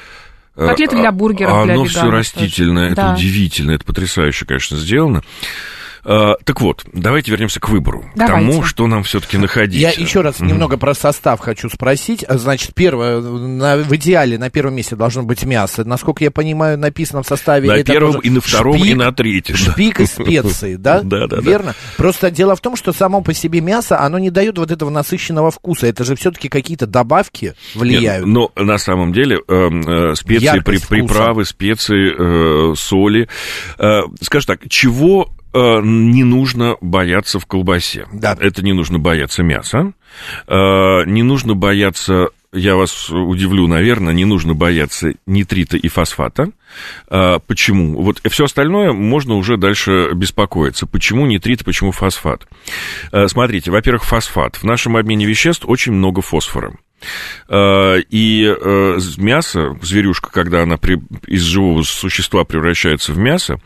э, 0.55 0.67
Котлеты 0.67 0.95
для 0.97 1.11
бургеров, 1.11 1.63
для 1.65 1.75
Оно 1.75 1.85
все 1.85 2.01
тоже. 2.01 2.11
растительное, 2.11 2.87
это 2.87 2.95
Да. 2.95 3.13
удивительно, 3.13 3.71
это 3.71 3.85
потрясающе, 3.85 4.45
конечно, 4.45 4.77
сделано. 4.77 5.21
А, 6.03 6.35
Так 6.43 6.61
вот, 6.61 6.83
давайте 6.93 7.31
вернемся 7.31 7.59
к 7.59 7.69
выбору, 7.69 8.05
к 8.15 8.17
тому, 8.27 8.63
что 8.63 8.87
нам 8.87 9.03
все-таки 9.03 9.37
находить. 9.37 9.79
Я 9.81 9.89
еще 9.91 10.21
раз 10.21 10.39
немного 10.39 10.77
про 10.77 10.93
состав 10.93 11.39
хочу 11.39 11.69
спросить. 11.69 12.25
Значит, 12.27 12.73
первое, 12.73 13.21
на- 13.21 13.77
в 13.77 13.95
идеале 13.95 14.37
на 14.37 14.49
первом 14.49 14.75
месте 14.75 14.95
должно 14.95 15.23
быть 15.23 15.43
мясо. 15.43 15.83
Насколько 15.85 16.23
я 16.23 16.31
понимаю, 16.31 16.77
написано 16.77 17.23
в 17.23 17.27
составе... 17.27 17.67
На 17.69 17.73
это 17.77 17.91
первом 17.93 18.19
и 18.19 18.29
на 18.29 18.41
втором, 18.41 18.75
и 18.75 18.79
шпик, 18.79 18.97
на 18.97 19.11
третьем. 19.11 19.55
да. 19.65 19.71
Шпик 19.71 19.99
и 19.99 20.05
специи, 20.05 20.75
да? 20.79 21.01
Да, 21.01 21.27
да. 21.27 21.37
Верно? 21.37 21.75
Просто 21.97 22.31
дело 22.31 22.55
в 22.55 22.61
том, 22.61 22.75
что 22.75 22.93
само 22.93 23.21
по 23.21 23.33
себе 23.33 23.61
мясо, 23.61 23.99
оно 23.99 24.17
не 24.19 24.29
дает 24.29 24.57
вот 24.57 24.71
этого 24.71 24.89
насыщенного 24.89 25.51
вкуса. 25.51 25.87
Это 25.87 26.03
же 26.03 26.15
все-таки 26.15 26.49
какие-то 26.49 26.87
добавки 26.87 27.53
влияют. 27.75 28.25
Нет, 28.25 28.33
но 28.33 28.51
на 28.63 28.77
самом 28.77 29.13
деле 29.13 29.39
э, 29.47 29.69
э, 29.69 30.15
специи, 30.15 30.59
при- 30.59 30.77
приправы, 30.79 31.45
специи, 31.45 32.71
э, 32.71 32.75
соли. 32.75 33.27
Э, 33.77 34.01
скажем 34.21 34.47
так, 34.47 34.69
чего 34.69 35.29
э, 35.29 35.40
не 35.53 36.23
нужно 36.23 36.77
бояться 36.81 37.39
в 37.39 37.45
колбасе? 37.45 38.07
Да. 38.11 38.37
Это 38.39 38.63
не 38.63 38.73
нужно 38.73 38.99
бояться 38.99 39.43
мяса, 39.43 39.93
э, 40.47 41.05
не 41.05 41.23
нужно 41.23 41.55
бояться 41.55 42.29
я 42.53 42.75
вас 42.75 43.09
удивлю, 43.09 43.67
наверное, 43.67 44.13
не 44.13 44.25
нужно 44.25 44.53
бояться 44.53 45.13
нитрита 45.25 45.77
и 45.77 45.87
фосфата. 45.87 46.49
А, 47.07 47.39
почему? 47.39 48.01
Вот 48.01 48.21
все 48.29 48.43
остальное 48.43 48.91
можно 48.91 49.35
уже 49.35 49.55
дальше 49.55 50.09
беспокоиться. 50.13 50.85
Почему 50.85 51.25
нитрит, 51.25 51.63
почему 51.63 51.93
фосфат? 51.93 52.45
Смотрите, 53.27 53.71
во-первых, 53.71 54.03
фосфат. 54.03 54.57
В 54.57 54.63
нашем 54.63 54.97
обмене 54.97 55.25
веществ 55.25 55.63
очень 55.65 55.93
много 55.93 56.21
фосфора. 56.21 56.73
Э, 57.47 57.99
и 58.09 58.45
э, 58.45 58.99
мясо, 59.17 59.77
зверюшка, 59.81 60.31
когда 60.31 60.63
она 60.63 60.77
при, 60.77 61.01
из 61.27 61.41
живого 61.41 61.83
существа 61.83 62.43
превращается 62.43 63.13
в 63.13 63.17
мясо, 63.17 63.59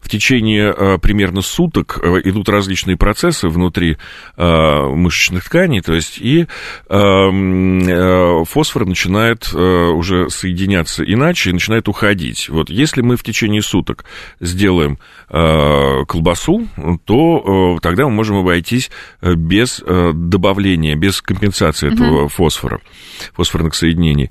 в 0.00 0.08
течение 0.08 0.74
э, 0.76 0.98
примерно 0.98 1.42
суток 1.42 1.98
идут 2.24 2.48
различные 2.48 2.96
процессы 2.96 3.48
внутри 3.48 3.98
мышечных 4.36 5.44
тканей, 5.44 5.80
то 5.80 5.92
есть 5.94 6.18
и 6.18 6.46
фосфор 6.88 8.86
начинает 8.86 9.52
уже 9.52 10.30
соединяться 10.30 11.04
иначе 11.04 11.50
и 11.50 11.52
начинает 11.52 11.88
уходить. 11.88 12.48
Вот 12.48 12.70
если 12.70 13.02
мы 13.02 13.16
в 13.16 13.22
течение 13.22 13.62
суток 13.62 14.04
сделаем 14.40 14.98
колбасу, 15.28 16.66
то 17.04 17.78
тогда 17.82 18.04
мы 18.04 18.10
можем 18.10 18.38
обойтись 18.38 18.90
без 19.22 19.82
добавления, 19.82 20.96
без 20.96 21.20
компенсации 21.20 21.92
этого 21.92 22.24
mm-hmm. 22.24 22.28
фосфора 22.28 22.77
фосфорных 23.34 23.74
соединений. 23.74 24.30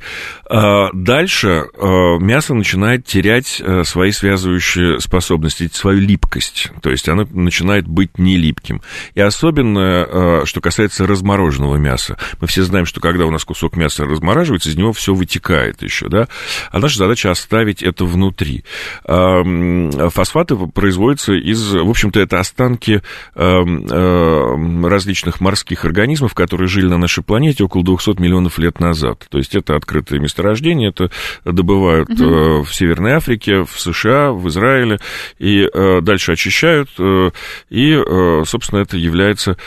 А 0.49 0.89
дальше 0.93 1.65
а, 1.73 2.17
мясо 2.19 2.53
начинает 2.53 3.05
терять 3.05 3.61
а, 3.63 3.83
свои 3.83 4.11
связывающие 4.11 4.99
способности, 4.99 5.69
свою 5.71 5.99
липкость. 5.99 6.71
То 6.81 6.89
есть 6.89 7.07
оно 7.09 7.27
начинает 7.31 7.87
быть 7.87 8.17
не 8.17 8.37
липким. 8.37 8.81
И 9.15 9.21
особенно, 9.21 10.43
что 10.45 10.61
касается 10.61 11.05
размороженного 11.05 11.77
мяса. 11.77 12.17
Мы 12.39 12.47
все 12.47 12.63
знаем, 12.63 12.85
что 12.85 12.99
когда 12.99 13.25
у 13.25 13.31
нас 13.31 13.43
кусок 13.43 13.75
мяса 13.75 14.05
размораживается, 14.05 14.69
из 14.69 14.75
него 14.75 14.93
все 14.93 15.13
вытекает 15.13 15.81
еще, 15.81 16.07
да? 16.07 16.27
А 16.71 16.79
наша 16.79 16.97
задача 16.97 17.31
оставить 17.31 17.83
это 17.83 18.05
внутри. 18.05 18.63
Фосфаты 19.03 20.55
производятся 20.55 21.33
из, 21.33 21.73
в 21.73 21.89
общем-то, 21.89 22.19
это 22.19 22.39
останки 22.39 23.01
различных 23.35 25.41
морских 25.41 25.85
организмов, 25.85 26.33
которые 26.33 26.67
жили 26.67 26.87
на 26.87 26.97
нашей 26.97 27.23
планете 27.23 27.63
около 27.63 27.83
200 27.83 28.21
миллионов 28.21 28.36
лет 28.57 28.79
назад. 28.79 29.25
То 29.29 29.37
есть 29.37 29.55
это 29.55 29.75
открытое 29.75 30.19
месторождение, 30.19 30.89
это 30.89 31.11
добывают 31.45 32.09
угу. 32.09 32.63
в 32.63 32.73
Северной 32.73 33.13
Африке, 33.13 33.63
в 33.63 33.79
США, 33.79 34.31
в 34.31 34.47
Израиле, 34.49 34.99
и 35.39 35.67
э, 35.71 36.01
дальше 36.01 36.33
очищают, 36.33 36.89
э, 36.99 37.31
и, 37.69 38.01
собственно, 38.45 38.79
это 38.79 38.97
является 38.97 39.57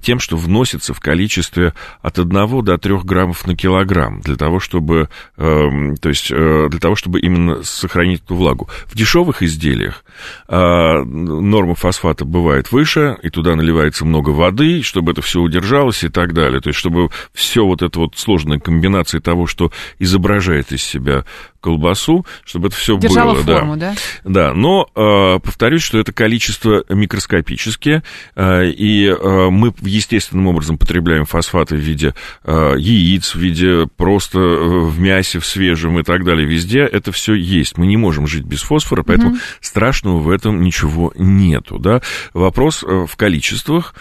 тем, 0.00 0.20
что 0.20 0.36
вносится 0.36 0.94
в 0.94 1.00
количестве 1.00 1.74
от 2.02 2.18
1 2.18 2.64
до 2.64 2.78
3 2.78 2.98
граммов 3.04 3.46
на 3.46 3.56
килограмм, 3.56 4.20
для 4.20 4.36
того, 4.36 4.60
чтобы, 4.60 5.08
эм, 5.36 5.96
то 5.96 6.08
есть, 6.08 6.28
для 6.28 6.78
того, 6.80 6.96
чтобы 6.96 7.20
именно 7.20 7.62
сохранить 7.62 8.22
эту 8.24 8.34
влагу. 8.34 8.68
В 8.86 8.96
дешевых 8.96 9.42
изделиях 9.42 10.04
норма 10.48 11.74
фосфата 11.74 12.24
бывает 12.24 12.72
выше, 12.72 13.16
и 13.22 13.30
туда 13.30 13.56
наливается 13.56 14.04
много 14.04 14.30
воды, 14.30 14.82
чтобы 14.82 15.12
это 15.12 15.22
все 15.22 15.40
удержалось 15.40 16.04
и 16.04 16.08
так 16.08 16.32
далее. 16.32 16.60
То 16.60 16.68
есть, 16.68 16.78
чтобы 16.78 17.10
все 17.32 17.64
вот 17.64 17.82
это 17.82 17.98
вот 17.98 18.16
сложная 18.16 18.58
комбинация 18.58 19.20
того, 19.20 19.46
что 19.46 19.70
изображает 19.98 20.72
из 20.72 20.82
себя 20.82 21.24
колбасу, 21.60 22.26
чтобы 22.44 22.68
это 22.68 22.76
все 22.76 22.96
Держала 22.98 23.34
было. 23.34 23.42
форму, 23.42 23.76
да? 23.76 23.94
Да, 24.24 24.50
да 24.50 24.54
но 24.54 24.88
э, 24.94 25.38
повторюсь, 25.40 25.82
что 25.82 25.98
это 25.98 26.12
количество 26.12 26.84
микроскопические, 26.88 28.02
э, 28.34 28.66
и 28.66 29.06
э, 29.06 29.48
мы 29.50 29.74
естественным 29.82 30.48
образом 30.48 30.78
потребляем 30.78 31.24
фосфаты 31.24 31.76
в 31.76 31.80
виде 31.80 32.14
яиц, 32.46 33.34
в 33.34 33.38
виде 33.38 33.86
просто 33.96 34.38
в 34.38 34.98
мясе, 34.98 35.38
в 35.38 35.46
свежем 35.46 35.98
и 35.98 36.02
так 36.02 36.24
далее. 36.24 36.46
Везде 36.46 36.80
это 36.80 37.12
все 37.12 37.34
есть. 37.34 37.78
Мы 37.78 37.86
не 37.86 37.96
можем 37.96 38.26
жить 38.26 38.44
без 38.44 38.62
фосфора, 38.62 39.02
поэтому 39.02 39.30
угу. 39.30 39.38
страшного 39.60 40.18
в 40.18 40.30
этом 40.30 40.62
ничего 40.62 41.12
нету. 41.16 41.78
Да? 41.78 42.00
Вопрос 42.32 42.82
в 42.82 43.16
количествах. 43.16 43.94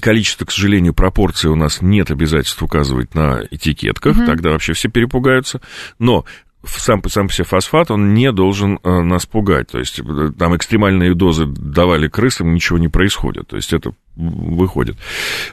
Количество, 0.00 0.44
к 0.44 0.50
сожалению, 0.50 0.94
пропорции 0.94 1.48
у 1.48 1.56
нас 1.56 1.82
нет 1.82 2.10
обязательств 2.10 2.62
указывать 2.62 3.14
на 3.14 3.42
этикетках, 3.50 4.16
угу. 4.16 4.26
тогда 4.26 4.50
вообще 4.50 4.72
все 4.72 4.88
перепугаются. 4.88 5.60
Но 5.98 6.24
сам, 6.68 7.02
сам 7.08 7.28
по 7.28 7.32
себе 7.32 7.44
фосфат, 7.44 7.90
он 7.90 8.14
не 8.14 8.32
должен 8.32 8.78
э, 8.82 9.02
нас 9.02 9.26
пугать. 9.26 9.68
То 9.68 9.78
есть 9.78 10.00
э, 10.00 10.30
там 10.38 10.56
экстремальные 10.56 11.14
дозы 11.14 11.46
давали 11.46 12.08
крысам, 12.08 12.54
ничего 12.54 12.78
не 12.78 12.88
происходит. 12.88 13.48
То 13.48 13.56
есть 13.56 13.72
это 13.72 13.92
выходит. 14.16 14.96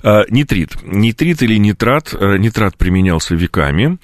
А, 0.04 0.24
нитрит. 0.30 0.82
Нитрит 0.84 1.42
или 1.44 1.58
нитрат. 1.58 2.14
Э, 2.14 2.38
нитрат 2.38 2.78
применялся 2.78 3.36
веками, 3.36 3.98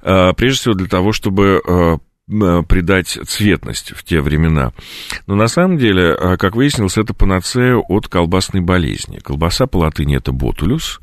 прежде 0.00 0.58
всего 0.58 0.74
для 0.74 0.88
того, 0.88 1.12
чтобы 1.12 2.00
придать 2.26 3.18
цветность 3.26 3.92
в 3.94 4.02
те 4.02 4.20
времена. 4.20 4.72
Но 5.26 5.34
на 5.34 5.48
самом 5.48 5.76
деле, 5.78 6.16
как 6.38 6.56
выяснилось, 6.56 6.96
это 6.96 7.12
панацея 7.12 7.76
от 7.76 8.08
колбасной 8.08 8.60
болезни. 8.62 9.18
Колбаса 9.18 9.66
по 9.66 9.78
латыни 9.78 10.16
это 10.16 10.32
ботулюс, 10.32 11.00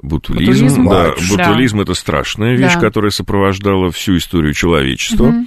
Бутулизм, 0.00 0.84
Бутулизм 0.84 0.88
да, 0.88 1.14
бутулизм 1.28 1.80
это 1.80 1.94
страшная 1.94 2.54
вещь, 2.54 2.74
да. 2.74 2.80
которая 2.80 3.10
сопровождала 3.10 3.90
всю 3.90 4.16
историю 4.16 4.54
человечества. 4.54 5.24
Угу. 5.24 5.46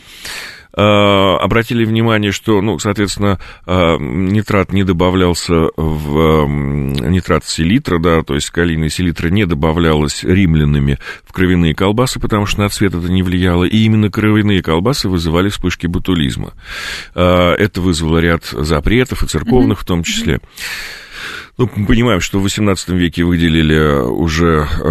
Uh, 0.74 1.36
обратили 1.36 1.84
внимание, 1.84 2.32
что, 2.32 2.62
ну, 2.62 2.80
соответственно, 2.80 3.40
uh, 3.66 3.98
нитрат 4.00 4.72
не 4.72 4.86
добавлялся 4.86 5.70
в 5.76 6.46
uh, 6.46 7.10
нитрат 7.10 7.44
селитра, 7.44 8.00
да, 8.00 8.24
то 8.24 8.36
есть 8.36 8.52
калийная 8.52 8.88
селитра 8.88 9.28
не 9.28 9.46
добавлялась 9.46 10.24
римлянами 10.24 10.98
в 11.26 11.34
кровяные 11.34 11.76
колбасы, 11.76 12.22
потому 12.22 12.46
что 12.46 12.62
на 12.62 12.70
цвет 12.70 12.96
это 12.96 13.12
не 13.12 13.22
влияло, 13.22 13.66
и 13.66 13.80
именно 13.80 14.10
кровяные 14.10 14.64
колбасы 14.64 15.10
вызывали 15.10 15.50
вспышки 15.50 15.88
ботулизма. 15.88 16.54
Это 17.14 17.82
вызвало 17.82 18.20
ряд 18.20 18.46
запретов, 18.46 19.24
и 19.24 19.28
церковных 19.28 19.80
mm-hmm. 19.80 19.82
в 19.82 19.86
том 19.86 20.04
числе. 20.04 20.36
Mm-hmm. 20.36 21.01
Ну, 21.58 21.70
мы 21.76 21.86
понимаем, 21.86 22.22
что 22.22 22.40
в 22.40 22.46
XVIII 22.46 22.96
веке 22.96 23.24
выделили 23.24 24.02
уже 24.10 24.68
э, 24.80 24.88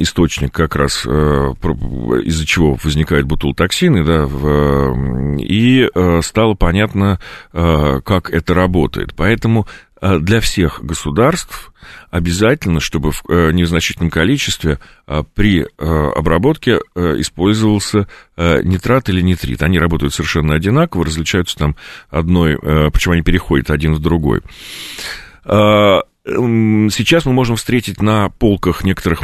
источник 0.00 0.52
как 0.52 0.76
раз, 0.76 1.04
э, 1.06 1.08
из-за 1.10 2.46
чего 2.46 2.76
возникают 2.82 3.26
бутултоксины, 3.26 4.04
да, 4.04 4.26
в, 4.26 4.46
э, 4.46 5.40
и 5.40 5.88
э, 5.94 6.20
стало 6.22 6.54
понятно, 6.54 7.18
э, 7.52 8.00
как 8.04 8.30
это 8.30 8.54
работает. 8.54 9.14
Поэтому 9.14 9.66
э, 9.66 9.91
для 10.02 10.40
всех 10.40 10.84
государств 10.84 11.72
обязательно, 12.10 12.80
чтобы 12.80 13.12
в 13.12 13.22
э, 13.28 13.52
незначительном 13.52 14.10
количестве 14.10 14.78
при 15.34 15.66
обработке 15.78 16.80
использовался 16.94 18.08
нитрат 18.36 19.08
или 19.08 19.20
нитрит. 19.20 19.62
Они 19.62 19.78
работают 19.78 20.14
совершенно 20.14 20.54
одинаково, 20.54 21.04
различаются 21.04 21.56
там 21.56 21.76
одной, 22.10 22.58
почему 22.90 23.14
они 23.14 23.22
переходят 23.22 23.70
один 23.70 23.94
в 23.94 24.00
другой. 24.00 24.42
Сейчас 26.24 27.26
мы 27.26 27.32
можем 27.32 27.56
встретить 27.56 28.00
на 28.00 28.28
полках 28.28 28.84
некоторых, 28.84 29.22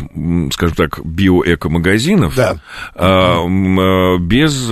скажем 0.53 0.75
так, 0.75 0.99
биоэко-магазинов 1.05 2.35
да. 2.35 2.57
без, 4.19 4.69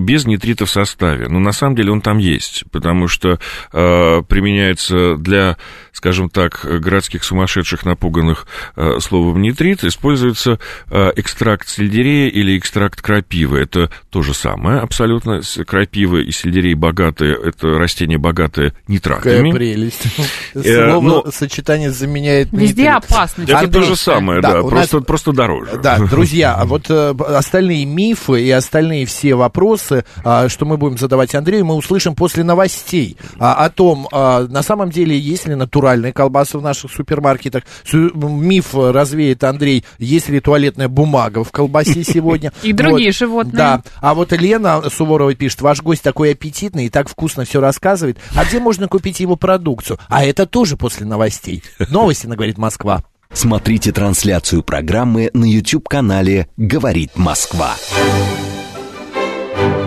без 0.00 0.24
нитритов 0.26 0.68
в 0.68 0.72
составе. 0.72 1.26
Но 1.28 1.40
на 1.40 1.50
самом 1.50 1.74
деле 1.74 1.90
он 1.90 2.00
там 2.00 2.18
есть, 2.18 2.62
потому 2.70 3.08
что 3.08 3.40
применяется 3.72 5.16
для 5.16 5.56
скажем 6.02 6.28
так, 6.30 6.66
городских 6.80 7.22
сумасшедших, 7.22 7.84
напуганных 7.84 8.48
э, 8.74 8.98
словом 8.98 9.40
нитрит, 9.40 9.84
используется 9.84 10.58
э, 10.90 11.12
экстракт 11.14 11.68
сельдерея 11.68 12.28
или 12.28 12.58
экстракт 12.58 13.00
крапивы. 13.00 13.60
Это 13.60 13.88
то 14.10 14.20
же 14.20 14.34
самое 14.34 14.80
абсолютно. 14.80 15.42
Крапива 15.64 16.16
и 16.16 16.32
сельдерей 16.32 16.74
богатые, 16.74 17.36
это 17.40 17.78
растения 17.78 18.18
богатые 18.18 18.74
нитратами. 18.88 19.50
Какая 19.50 19.52
прелесть. 19.52 20.06
Э, 20.54 20.88
Слово 20.90 21.22
но... 21.24 21.30
сочетание 21.30 21.92
заменяет 21.92 22.48
Везде 22.50 22.88
опасно. 22.90 23.44
Это 23.44 23.68
то 23.68 23.82
же 23.82 23.94
самое, 23.94 24.40
да, 24.40 24.60
просто, 24.60 25.02
просто 25.02 25.30
дороже. 25.30 25.78
Да, 25.80 25.98
друзья, 26.10 26.56
а 26.56 26.64
вот 26.64 26.90
остальные 26.90 27.84
мифы 27.84 28.42
и 28.42 28.50
остальные 28.50 29.06
все 29.06 29.36
вопросы, 29.36 30.04
а, 30.24 30.48
что 30.48 30.66
мы 30.66 30.78
будем 30.78 30.98
задавать 30.98 31.32
Андрею, 31.36 31.64
мы 31.64 31.76
услышим 31.76 32.16
после 32.16 32.42
новостей 32.42 33.16
а, 33.38 33.54
о 33.54 33.70
том, 33.70 34.08
на 34.10 34.62
самом 34.62 34.90
деле, 34.90 35.16
есть 35.16 35.46
ли 35.46 35.54
натуральный 35.54 35.91
натуральные 35.92 36.12
колбасы 36.12 36.58
в 36.58 36.62
наших 36.62 36.90
супермаркетах. 36.92 37.64
Миф 37.92 38.74
развеет 38.74 39.44
Андрей, 39.44 39.84
есть 39.98 40.28
ли 40.28 40.40
туалетная 40.40 40.88
бумага 40.88 41.44
в 41.44 41.50
колбасе 41.50 42.02
сегодня. 42.04 42.52
И 42.62 42.72
другие 42.72 43.12
животные. 43.12 43.56
Да. 43.56 43.82
А 44.00 44.14
вот 44.14 44.32
Лена 44.32 44.82
Суворова 44.90 45.34
пишет, 45.34 45.60
ваш 45.60 45.82
гость 45.82 46.02
такой 46.02 46.32
аппетитный 46.32 46.86
и 46.86 46.88
так 46.88 47.08
вкусно 47.08 47.44
все 47.44 47.60
рассказывает. 47.60 48.18
А 48.34 48.44
где 48.44 48.58
можно 48.58 48.88
купить 48.88 49.20
его 49.20 49.36
продукцию? 49.36 49.98
А 50.08 50.24
это 50.24 50.46
тоже 50.46 50.76
после 50.76 51.06
новостей. 51.06 51.62
Новости, 51.90 52.26
говорит 52.26 52.58
Москва. 52.58 53.02
Смотрите 53.32 53.92
трансляцию 53.92 54.62
программы 54.62 55.30
на 55.32 55.46
YouTube-канале 55.46 56.48
«Говорит 56.56 57.16
Москва». 57.16 57.74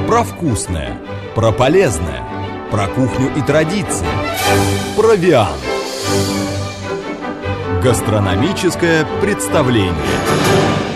Про 0.07 0.23
вкусное, 0.23 0.97
про 1.35 1.51
полезное, 1.51 2.23
про 2.71 2.87
кухню 2.87 3.31
и 3.35 3.41
традиции, 3.41 4.05
про 4.95 5.15
Гастрономическое 7.81 9.05
представление. 9.21 9.93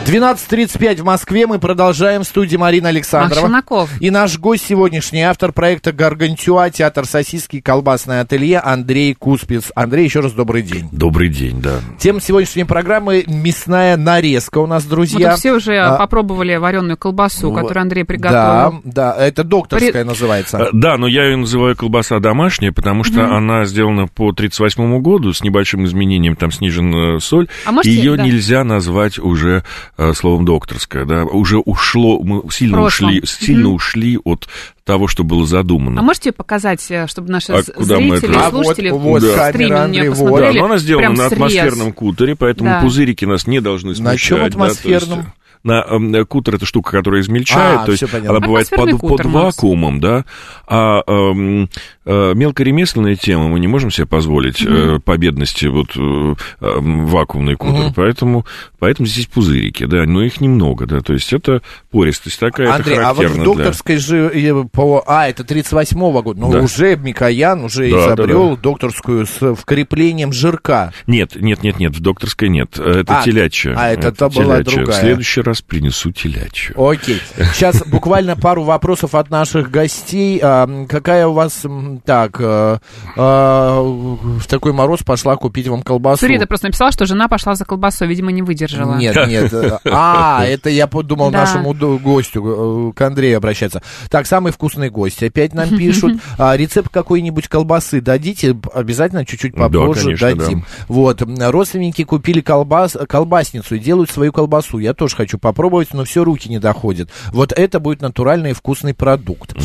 12.35 0.06 1.02
в 1.02 1.04
Москве. 1.06 1.46
Мы 1.46 1.60
продолжаем 1.60 2.22
в 2.22 2.24
студии 2.26 2.58
Марина 2.58 2.90
Александрова. 2.90 3.42
Челноков. 3.44 3.90
И 4.02 4.10
наш 4.10 4.40
гость 4.40 4.66
сегодняшний, 4.66 5.22
автор 5.22 5.52
проекта 5.52 5.92
«Гаргантюа», 5.92 6.72
театр 6.72 7.06
сосиски 7.06 7.58
и 7.58 7.62
колбасное 7.62 8.22
ателье 8.22 8.58
Андрей 8.60 9.14
Куспиц. 9.14 9.72
Андрей, 9.76 10.06
еще 10.06 10.22
раз 10.22 10.32
добрый 10.32 10.64
день. 10.64 10.90
Добрый 10.92 11.30
день, 11.30 11.62
да. 11.62 11.76
Тема 12.00 12.22
сегодняшней 12.22 12.64
программы– 12.64 13.24
мясная 13.28 13.98
нарезка 13.98 14.58
у 14.58 14.66
нас, 14.66 14.86
Мы 14.86 14.90
друзья. 14.90 15.30
тут 15.32 15.40
все 15.40 15.54
уже 15.54 15.78
А, 15.78 15.96
попробовали 15.98 16.56
вареную 16.56 16.98
колбасу, 16.98 17.52
которую 17.54 17.82
Андрей 17.84 18.02
Да, 18.04 18.08
приготовил. 18.08 18.82
да, 18.86 19.16
это 19.16 19.44
докторская 19.44 19.92
При- 19.92 20.04
называется. 20.04 20.58
Э, 20.58 20.66
Да, 20.74 20.98
но 20.98 21.06
я 21.08 21.26
ее 21.26 21.36
называю 21.36 21.76
колбаса 21.76 22.20
домашняя, 22.20 22.72
потому 22.72 23.04
что 23.04 23.26
она 23.36 23.66
сделана 23.66 24.08
по 24.08 24.32
38 24.32 25.00
году, 25.02 25.34
с 25.34 25.44
небольшим 25.44 25.86
изменением, 25.86 26.36
там 26.36 26.52
снижена 26.52 27.20
соль. 27.20 27.48
А 27.66 27.72
можете- 27.72 27.96
Ее 27.96 28.16
да. 28.18 28.24
нельзя 28.26 28.64
назвать 28.64 29.20
уже 29.20 29.64
э, 29.98 29.99
словом 30.14 30.46
докторская, 30.46 31.06
да. 31.06 31.26
Уже 31.26 31.58
ушло, 31.60 32.20
мы 32.24 32.42
сильно 32.52 32.82
ушли, 32.84 33.22
сильно 33.26 33.68
Мгм. 33.68 33.76
ушли 33.76 34.18
от 34.24 34.48
того, 34.86 35.08
что 35.08 35.24
было 35.24 35.46
задумано. 35.46 36.00
А 36.00 36.04
можете 36.04 36.32
показать, 36.32 36.86
э, 36.90 37.06
чтобы 37.08 37.32
наши 37.32 37.52
А 37.52 37.62
зрители 37.62 38.18
это- 38.18 38.26
и 38.28 38.36
А 38.36 38.50
вот- 38.50 38.64
слушатели 38.66 38.90
вот 38.90 39.22
в 39.22 39.36
камера, 39.36 39.50
стриме 39.52 39.76
Андрей, 39.76 40.02
мне 40.02 40.10
вот. 40.12 40.18
Да, 40.18 40.24
посмотрели? 40.24 40.60
но 40.60 40.66
она 40.66 40.78
сделана 40.78 41.02
прям 41.02 41.14
на 41.16 41.24
срез. 41.28 41.32
атмосферном 41.34 41.94
кутере, 41.94 42.36
поэтому 42.36 42.70
Да. 42.70 42.82
пузырики 42.82 43.26
нас 43.26 43.46
не 43.48 43.60
должны 43.60 43.94
смущать. 43.96 44.14
На 44.14 44.18
чем 44.18 44.38
да, 44.38 44.42
то 44.42 44.46
есть, 44.46 44.56
атмосферном? 44.80 45.34
На 45.64 45.82
эм, 45.90 46.26
кутер 46.26 46.56
это 46.56 46.66
штука, 46.66 46.92
которая 46.92 47.22
измельчает, 47.22 47.82
А, 47.82 47.86
то 47.86 47.92
есть 47.92 48.10
понятно. 48.10 48.30
она 48.38 48.40
бывает 48.40 48.70
под, 48.70 48.92
кутер, 48.92 49.26
под 49.26 49.26
вакуумом, 49.26 50.00
да. 50.00 50.26
А 50.68 51.02
эм, 51.06 51.70
э, 52.06 52.34
мелкоремесленные 52.34 53.16
темы 53.16 53.50
мы 53.50 53.60
не 53.60 53.68
можем 53.68 53.92
себе 53.92 54.08
позволить 54.08 54.62
э, 54.66 55.00
по 55.04 55.18
бедности 55.18 55.66
вот 55.66 55.90
э, 55.98 56.36
эм, 56.62 57.06
вакуумный 57.08 57.56
кутер, 57.56 57.92
поэтому 57.96 58.46
поэтому 58.80 59.06
здесь 59.08 59.26
пузырики, 59.26 59.86
да, 59.86 60.06
но 60.06 60.24
их 60.24 60.40
немного, 60.42 60.86
да, 60.86 61.02
то 61.02 61.14
есть 61.14 61.34
это 61.34 61.62
пористость 61.92 62.40
такая, 62.40 62.74
Андрей, 62.74 62.96
это 62.96 63.10
а 63.10 63.14
вот 63.14 63.26
в 63.26 63.28
характерно 63.28 63.44
для- 63.44 63.54
докторской 63.66 63.98
же 63.98 64.32
э, 64.34 64.64
по... 64.72 65.04
А, 65.08 65.28
это 65.28 65.44
38-го 65.44 66.22
года. 66.24 66.40
Ну, 66.40 66.52
Да. 66.52 66.60
уже 66.62 66.96
Микоян 66.96 67.64
уже 67.64 67.90
Да, 67.92 67.98
изобрел 68.08 68.56
да, 68.56 68.62
докторскую 68.62 69.26
с 69.26 69.56
вкреплением 69.56 70.32
жирка. 70.32 70.94
Нет, 71.08 71.36
нет, 71.36 71.64
нет, 71.64 71.80
нет, 71.80 71.96
в 71.96 72.00
докторской 72.02 72.50
нет. 72.50 72.78
Это 72.80 73.20
А, 73.20 73.24
телячья. 73.24 73.74
а 73.78 73.90
это-то 73.90 74.30
была 74.30 74.58
телячья. 74.64 74.76
другая. 74.78 74.98
В 74.98 75.00
следующий 75.02 75.42
раз 75.50 75.62
принесу 75.62 76.12
телячью. 76.12 76.74
Окей. 76.82 77.22
Сейчас 77.54 77.84
буквально 77.86 78.36
пару 78.36 78.64
вопросов 78.64 79.16
от 79.16 79.30
наших 79.30 79.70
гостей. 79.70 80.40
А, 80.42 80.86
какая 80.88 81.28
у 81.28 81.34
вас, 81.34 81.64
так, 82.06 82.38
э, 82.40 82.80
а, 83.18 83.82
в 83.82 84.46
такой 84.48 84.74
мороз 84.74 85.02
пошла 85.04 85.36
купить 85.36 85.68
вам 85.68 85.82
колбасу? 85.82 86.20
Сурида 86.22 86.46
просто 86.48 86.68
написала, 86.68 86.92
что 86.92 87.06
жена 87.06 87.28
пошла 87.28 87.56
за 87.56 87.66
колбасой, 87.66 88.08
видимо, 88.08 88.32
не 88.32 88.42
выдержала. 88.42 88.96
Нет, 88.98 89.16
нет. 89.28 89.54
А, 89.86 90.46
это 90.46 90.70
я 90.70 90.88
подумал 90.88 91.32
Да. 91.32 91.40
нашему 91.42 91.74
гостю, 92.00 92.90
э, 92.90 92.94
к 92.94 93.02
Андрею 93.02 93.38
обращаться. 93.38 93.82
Так, 94.10 94.28
самый 94.28 94.52
вкусный 94.52 94.90
гость. 94.90 95.24
Опять 95.24 95.54
нам 95.54 95.70
пишут. 95.70 96.14
А, 96.38 96.56
Рецепт 96.56 96.90
какой-нибудь 96.92 97.48
колбасы 97.48 98.02
дадите? 98.02 98.56
Обязательно 98.74 99.26
чуть-чуть 99.26 99.54
Да, 99.56 99.64
попозже 99.68 100.16
конечно, 100.16 100.36
дадим. 100.36 100.66
Вот. 100.88 101.22
М, 101.22 101.36
Родственники 101.40 102.04
купили 102.04 102.42
колбас, 102.42 102.96
колбасницу 103.08 103.76
и 103.76 103.80
делают 103.80 104.10
свою 104.12 104.32
колбасу. 104.32 104.78
Я 104.78 104.94
тоже 104.94 105.16
хочу 105.16 105.38
попробовать, 105.40 105.94
но 105.94 106.04
все 106.04 106.24
руки 106.24 106.50
не 106.50 106.60
доходят. 106.60 107.10
Вот 107.32 107.52
это 107.52 107.80
будет 107.80 108.02
натуральный 108.02 108.52
и 108.52 108.54
вкусный 108.54 108.94
продукт. 108.94 109.56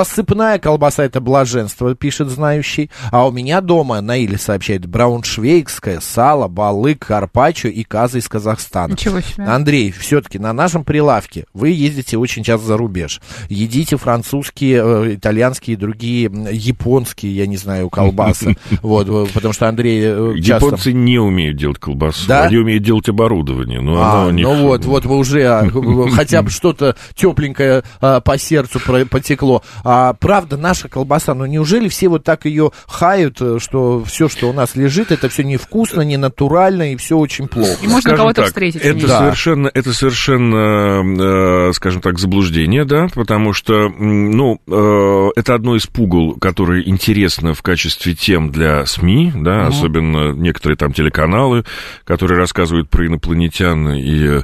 Посыпная 0.00 0.58
колбаса 0.58 1.04
это 1.04 1.20
блаженство, 1.20 1.94
пишет 1.94 2.28
знающий. 2.30 2.90
А 3.12 3.26
у 3.28 3.30
меня 3.30 3.60
дома, 3.60 4.00
Наиля 4.00 4.38
сообщает, 4.38 4.86
брауншвейгское 4.86 6.00
сало, 6.00 6.48
балык, 6.48 7.04
карпаччо 7.04 7.68
и 7.68 7.82
каза 7.84 8.16
из 8.16 8.26
Казахстана. 8.26 8.92
Ничего 8.92 9.20
себе. 9.20 9.44
Андрей, 9.44 9.92
все-таки 9.92 10.38
на 10.38 10.54
нашем 10.54 10.84
прилавке 10.84 11.44
вы 11.52 11.68
ездите 11.68 12.16
очень 12.16 12.44
часто 12.44 12.66
за 12.66 12.78
рубеж. 12.78 13.20
Едите 13.50 13.98
французские, 13.98 14.82
э, 14.82 15.14
итальянские, 15.16 15.76
другие, 15.76 16.32
японские, 16.50 17.36
я 17.36 17.46
не 17.46 17.58
знаю, 17.58 17.90
колбасы. 17.90 18.56
Вот, 18.80 19.06
э, 19.06 19.26
потому 19.34 19.52
что 19.52 19.68
Андрей 19.68 20.00
э, 20.02 20.34
часто... 20.38 20.64
Японцы 20.64 20.92
не 20.94 21.18
умеют 21.18 21.58
делать 21.58 21.78
колбасу, 21.78 22.26
Да? 22.26 22.44
они 22.44 22.56
умеют 22.56 22.84
делать 22.84 23.10
оборудование, 23.10 23.82
но 23.82 24.00
А, 24.00 24.22
оно 24.22 24.30
них... 24.30 24.46
ну 24.46 24.54
вот, 24.62 24.86
вот 24.86 25.04
вы 25.04 25.18
уже 25.18 25.44
а, 25.44 25.68
хотя 26.14 26.40
бы 26.42 26.48
что-то 26.48 26.96
тепленькое 27.14 27.82
а, 28.00 28.20
по 28.20 28.38
сердцу 28.38 28.80
потекло. 29.10 29.62
А 29.92 30.12
правда, 30.12 30.56
наша 30.56 30.88
колбаса, 30.88 31.34
ну 31.34 31.46
неужели 31.46 31.88
все 31.88 32.06
вот 32.06 32.22
так 32.22 32.44
ее 32.44 32.70
хают, 32.86 33.38
э, 33.40 33.58
что 33.58 34.04
все, 34.04 34.28
что 34.28 34.48
у 34.48 34.52
нас 34.52 34.76
лежит, 34.76 35.10
это 35.10 35.28
все 35.28 35.42
невкусно, 35.42 36.02
не 36.02 36.16
натурально 36.16 36.92
и 36.92 36.96
все 36.96 37.18
очень 37.18 37.48
плохо? 37.48 37.76
И 37.82 37.86
можно 37.88 38.02
Скажем 38.02 38.18
кого-то 38.18 38.42
так, 38.42 38.46
встретить. 38.46 38.82
Это. 38.82 39.08
Да. 39.08 39.18
совершенно, 39.18 39.68
это 39.74 39.92
совершенно, 39.92 41.68
э, 41.68 41.72
скажем 41.72 42.02
так, 42.02 42.20
заблуждение, 42.20 42.84
да, 42.84 43.08
потому 43.12 43.52
что, 43.52 43.88
ну, 43.88 44.60
э, 44.68 45.30
это 45.34 45.56
одно 45.56 45.74
из 45.74 45.88
пугал, 45.88 46.34
которые 46.34 46.88
интересно 46.88 47.52
в 47.52 47.62
качестве 47.62 48.14
тем 48.14 48.52
для 48.52 48.86
СМИ, 48.86 49.32
да, 49.34 49.66
особенно 49.66 50.30
некоторые 50.34 50.76
там 50.76 50.92
телеканалы, 50.92 51.64
которые 52.04 52.38
рассказывают 52.38 52.88
про 52.90 53.08
инопланетян 53.08 53.90
и 53.94 54.40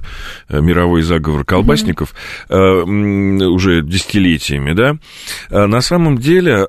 э, 0.48 0.60
мировой 0.60 1.02
заговор 1.02 1.44
колбасников 1.44 2.16
э, 2.48 2.56
м, 2.56 3.36
уже 3.42 3.82
десятилетиями, 3.82 4.72
да. 4.72 4.96
Э, 5.50 5.66
На 5.66 5.80
самом 5.80 6.18
деле 6.18 6.66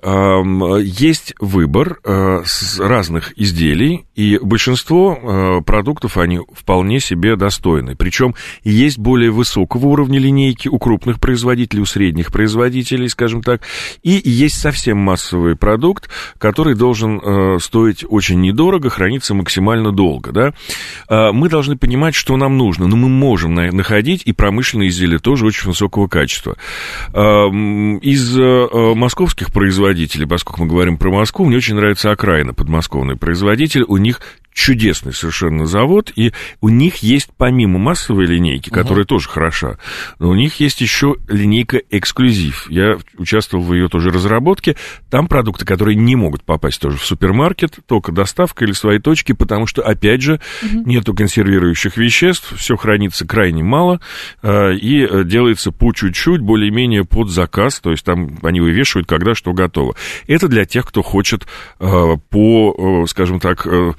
есть 0.84 1.34
выбор 1.40 2.00
э, 2.04 2.44
разных 2.80 3.34
изделий, 3.38 4.06
и 4.16 4.40
большинство 4.42 5.18
э, 5.60 5.62
продуктов, 5.64 6.18
они 6.18 6.40
вполне 6.54 7.00
себе 7.00 7.36
достойны. 7.36 7.96
Причем 7.96 8.36
есть 8.64 8.98
более 8.98 9.32
высокого 9.32 9.88
уровня 9.88 10.20
линейки 10.20 10.68
у 10.68 10.78
крупных 10.80 11.20
производителей, 11.20 11.82
у 11.82 11.86
средних 11.86 12.32
производителей, 12.32 13.08
скажем 13.10 13.42
так, 13.42 13.62
и 14.04 14.22
есть 14.24 14.60
совсем 14.60 14.98
массовый 14.98 15.56
продукт, 15.56 16.10
который 16.38 16.76
должен 16.76 17.60
стоить 17.60 18.04
очень 18.08 18.42
недорого, 18.42 18.90
храниться 18.90 19.34
максимально 19.34 19.92
долго, 19.92 20.32
да. 20.32 20.54
Мы 21.32 21.50
должны 21.50 21.78
понимать, 21.78 22.16
что 22.16 22.38
нам 22.38 22.58
нужно, 22.58 22.88
но 22.88 22.96
мы 22.96 23.10
можем 23.10 23.54
на- 23.54 23.72
находить 23.72 24.24
и 24.26 24.34
промышленные 24.34 24.90
изделия 24.90 25.20
тоже 25.20 25.46
очень 25.46 25.68
высокого 25.68 26.08
качества. 26.08 26.58
Из 27.14 28.36
э, 28.48 28.94
московских 28.96 29.52
производителей, 29.52 30.28
поскольку 30.28 30.62
мы 30.62 30.68
говорим 30.68 30.98
про 30.98 31.12
Москву, 31.12 31.46
мне 31.46 31.58
очень 31.58 31.76
нравится 31.76 32.12
окраина 32.12 32.54
подмосковный 32.54 33.16
производитель, 33.16 33.84
у 33.88 33.98
них 33.98 34.22
чудесный 34.58 35.14
совершенно 35.14 35.68
завод, 35.68 36.12
и 36.16 36.34
у 36.62 36.70
них 36.70 36.98
есть 36.98 37.30
помимо 37.38 37.78
массовой 37.78 38.26
линейки, 38.26 38.72
которая 38.72 39.06
тоже 39.06 39.30
хороша, 39.30 39.78
но 40.18 40.30
у 40.30 40.36
них 40.36 40.60
есть 40.60 40.82
еще 40.82 41.18
линейка 41.28 41.80
эксклюзив. 41.92 42.66
Я 42.68 42.98
участвовал 43.18 43.64
в 43.64 43.74
ее 43.74 43.88
тоже 43.88 44.10
разработке. 44.10 44.76
Там 45.12 45.28
продукты, 45.28 45.64
которые 45.64 45.96
не 45.96 46.16
могут 46.16 46.44
попасть 46.44 46.82
тоже 46.82 46.98
в 46.98 47.06
супермаркет, 47.06 47.78
только 47.86 48.12
доставка 48.12 48.66
или 48.66 48.72
свои 48.72 48.98
точки, 48.98 49.34
потому 49.34 49.68
что, 49.68 49.84
опять 49.84 50.24
же, 50.24 50.42
нету 50.64 51.14
консервирующих 51.14 51.96
веществ, 51.96 52.56
все 52.58 52.76
хранится 52.76 53.28
крайне 53.28 53.64
мало, 53.64 54.02
э, 54.42 54.74
и 54.74 55.06
э, 55.06 55.24
делается 55.24 55.72
по 55.72 55.94
чуть-чуть, 55.94 56.42
более-менее 56.42 57.06
под 57.06 57.30
заказ, 57.30 57.80
то 57.80 57.92
есть 57.92 58.04
там 58.04 58.40
они 58.42 58.60
вывешивают, 58.60 59.08
когда 59.08 59.36
что 59.36 59.54
готово. 59.54 59.96
Это 60.26 60.48
для 60.48 60.66
тех, 60.66 60.88
кто 60.88 61.04
хочет 61.04 61.46
э, 61.80 62.16
по, 62.30 63.04
э, 63.04 63.08
скажем 63.08 63.40
так, 63.40 63.68
э, 63.68 63.94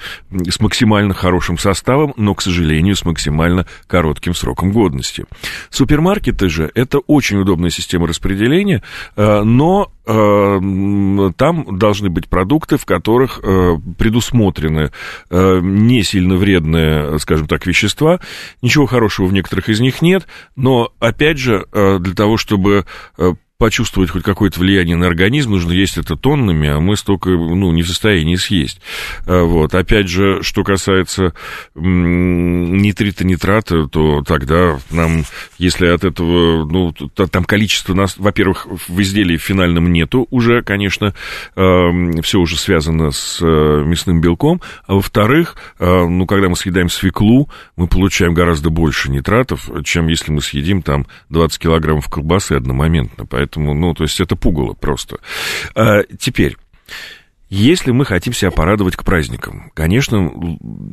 с 0.51 0.61
максимально 0.61 1.15
хорошим 1.15 1.59
составом, 1.59 2.15
но, 2.17 2.35
к 2.35 2.43
сожалению, 2.43 2.97
с 2.97 3.05
максимально 3.05 3.67
коротким 3.87 4.35
сроком 4.35 4.73
годности. 4.73 5.25
Супермаркеты 5.71 6.49
же 6.49 6.71
это 6.75 6.99
очень 6.99 7.39
удобная 7.39 7.71
система 7.71 8.07
распределения, 8.07 8.83
э, 9.17 9.43
но 9.43 9.93
э, 10.07 11.31
там 11.37 11.79
должны 11.79 12.11
быть 12.11 12.29
продукты, 12.29 12.77
в 12.77 12.85
которых 12.85 13.41
э, 13.43 13.77
предусмотрены 13.99 14.91
не 15.31 16.03
сильно 16.03 16.37
вредные, 16.37 17.19
скажем 17.19 17.47
так, 17.47 17.67
вещества. 17.67 18.21
Ничего 18.63 18.87
хорошего 18.87 19.27
в 19.27 19.33
некоторых 19.33 19.69
из 19.69 19.81
них 19.81 20.03
нет, 20.03 20.27
но, 20.57 20.93
опять 20.99 21.39
же, 21.39 21.67
для 21.73 22.15
того, 22.15 22.37
чтобы 22.37 22.87
почувствовать 23.59 24.11
хоть 24.11 24.23
какое-то 24.23 24.61
влияние 24.61 24.95
на 24.97 25.09
организм, 25.09 25.51
нужно 25.51 25.73
есть 25.73 25.99
это 25.99 26.15
тоннами, 26.15 26.69
а 26.69 26.79
мы 26.79 26.97
столько, 26.97 27.31
ну, 27.31 27.73
не 27.73 27.83
в 27.83 27.89
состоянии 27.89 28.37
съесть. 28.37 28.81
А, 29.27 29.43
Вот. 29.43 29.75
Опять 29.75 30.09
же, 30.09 30.43
что 30.43 30.63
касается 30.63 31.33
нитрита, 31.75 33.27
нитрата, 33.27 33.89
то 33.89 34.23
тогда 34.23 34.79
нам, 34.91 35.25
если 35.59 35.87
от 35.87 36.05
этого, 36.05 36.65
ну, 36.67 36.93
там 36.93 37.43
количество 37.43 37.95
нас, 37.95 38.17
во-первых, 38.17 38.69
в 38.87 39.01
изделии 39.01 39.37
финальном 39.37 39.93
нету 39.93 40.29
уже, 40.31 40.63
конечно, 40.63 41.15
все 41.55 42.39
уже 42.39 42.57
связано 42.57 43.11
с 43.11 43.41
э, 43.43 43.85
мясным 43.85 44.21
белком, 44.21 44.61
а 44.87 44.95
во-вторых, 44.95 45.57
э, 45.79 45.85
ну, 46.07 46.27
когда 46.27 46.49
мы 46.49 46.55
съедаем 46.57 46.89
свеклу, 46.89 47.49
мы 47.77 47.89
получаем 47.89 48.35
гораздо 48.35 48.71
больше 48.71 49.11
нитратов, 49.11 49.69
чем 49.85 50.07
если 50.07 50.31
мы 50.31 50.43
съедим 50.43 50.83
там 50.83 51.07
20 51.31 51.59
килограммов 51.59 52.09
колбасы 52.09 52.53
одномоментно. 52.53 53.27
Поэтому, 53.27 53.48
ну, 53.57 53.95
то 53.95 54.05
есть 54.05 54.21
это 54.21 54.37
пугало 54.37 54.75
просто. 54.75 55.19
А, 55.75 56.03
теперь, 56.19 56.57
Если 57.51 57.93
мы 57.93 58.05
хотим 58.05 58.35
себя 58.35 58.51
порадовать 58.51 58.95
к 58.95 59.05
праздникам, 59.05 59.71
конечно, 59.73 60.31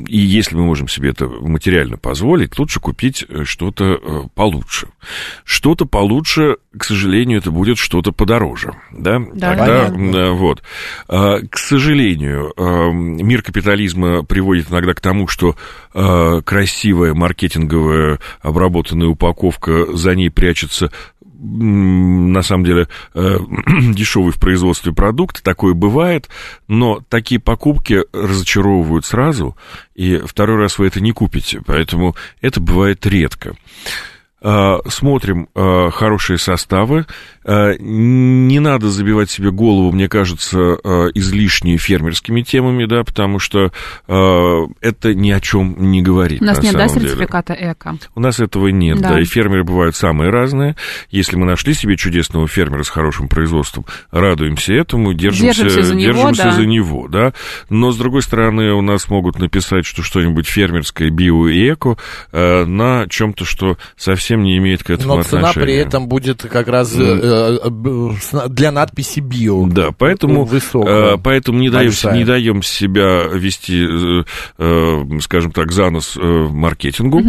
и 0.08 0.18
если 0.18 0.56
мы 0.56 0.64
можем 0.64 0.88
себе 0.88 1.10
это 1.10 1.28
материально 1.28 1.98
позволить, 1.98 2.58
лучше 2.58 2.80
купить 2.80 3.26
э, 3.28 3.44
что-то 3.44 3.84
э, 3.84 4.22
получше. 4.36 4.88
Что-то 5.44 5.86
получше, 5.86 6.56
к 6.78 6.86
сожалению, 6.86 7.40
это 7.40 7.52
будет 7.52 7.78
что-то 7.78 8.14
подороже. 8.14 8.72
Да, 8.94 9.20
Да, 9.34 9.50
Тогда, 9.50 9.86
понятно. 9.90 10.16
э, 10.16 10.32
вот. 10.32 10.64
А, 11.10 11.40
К 11.42 11.58
сожалению, 11.58 12.54
мир 12.94 13.42
капитализма 13.42 14.24
приводит 14.24 14.72
иногда 14.72 14.94
к 14.94 15.02
тому, 15.02 15.28
что 15.28 15.58
красивая 15.92 17.14
маркетинговая 17.14 18.20
обработанная 18.42 19.08
упаковка, 19.08 19.94
за 19.94 20.16
ней 20.16 20.30
прячется 20.30 20.92
на 21.46 22.42
самом 22.42 22.66
деле 22.66 22.88
э, 23.14 23.38
дешевый 23.94 24.32
в 24.32 24.40
производстве 24.40 24.94
продукт, 24.94 25.44
такое 25.44 25.74
бывает, 25.74 26.30
но 26.68 27.02
такие 27.10 27.40
покупки 27.40 28.04
разочаровывают 28.14 29.06
сразу, 29.06 29.56
и 29.94 30.18
второй 30.26 30.58
раз 30.58 30.78
вы 30.80 30.88
это 30.88 31.02
не 31.02 31.12
купите, 31.12 31.62
поэтому 31.66 32.16
это 32.42 32.60
бывает 32.60 33.06
редко. 33.06 33.56
А, 34.48 34.80
Смотрим 34.88 35.50
а, 35.56 35.90
хорошие 35.90 36.38
составы. 36.38 37.08
А, 37.44 37.74
Не 37.80 38.60
надо 38.60 38.90
забивать 38.90 39.32
себе 39.32 39.50
голову, 39.50 39.92
мне 39.92 40.08
кажется, 40.08 40.58
излишне 41.16 41.78
фермерскими 41.78 42.42
темами, 42.42 42.86
да, 42.86 43.04
потому 43.04 43.40
что 43.40 43.72
это 44.08 45.14
ни 45.14 45.32
о 45.32 45.40
чем 45.40 45.92
не 45.92 46.02
говорит. 46.02 46.42
У 46.42 46.46
нас 46.46 46.60
на 46.60 46.64
нет, 46.64 46.74
да, 46.74 46.88
самом 46.88 47.00
деле. 47.02 47.10
сертификата 47.10 47.54
эко? 47.54 47.98
У 48.14 48.20
нас 48.20 48.40
этого 48.40 48.68
нет, 48.68 49.00
да. 49.02 49.14
Да. 49.14 49.20
и 49.20 49.26
фермеры 49.26 49.64
бывают 49.64 49.96
самые 49.96 50.30
разные. 50.30 50.76
Если 51.10 51.36
мы 51.38 51.46
нашли 51.46 51.74
себе 51.74 51.98
чудесного 51.98 52.48
фермера 52.48 52.84
с 52.84 52.90
хорошим 52.90 53.28
производством, 53.28 53.86
радуемся 54.12 54.74
этому, 54.74 55.14
держимся, 55.14 55.64
Держимся 55.64 55.84
за 55.84 55.96
него, 55.96 56.14
держимся 56.14 56.44
да. 56.44 56.52
за 56.52 56.66
него, 56.66 57.08
да. 57.08 57.34
Но, 57.70 57.92
с 57.92 57.98
другой 57.98 58.22
стороны, 58.22 58.74
у 58.74 58.82
нас 58.82 59.10
могут 59.10 59.40
написать, 59.40 59.86
что 59.86 60.04
что-нибудь 60.04 60.48
фермерское, 60.48 61.10
био 61.10 61.48
и 61.48 61.74
эко 61.74 61.98
э, 62.32 62.66
на 62.66 63.08
чем-то, 63.10 63.46
что 63.46 63.78
совсем 63.96 64.35
не 64.44 64.58
имеет 64.58 64.84
к 64.84 64.90
этому 64.90 65.18
Но 65.18 65.24
цена 65.24 65.50
отношения. 65.50 65.66
при 65.66 65.76
этом 65.76 66.08
будет 66.08 66.42
как 66.44 66.68
раз 66.68 66.94
э, 66.98 67.58
э, 67.64 68.48
для 68.50 68.72
надписи 68.72 69.20
био. 69.20 69.66
Да, 69.68 69.90
поэтому, 69.98 70.46
Высокая. 70.46 71.16
э, 71.16 71.18
поэтому 71.22 71.60
не 71.60 71.70
даем, 71.70 71.92
не 72.14 72.24
даем 72.26 72.64
себя 72.64 73.24
вести, 73.34 73.86
э, 73.86 74.24
э, 74.58 75.20
скажем 75.22 75.52
так, 75.52 75.72
за 75.72 75.90
нос 75.90 76.18
э, 76.18 76.22
маркетингу, 76.50 77.22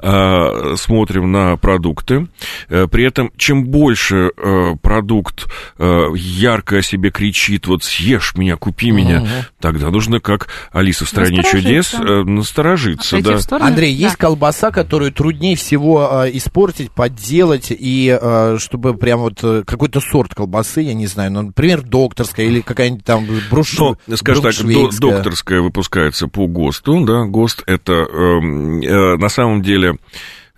А, 0.00 0.74
смотрим 0.76 1.32
на 1.32 1.56
продукты. 1.56 2.26
Э, 2.68 2.86
При 2.90 3.04
этом, 3.04 3.30
чем 3.36 3.64
больше 3.64 4.30
э, 4.36 4.74
продукт 4.82 5.46
э, 5.78 6.06
ярко 6.16 6.78
о 6.78 6.82
себе 6.82 7.10
кричит, 7.10 7.66
вот 7.66 7.82
съешь 7.82 8.34
меня, 8.36 8.56
купи 8.56 8.90
меня, 8.90 9.46
тогда 9.60 9.90
нужно, 9.90 10.20
как 10.20 10.48
Алиса 10.72 11.04
в 11.04 11.08
стране 11.08 11.42
чудес, 11.42 11.92
Насторожиться. 11.92 12.12
э, 12.12 12.24
насторожиться. 12.24 13.16
Отойти 13.18 13.46
да. 13.50 13.66
Андрей, 13.66 13.96
Да. 13.96 14.02
есть 14.04 14.16
колбаса, 14.16 14.70
которую 14.70 15.12
труднее 15.12 15.56
всего 15.56 16.24
э, 16.24 16.30
испортить, 16.54 16.92
подделать, 16.92 17.66
и 17.70 18.16
э, 18.20 18.58
чтобы 18.60 18.94
прям 18.94 19.20
вот 19.20 19.42
э, 19.42 19.64
какой-то 19.66 20.00
сорт 20.00 20.36
колбасы, 20.36 20.82
я 20.82 20.94
не 20.94 21.08
знаю, 21.08 21.32
ну, 21.32 21.42
например, 21.42 21.82
докторская 21.82 22.46
или 22.46 22.60
какая-нибудь 22.60 23.04
там 23.04 23.26
бруш... 23.50 23.76
Ну, 23.76 23.96
скажем 24.14 24.44
так, 24.44 24.54
до- 24.62 24.90
докторская 24.96 25.60
выпускается 25.60 26.28
по 26.28 26.46
ГОСТу, 26.46 27.04
да, 27.04 27.24
ГОСТ 27.24 27.64
это 27.66 27.92
эм, 27.92 28.80
э, 28.80 29.16
на 29.16 29.28
самом 29.28 29.62
деле 29.62 29.96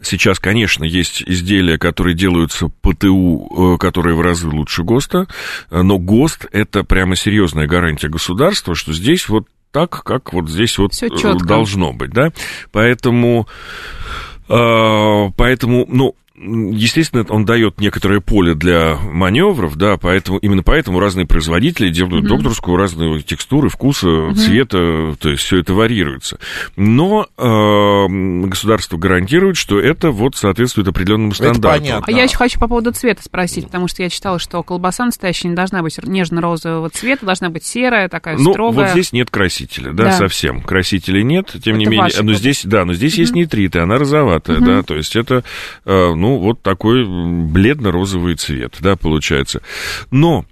Сейчас, 0.02 0.38
конечно, 0.38 0.85
есть 0.85 1.22
изделия, 1.22 1.78
которые 1.78 2.14
делаются 2.14 2.68
по 2.68 2.92
ТУ, 2.92 3.76
э, 3.76 3.78
которые 3.78 4.14
в 4.14 4.20
разы 4.20 4.46
лучше 4.46 4.82
ГОСТа, 4.82 5.26
э, 5.70 5.80
но 5.80 5.98
ГОСТ– 5.98 6.46
это 6.52 6.85
прямо 6.85 7.16
серьезная 7.16 7.66
гарантия 7.66 8.09
государства, 8.09 8.74
что 8.74 8.92
здесь 8.92 9.30
вот 9.30 9.46
так, 9.72 10.04
как 10.04 10.35
вот 10.35 10.50
здесь 10.50 10.76
вот 10.76 10.92
э, 11.02 11.35
должно 11.46 11.94
быть, 11.94 12.11
да. 12.11 12.30
Поэтому, 12.72 13.48
э, 13.48 14.36
поэтому, 14.48 15.87
ну, 15.88 16.14
естественно, 16.38 17.25
он 17.29 17.44
дает 17.44 17.81
некоторое 17.81 18.20
поле 18.20 18.55
для 18.55 18.96
маневров, 18.96 19.77
да, 19.77 19.96
поэтому, 19.96 20.38
именно 20.38 20.62
поэтому 20.62 21.01
разные 21.01 21.27
производители 21.27 21.88
делают 21.90 22.27
докторскую, 22.27 22.77
разные 22.77 23.22
текстуры, 23.22 23.68
вкуса, 23.68 24.33
цвета, 24.35 25.14
то 25.18 25.31
есть 25.31 25.42
все 25.42 25.59
это 25.61 25.75
варьируется. 25.75 26.38
Но 26.77 27.27
э, 27.38 28.46
государство 28.49 28.96
гарантирует, 28.96 29.57
что 29.57 29.79
это 29.81 30.11
вот 30.11 30.37
соответствует 30.37 30.88
определенному 30.88 31.33
стандарту. 31.35 31.79
понятно. 31.81 32.05
А 32.07 32.11
я 32.11 32.25
еще 32.25 32.37
хочу 32.37 32.59
по 32.61 32.68
поводу 32.68 32.92
цвета 32.92 33.22
спросить, 33.22 33.66
потому 33.66 33.88
что 33.88 34.03
я 34.03 34.11
читала, 34.11 34.38
что 34.38 34.62
колбаса 34.62 35.05
настоящая 35.07 35.49
не 35.49 35.55
должна 35.55 35.83
быть 35.83 35.96
нежно-розового 36.03 36.90
цвета, 36.90 37.25
должна 37.27 37.49
быть 37.51 37.64
серая, 37.64 38.09
такая 38.09 38.37
Ну, 38.37 38.53
строгая. 38.53 38.87
вот 38.87 38.92
здесь 38.92 39.12
нет 39.12 39.31
красителя, 39.31 39.92
да, 39.92 40.05
Да. 40.05 40.12
совсем. 40.12 40.61
Красителей 40.62 41.22
нет, 41.22 41.55
тем 41.64 41.79
не 41.79 41.85
Это 41.85 41.90
менее. 41.90 42.03
ваша 42.05 42.22
Но 42.22 42.35
здесь, 42.35 42.62
да, 42.64 42.85
но 42.85 42.94
здесь 42.94 43.16
есть 43.18 43.35
нитриты, 43.35 43.79
она 43.79 43.96
розоватая, 43.99 44.61
да, 44.61 44.83
то 44.83 44.94
есть 44.96 45.16
это, 45.16 45.42
э, 45.85 46.14
ну, 46.14 46.25
вот 46.38 46.62
такой 46.62 47.04
бледно-розовый 47.06 48.34
цвет, 48.36 48.76
да, 48.80 48.96
получается. 48.96 49.62
Но 50.10 50.44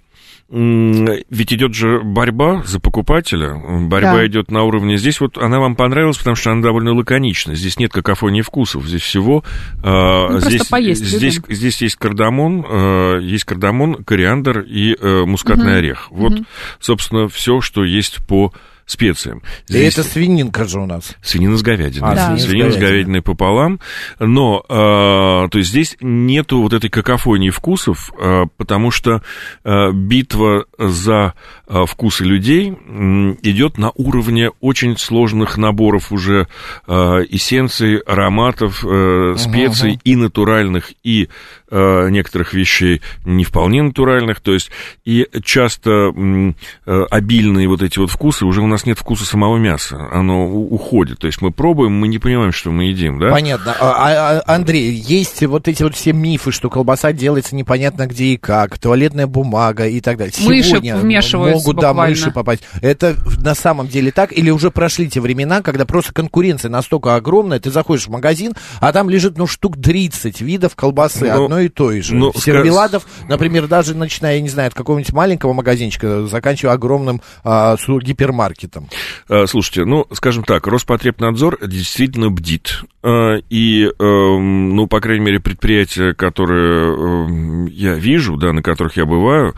ведь 0.47 1.53
идет 1.53 1.73
же 1.73 2.01
борьба 2.03 2.61
за 2.67 2.79
покупателя, 2.79 3.55
борьба 3.55 4.13
Да. 4.17 4.27
идет 4.27 4.51
на 4.51 4.63
уровне. 4.63 4.95
Здесь 4.97 5.19
вот 5.19 5.39
она 5.39 5.59
вам 5.59 5.75
понравилась, 5.75 6.17
потому 6.17 6.35
что 6.35 6.51
она 6.51 6.61
довольно 6.61 6.93
лаконична. 6.93 7.55
Здесь 7.55 7.79
нет 7.79 7.91
какофонии 7.91 8.41
вкусов, 8.43 8.85
здесь 8.85 9.01
всего. 9.01 9.43
э, 9.83 10.27
Ну, 10.29 10.39
здесь, 10.41 10.67
поесть 10.67 11.03
здесь, 11.03 11.41
здесь 11.49 11.81
есть 11.81 11.95
кардамон, 11.95 12.63
э, 12.69 13.19
есть 13.23 13.43
кардамон, 13.43 14.03
кориандр 14.03 14.59
и 14.59 14.95
э, 14.99 15.23
мускатный 15.25 15.79
орех. 15.79 16.07
Вот, 16.11 16.33
собственно, 16.79 17.27
все, 17.27 17.59
что 17.59 17.83
есть 17.83 18.23
по 18.27 18.53
специям. 18.85 19.41
И 19.67 19.73
Здесь 19.73 19.93
это 19.97 20.03
свининка 20.07 20.65
же 20.65 20.79
у 20.79 20.85
нас. 20.85 21.15
свинина 21.23 21.57
с 21.57 21.61
говядиной. 21.61 22.11
А, 22.11 22.15
Да. 22.15 22.37
свинина, 22.37 22.71
с 22.71 22.77
говядиной. 22.77 23.21
пополам. 23.21 23.79
Но, 24.19 24.63
э, 24.67 25.47
то 25.49 25.57
есть 25.57 25.69
здесь 25.71 25.97
нету 26.01 26.61
вот 26.61 26.73
этой 26.73 26.89
какофонии 26.89 27.49
вкусов, 27.49 28.11
э, 28.19 28.43
потому 28.57 28.91
что 28.91 29.21
э, 29.63 29.91
битва 29.91 30.65
за 30.77 31.33
э, 31.67 31.85
вкусы 31.87 32.23
людей 32.23 32.69
м, 32.69 33.37
идет 33.41 33.77
на 33.77 33.91
уровне 33.95 34.51
очень 34.61 34.97
сложных 34.97 35.57
наборов 35.57 36.11
уже 36.11 36.47
э, 36.87 36.93
эссенций, 37.29 37.97
ароматов, 37.97 38.85
э, 38.85 39.35
специй 39.37 39.99
и 40.03 40.15
натуральных, 40.15 40.93
и 41.03 41.29
э, 41.75 42.09
некоторых 42.09 42.53
вещей 42.53 43.01
не 43.25 43.43
вполне 43.43 43.83
натуральных. 43.83 44.39
То 44.39 44.53
есть 44.53 44.71
и 45.03 45.27
часто 45.43 46.11
э, 46.11 47.05
обильные 47.11 47.67
вот 47.67 47.81
эти 47.81 47.99
вот 47.99 48.09
вкусы, 48.09 48.45
уже 48.45 48.61
у 48.61 48.67
нас 48.67 48.85
нет 48.85 48.97
вкуса 48.97 49.25
самого 49.25 49.57
мяса, 49.57 50.07
оно 50.11 50.45
уходит. 50.45 51.19
То 51.19 51.27
есть 51.27 51.41
мы 51.41 51.51
пробуем, 51.51 51.93
мы 51.93 52.07
не 52.07 52.19
понимаем, 52.19 52.51
что 52.51 52.71
мы 52.71 52.85
едим, 52.85 53.19
да? 53.19 53.29
Понятно. 53.29 53.75
А, 53.79 54.39
а, 54.47 54.55
Андрей, 54.55 54.91
есть 54.91 55.43
вот 55.45 55.67
эти 55.67 55.83
вот 55.83 55.95
все 55.95 56.13
мифы, 56.13 56.51
что 56.51 56.69
колбаса 56.69 57.11
делается 57.11 57.55
непонятно 57.55 58.07
где 58.07 58.25
и 58.25 58.37
как, 58.37 58.77
туалетная 58.79 59.27
бумага 59.27 59.87
и 59.87 59.99
так 59.99 60.17
далее. 60.17 60.33
Мыши 60.41 60.69
Сегодня 60.69 60.97
вмешиваются 60.97 61.67
могут, 61.67 61.81
да, 61.81 61.89
буквально. 61.89 62.15
мыши 62.15 62.31
попасть. 62.31 62.63
Это 62.81 63.15
на 63.37 63.55
самом 63.55 63.87
деле 63.87 64.11
так? 64.11 64.31
Или 64.31 64.49
уже 64.49 64.71
прошли 64.71 65.09
те 65.09 65.19
времена, 65.21 65.61
когда 65.61 65.85
просто 65.85 66.13
конкуренция 66.13 66.69
настолько 66.69 67.15
огромная, 67.15 67.59
ты 67.59 67.69
заходишь 67.71 68.07
в 68.07 68.09
магазин, 68.09 68.53
а 68.79 68.93
там 68.93 69.09
лежит, 69.09 69.37
ну, 69.37 69.47
штук 69.47 69.75
30 69.81 70.41
видов 70.41 70.75
колбасы, 70.75 71.31
Ну, 71.31 71.45
одной 71.45 71.64
и 71.65 71.69
той 71.69 72.01
же. 72.01 72.15
ну, 72.15 72.31
Сервеладов, 72.33 73.05
например, 73.27 73.67
даже 73.67 73.95
начиная, 73.95 74.35
я 74.35 74.41
не 74.41 74.49
знаю, 74.49 74.67
от 74.67 74.73
какого-нибудь 74.73 75.13
маленького 75.13 75.53
магазинчика, 75.53 76.25
заканчивая 76.27 76.73
огромным 76.73 77.21
а, 77.43 77.75
гипермаркетом. 77.75 78.87
Э, 79.29 79.45
Слушайте, 79.47 79.85
ну, 79.85 80.05
скажем 80.11 80.43
так, 80.43 80.67
Роспотребнадзор 80.67 81.59
действительно 81.67 82.29
бдит. 82.29 82.83
Э, 83.03 83.39
И, 83.49 83.85
эм, 83.99 84.75
ну, 84.75 84.87
по 84.87 84.99
крайней 84.99 85.25
мере, 85.25 85.39
предприятия, 85.39 86.13
которые 86.13 86.93
эм, 86.93 87.65
я 87.67 87.95
вижу, 87.95 88.37
да, 88.37 88.53
на 88.53 88.61
которых 88.61 88.97
я 88.97 89.05
бываю, 89.05 89.53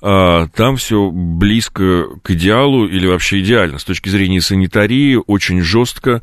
там 0.00 0.76
все 0.76 1.10
близко 1.12 2.06
к 2.22 2.30
идеалу 2.30 2.86
или 2.86 3.06
вообще 3.06 3.40
идеально. 3.40 3.78
С 3.78 3.84
точки 3.84 4.08
зрения 4.08 4.40
санитарии 4.40 5.18
очень 5.26 5.60
жестко, 5.62 6.22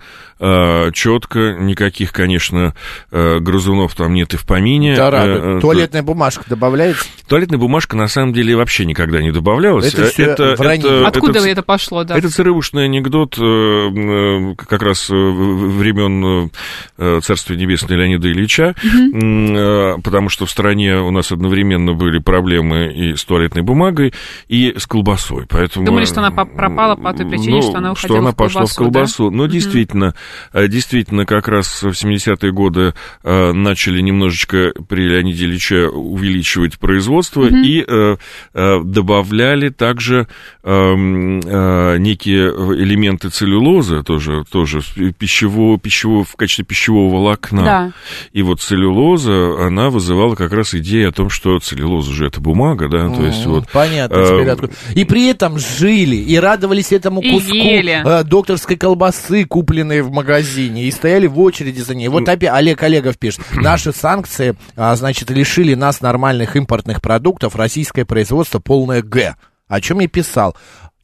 четко, 0.93 1.55
никаких, 1.59 2.11
конечно, 2.13 2.73
э, 3.11 3.39
грызунов 3.39 3.95
там 3.95 4.13
нет 4.13 4.33
и 4.33 4.37
в 4.37 4.45
помине. 4.45 4.95
Да, 4.95 5.07
Э, 5.07 5.09
радует. 5.11 5.57
э, 5.57 5.59
Туалетная 5.61 6.03
бумажка 6.03 6.43
добавляется? 6.47 7.05
Туалетная 7.27 7.57
бумажка 7.59 7.95
на 7.97 8.07
самом 8.07 8.33
деле 8.33 8.55
вообще 8.55 8.85
никогда 8.85 9.21
не 9.21 9.31
добавлялась. 9.31 9.93
Это 9.93 10.05
всё 10.05 10.35
вранье. 10.55 11.05
Откуда 11.05 11.39
это- 11.39 11.47
это 11.49 11.61
пошло, 11.63 12.03
да? 12.03 12.17
это 12.17 12.29
царевушный 12.29 12.85
анекдот 12.85 13.35
э, 13.37 13.41
э, 13.41 14.55
как 14.57 14.81
раз 14.83 15.09
э, 15.09 15.13
времен 15.15 16.51
э, 16.97 17.19
Царствия 17.23 17.57
Небесного 17.57 17.99
Леонида 17.99 18.31
Ильича, 18.31 18.75
э, 18.83 19.95
потому 20.03 20.29
что 20.29 20.45
в 20.45 20.51
стране 20.51 20.97
у 20.99 21.11
нас 21.11 21.31
одновременно 21.31 21.93
были 21.93 22.19
проблемы 22.19 22.93
и 22.93 23.15
с 23.15 23.23
туалетной 23.25 23.63
бумагой 23.67 24.13
и 24.47 24.73
с 24.75 24.87
колбасой. 24.87 25.45
Поэтому, 25.47 25.85
Думали, 25.85 26.05
что 26.05 26.21
она 26.21 26.31
пропала 26.31 26.95
по 26.95 27.13
той 27.13 27.27
причине, 27.27 27.57
ну, 27.57 27.61
что 27.61 27.77
она 27.77 27.95
что 27.95 28.07
уходила 28.07 28.19
она 28.19 28.31
в 28.31 28.35
пошла 28.35 28.65
в 28.65 28.73
колбасу, 28.73 28.83
да? 28.83 28.99
колбасу. 28.99 29.31
Но 29.31 29.45
действительно, 29.45 30.15
э, 30.53 30.67
действительно, 30.67 31.25
как 31.25 31.47
раз 31.47 31.83
в 31.83 31.89
70-е 31.89 32.51
годы 32.51 32.93
э, 33.23 33.51
начали 33.51 34.01
немножечко 34.01 34.73
при 34.87 35.07
Леониде 35.07 35.45
Ильиче 35.45 35.87
увеличивать 35.87 36.79
производство 36.79 37.45
и 37.45 37.83
э, 37.87 38.17
э, 38.53 38.79
добавляли 38.83 39.69
также 39.69 40.27
э, 40.63 40.69
э, 40.69 41.97
некие 41.97 42.47
элементы 42.49 43.29
целлюлозы, 43.29 44.03
тоже, 44.03 44.43
тоже 44.49 44.81
пищевого, 45.17 45.77
пищевого, 45.77 46.23
в 46.23 46.35
качестве 46.35 46.65
пищевого 46.65 47.13
волокна. 47.13 47.63
Да. 47.63 47.91
И 48.31 48.41
вот 48.41 48.61
целлюлоза, 48.61 49.65
она 49.65 49.89
вызывала 49.89 50.35
как 50.35 50.53
раз 50.53 50.73
идею 50.73 51.09
о 51.09 51.11
том, 51.11 51.29
что 51.29 51.59
целлюлоза 51.59 52.13
же 52.13 52.27
это 52.27 52.39
бумага, 52.39 52.87
да, 52.87 53.09
то 53.09 53.25
есть 53.25 53.45
вот... 53.59 53.69
Понятно 53.71 54.15
э, 54.15 54.25
теперь 54.25 54.49
откуда. 54.49 54.73
И 54.93 55.03
при 55.05 55.27
этом 55.27 55.59
жили, 55.59 56.15
и 56.15 56.37
радовались 56.37 56.91
этому 56.91 57.21
И 57.21 57.31
куску 57.31 57.53
ели. 57.53 58.01
э, 58.03 58.23
докторской 58.23 58.77
колбасы, 58.77 59.45
купленной 59.45 60.01
в 60.01 60.11
магазине, 60.11 60.83
и 60.83 60.91
стояли 60.91 61.27
в 61.27 61.39
очереди 61.39 61.79
за 61.81 61.95
ней. 61.95 62.07
Вот 62.07 62.27
опять 62.27 62.51
Олег 62.53 62.81
Олегов 62.83 63.17
пишет, 63.17 63.41
наши 63.53 63.91
санкции, 63.91 64.55
а, 64.75 64.95
значит, 64.95 65.29
лишили 65.29 65.73
нас 65.73 66.01
нормальных 66.01 66.55
импортных 66.55 67.01
продуктов, 67.01 67.55
российское 67.55 68.05
производство 68.05 68.59
полное 68.59 69.01
Г. 69.01 69.35
О 69.67 69.81
чем 69.81 69.99
я 69.99 70.07
писал. 70.07 70.55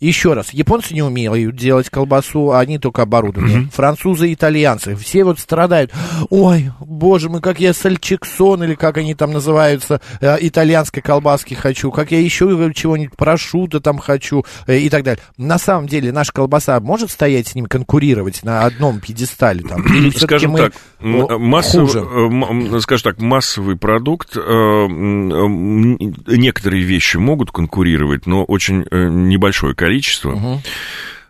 Еще 0.03 0.33
раз, 0.33 0.53
японцы 0.53 0.93
не 0.93 1.01
умеют 1.01 1.55
делать 1.55 1.89
колбасу, 1.89 2.51
они 2.51 2.77
только 2.77 3.03
оборудование. 3.03 3.69
Французы, 3.73 4.33
итальянцы, 4.33 4.95
все 4.97 5.23
вот 5.23 5.39
страдают. 5.39 5.91
Ой, 6.29 6.71
боже 6.81 7.29
мой, 7.29 7.39
как 7.39 7.61
я 7.61 7.73
сальчиксон, 7.73 8.65
или 8.65 8.75
как 8.75 8.97
они 8.97 9.15
там 9.15 9.31
называются, 9.31 10.01
э, 10.19 10.35
итальянской 10.41 11.01
колбаски 11.01 11.53
хочу, 11.53 11.89
как 11.91 12.11
я 12.11 12.19
еще 12.19 12.43
чего-нибудь 12.75 13.15
прошута 13.15 13.79
там 13.79 13.97
хочу, 13.97 14.43
э, 14.67 14.79
и 14.79 14.89
так 14.89 15.03
далее. 15.03 15.23
На 15.37 15.57
самом 15.57 15.87
деле, 15.87 16.11
наша 16.11 16.33
колбаса 16.33 16.77
может 16.81 17.09
стоять 17.09 17.47
с 17.47 17.55
ним, 17.55 17.67
конкурировать 17.67 18.43
на 18.43 18.65
одном 18.65 18.99
пьедестале 18.99 19.61
там? 19.61 19.83
Или 19.83 20.09
Скажем 20.09 20.53
так, 20.55 20.73
массов- 20.99 21.87
хуже? 21.93 21.99
э, 21.99 22.79
скажем 22.81 23.03
так, 23.13 23.21
массовый 23.21 23.77
продукт, 23.77 24.35
э, 24.35 24.39
м, 24.41 25.97
некоторые 26.27 26.83
вещи 26.83 27.15
могут 27.15 27.51
конкурировать, 27.51 28.25
но 28.27 28.43
очень 28.43 28.85
э, 28.91 29.07
небольшое 29.07 29.73
количество. 29.73 29.92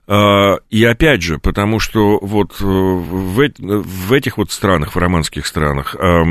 А, 0.05 0.57
И 0.69 0.83
опять 0.83 1.21
же, 1.21 1.39
потому 1.39 1.79
что 1.79 2.19
вот 2.21 2.59
э, 2.59 2.65
в, 2.65 3.49
в 3.57 4.13
этих 4.13 4.37
вот 4.37 4.51
странах, 4.51 4.95
в 4.95 4.97
романских 4.97 5.47
странах, 5.47 5.95
а, 5.97 6.25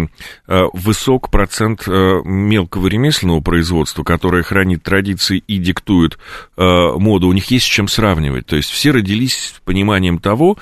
высок 0.75 1.31
процент 1.31 1.85
э, 1.89 2.21
мелкого 2.25 2.87
ремесленного 2.87 3.41
производства, 3.41 4.05
которое 4.05 4.43
хранит 4.43 4.83
традиции 4.83 5.43
и 5.47 5.57
диктует 5.57 6.19
э, 6.59 6.63
моду, 6.99 7.29
у 7.29 7.33
них 7.33 7.51
есть 7.51 7.65
с 7.65 7.69
чем 7.69 7.89
сравнивать. 7.89 8.45
То 8.45 8.57
есть 8.57 8.71
все 8.71 8.91
родились 8.91 9.55
с 9.57 9.61
пониманием 9.65 10.19
того, 10.19 10.59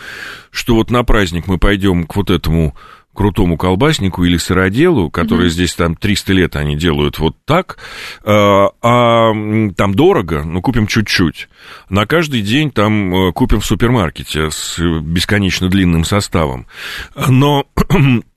что 0.53 0.77
вот 0.77 0.91
на 0.91 1.03
праздник 1.03 1.49
мы 1.49 1.59
пойдем 1.59 2.07
к 2.07 2.15
вот 2.15 2.31
этому 2.31 2.77
крутому 3.15 3.57
колбаснику 3.57 4.25
или 4.25 4.37
сыроделу, 4.37 5.11
который 5.11 5.51
здесь 5.51 5.75
там 5.75 5.97
300 5.97 6.33
лет 6.33 6.57
они 6.57 6.77
делают 6.77 7.19
вот 7.19 7.37
так, 7.45 7.79
э, 8.23 8.31
а 8.31 9.31
м, 9.31 9.75
там 9.75 9.95
дорого, 9.95 10.43
ну, 10.45 10.63
купим 10.63 10.87
чуть-чуть. 10.87 11.49
На 11.89 12.07
каждый 12.07 12.43
день 12.43 12.71
там 12.71 13.15
э, 13.15 13.33
купим 13.33 13.61
в 13.61 13.67
супермаркете 13.67 14.51
с 14.51 14.79
бесконечно 14.79 15.69
длинным 15.69 16.05
составом. 16.05 16.67
Но 17.29 17.67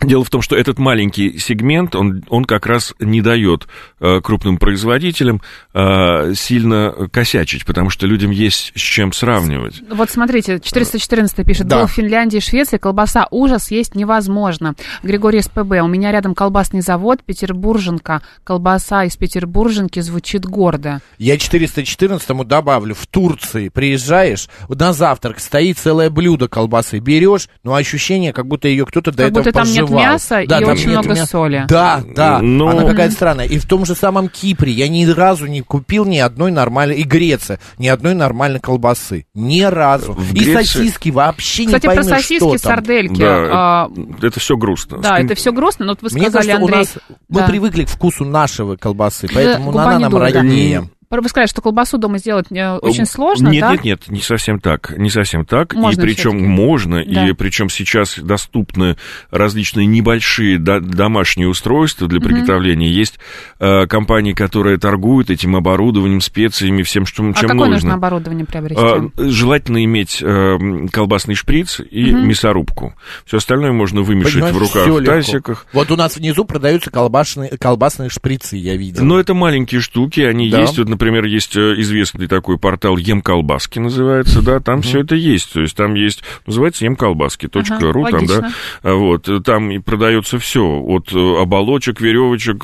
Дело 0.00 0.22
в 0.22 0.30
том, 0.30 0.42
что 0.42 0.56
этот 0.56 0.78
маленький 0.78 1.38
сегмент, 1.38 1.96
он, 1.96 2.24
он 2.28 2.44
как 2.44 2.66
раз 2.66 2.94
не 3.00 3.20
дает 3.20 3.66
э, 3.98 4.20
крупным 4.20 4.56
производителям 4.58 5.42
э, 5.74 6.34
сильно 6.34 6.94
косячить, 7.10 7.66
потому 7.66 7.90
что 7.90 8.06
людям 8.06 8.30
есть 8.30 8.72
с 8.76 8.80
чем 8.80 9.12
сравнивать. 9.12 9.82
Вот 9.90 10.08
смотрите, 10.10 10.60
414 10.60 11.44
пишет, 11.44 11.66
Да. 11.66 11.80
был 11.80 11.86
в 11.88 11.90
Финляндии 11.90 12.36
и 12.36 12.40
Швеции, 12.40 12.76
колбаса 12.76 13.26
ужас, 13.32 13.72
есть 13.72 13.96
невозможно. 13.96 14.74
Григорий 15.02 15.42
СПБ, 15.42 15.82
у 15.82 15.88
меня 15.88 16.12
рядом 16.12 16.34
колбасный 16.34 16.80
завод, 16.80 17.24
Петербурженка, 17.24 18.22
колбаса 18.44 19.02
из 19.04 19.16
Петербурженки 19.16 19.98
звучит 19.98 20.46
гордо. 20.46 21.00
Я 21.18 21.34
414-му 21.34 22.44
добавлю, 22.44 22.94
в 22.94 23.06
Турции 23.08 23.68
приезжаешь, 23.68 24.48
на 24.68 24.92
завтрак 24.92 25.40
стоит 25.40 25.76
целое 25.78 26.08
блюдо 26.08 26.46
колбасы, 26.46 27.00
берешь, 27.00 27.48
но 27.64 27.74
ощущение, 27.74 28.32
как 28.32 28.46
будто 28.46 28.68
ее 28.68 28.86
кто-то 28.86 29.10
до 29.10 29.24
Как 29.24 29.32
этого 29.32 29.42
будто 29.42 29.52
там 29.52 29.87
нет 29.90 30.06
мяса 30.06 30.40
и 30.40 30.46
там 30.46 30.64
очень 30.64 30.90
много 30.90 31.08
мяса. 31.10 31.26
соли. 31.26 31.64
Да, 31.68 32.02
да, 32.14 32.38
Ну- 32.40 32.68
она 32.68 32.82
какая-то 32.84 33.14
странная. 33.14 33.46
И 33.46 33.58
в 33.58 33.66
том 33.66 33.84
же 33.84 33.94
самом 33.94 34.28
Кипре 34.28 34.72
я 34.72 34.88
ни 34.88 35.04
разу 35.06 35.46
не 35.46 35.60
купил 35.60 36.04
ни 36.04 36.18
одной 36.18 36.50
нормальной, 36.50 36.96
и 36.96 37.02
Греция, 37.04 37.58
ни 37.78 37.88
одной 37.88 38.14
нормальной 38.14 38.60
колбасы. 38.60 39.26
Ни 39.34 39.62
разу. 39.62 40.12
В 40.12 40.32
и 40.34 40.38
Греции- 40.40 40.54
сосиски 40.54 41.10
вообще 41.10 41.64
Кстати, 41.66 41.84
не 41.86 41.88
про 41.94 41.96
поймешь, 42.02 42.16
сосиски, 42.22 42.36
что 42.36 42.50
там. 42.50 42.58
сардельки. 42.58 43.20
Да, 43.20 43.48
а, 43.50 43.90
Это 44.22 44.40
все 44.40 44.56
грустно. 44.56 44.98
да, 44.98 45.18
это 45.18 45.34
все 45.34 45.52
грустно, 45.52 45.84
но 45.86 45.92
вот 45.92 46.02
вы 46.02 46.08
Мне 46.18 46.28
сказали, 46.30 46.46
кажется, 46.52 46.62
у 46.62 46.66
Андрей... 46.66 46.78
нас 46.80 46.94
мы 47.28 47.40
да. 47.40 47.46
привыкли 47.46 47.84
к 47.84 47.88
вкусу 47.88 48.24
нашего 48.24 48.76
колбасы, 48.76 49.26
Да, 49.28 49.34
поэтому 49.34 49.70
она 49.78 49.98
нам 49.98 50.12
да. 50.12 50.18
роднее. 50.18 50.88
Вы 51.10 51.28
сказали, 51.30 51.48
что 51.48 51.62
колбасу 51.62 51.96
дома 51.96 52.18
сделать 52.18 52.46
э, 52.50 52.76
очень 52.76 53.06
сложно, 53.06 53.48
нет, 53.48 53.62
да? 53.62 53.72
Нет, 53.72 53.84
нет, 53.84 54.02
не 54.08 54.20
совсем 54.20 54.60
так. 54.60 54.92
Не 54.98 55.08
совсем 55.08 55.46
так. 55.46 55.72
Можно 55.74 56.00
и 56.02 56.04
причем 56.04 56.46
можно, 56.46 57.02
Да. 57.02 57.28
и 57.28 57.32
причем 57.32 57.70
сейчас 57.70 58.18
доступны 58.18 58.96
различные 59.30 59.86
небольшие 59.86 60.58
до- 60.58 60.80
домашние 60.80 61.48
устройства 61.48 62.08
для 62.08 62.20
приготовления. 62.20 62.90
Есть 62.90 63.18
э, 63.58 63.86
компании, 63.86 64.34
которые 64.34 64.78
торгуют 64.78 65.30
этим 65.30 65.56
оборудованием, 65.56 66.20
специями, 66.20 66.82
всем, 66.82 67.06
что, 67.06 67.22
А 67.22 67.32
чем 67.32 67.48
какое 67.50 67.54
нужно. 67.70 67.72
нужно 67.74 67.94
оборудование 67.94 68.44
приобрести? 68.44 68.82
А, 68.82 69.10
Желательно 69.16 69.82
иметь 69.84 70.18
э, 70.22 70.58
колбасный 70.92 71.34
шприц 71.36 71.80
и 71.80 72.10
мясорубку. 72.12 72.94
Все 73.24 73.38
остальное 73.38 73.72
можно 73.72 74.02
вымешать 74.02 74.34
Понимаешь, 74.34 74.54
в 74.56 74.58
руках, 74.58 74.86
в 74.86 75.04
тазиках. 75.04 75.66
Вот 75.72 75.90
у 75.90 75.96
нас 75.96 76.16
внизу 76.16 76.44
продаются 76.44 76.90
колбасные, 76.90 77.56
колбасные 77.56 78.10
шприцы, 78.10 78.56
я 78.56 78.76
видел. 78.76 79.04
Но 79.04 79.18
это 79.18 79.32
маленькие 79.32 79.80
штуки, 79.80 80.20
они 80.20 80.50
Да. 80.50 80.60
есть. 80.60 80.76
Вот, 80.78 80.97
например, 80.98 81.26
есть 81.26 81.56
э, 81.56 81.74
известный 81.78 82.26
такой 82.26 82.58
портал 82.58 82.96
Емколбаски 82.96 83.78
называется, 83.78 84.42
да, 84.42 84.58
там 84.58 84.82
все 84.82 85.00
это 85.00 85.14
есть. 85.14 85.52
То 85.52 85.60
есть 85.60 85.76
там 85.76 85.94
есть, 85.94 86.24
называется 86.44 86.84
емколбаски.ру, 86.84 87.60
Ага, 87.60 88.10
там, 88.10 88.26
да, 88.26 88.34
логично. 88.34 88.52
а 88.82 88.94
вот, 88.94 89.28
э, 89.28 89.40
там 89.40 89.70
и 89.70 89.78
продается 89.78 90.38
все, 90.40 90.64
от 90.64 91.12
э, 91.12 91.40
оболочек, 91.40 92.00
веревочек, 92.00 92.58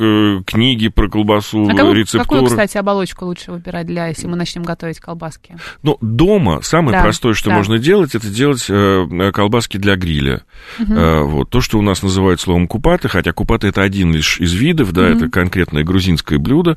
книги 0.46 0.88
про 0.88 1.08
колбасу, 1.08 1.64
А 1.68 1.72
рецептуры. 1.94 2.24
какую, 2.24 2.46
кстати, 2.46 2.76
оболочку 2.76 3.24
лучше 3.24 3.52
выбирать 3.52 3.86
для, 3.86 4.08
если 4.08 4.26
мы 4.26 4.36
начнем 4.36 4.64
готовить 4.64 4.98
колбаски? 4.98 5.56
Ну, 5.84 5.96
дома 6.00 6.60
самое 6.62 6.98
Да, 6.98 7.04
простое, 7.04 7.34
что 7.34 7.50
да. 7.50 7.56
можно 7.56 7.78
делать, 7.78 8.14
это 8.16 8.28
делать 8.28 8.66
э, 8.68 9.30
колбаски 9.32 9.76
для 9.76 9.94
гриля. 9.94 10.42
Э, 10.80 11.22
вот. 11.22 11.50
То, 11.50 11.60
что 11.60 11.78
у 11.78 11.82
нас 11.82 12.02
называют 12.02 12.40
словом 12.40 12.66
купаты, 12.66 13.08
хотя 13.08 13.32
купаты 13.32 13.68
это 13.68 13.82
один 13.82 14.12
лишь 14.12 14.40
из 14.40 14.52
видов, 14.52 14.92
да, 14.92 15.08
это 15.08 15.28
конкретное 15.28 15.84
грузинское 15.84 16.38
блюдо, 16.38 16.76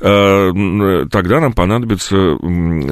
э, 0.00 0.50
тогда 1.10 1.40
нам 1.40 1.52
понадобятся 1.52 2.36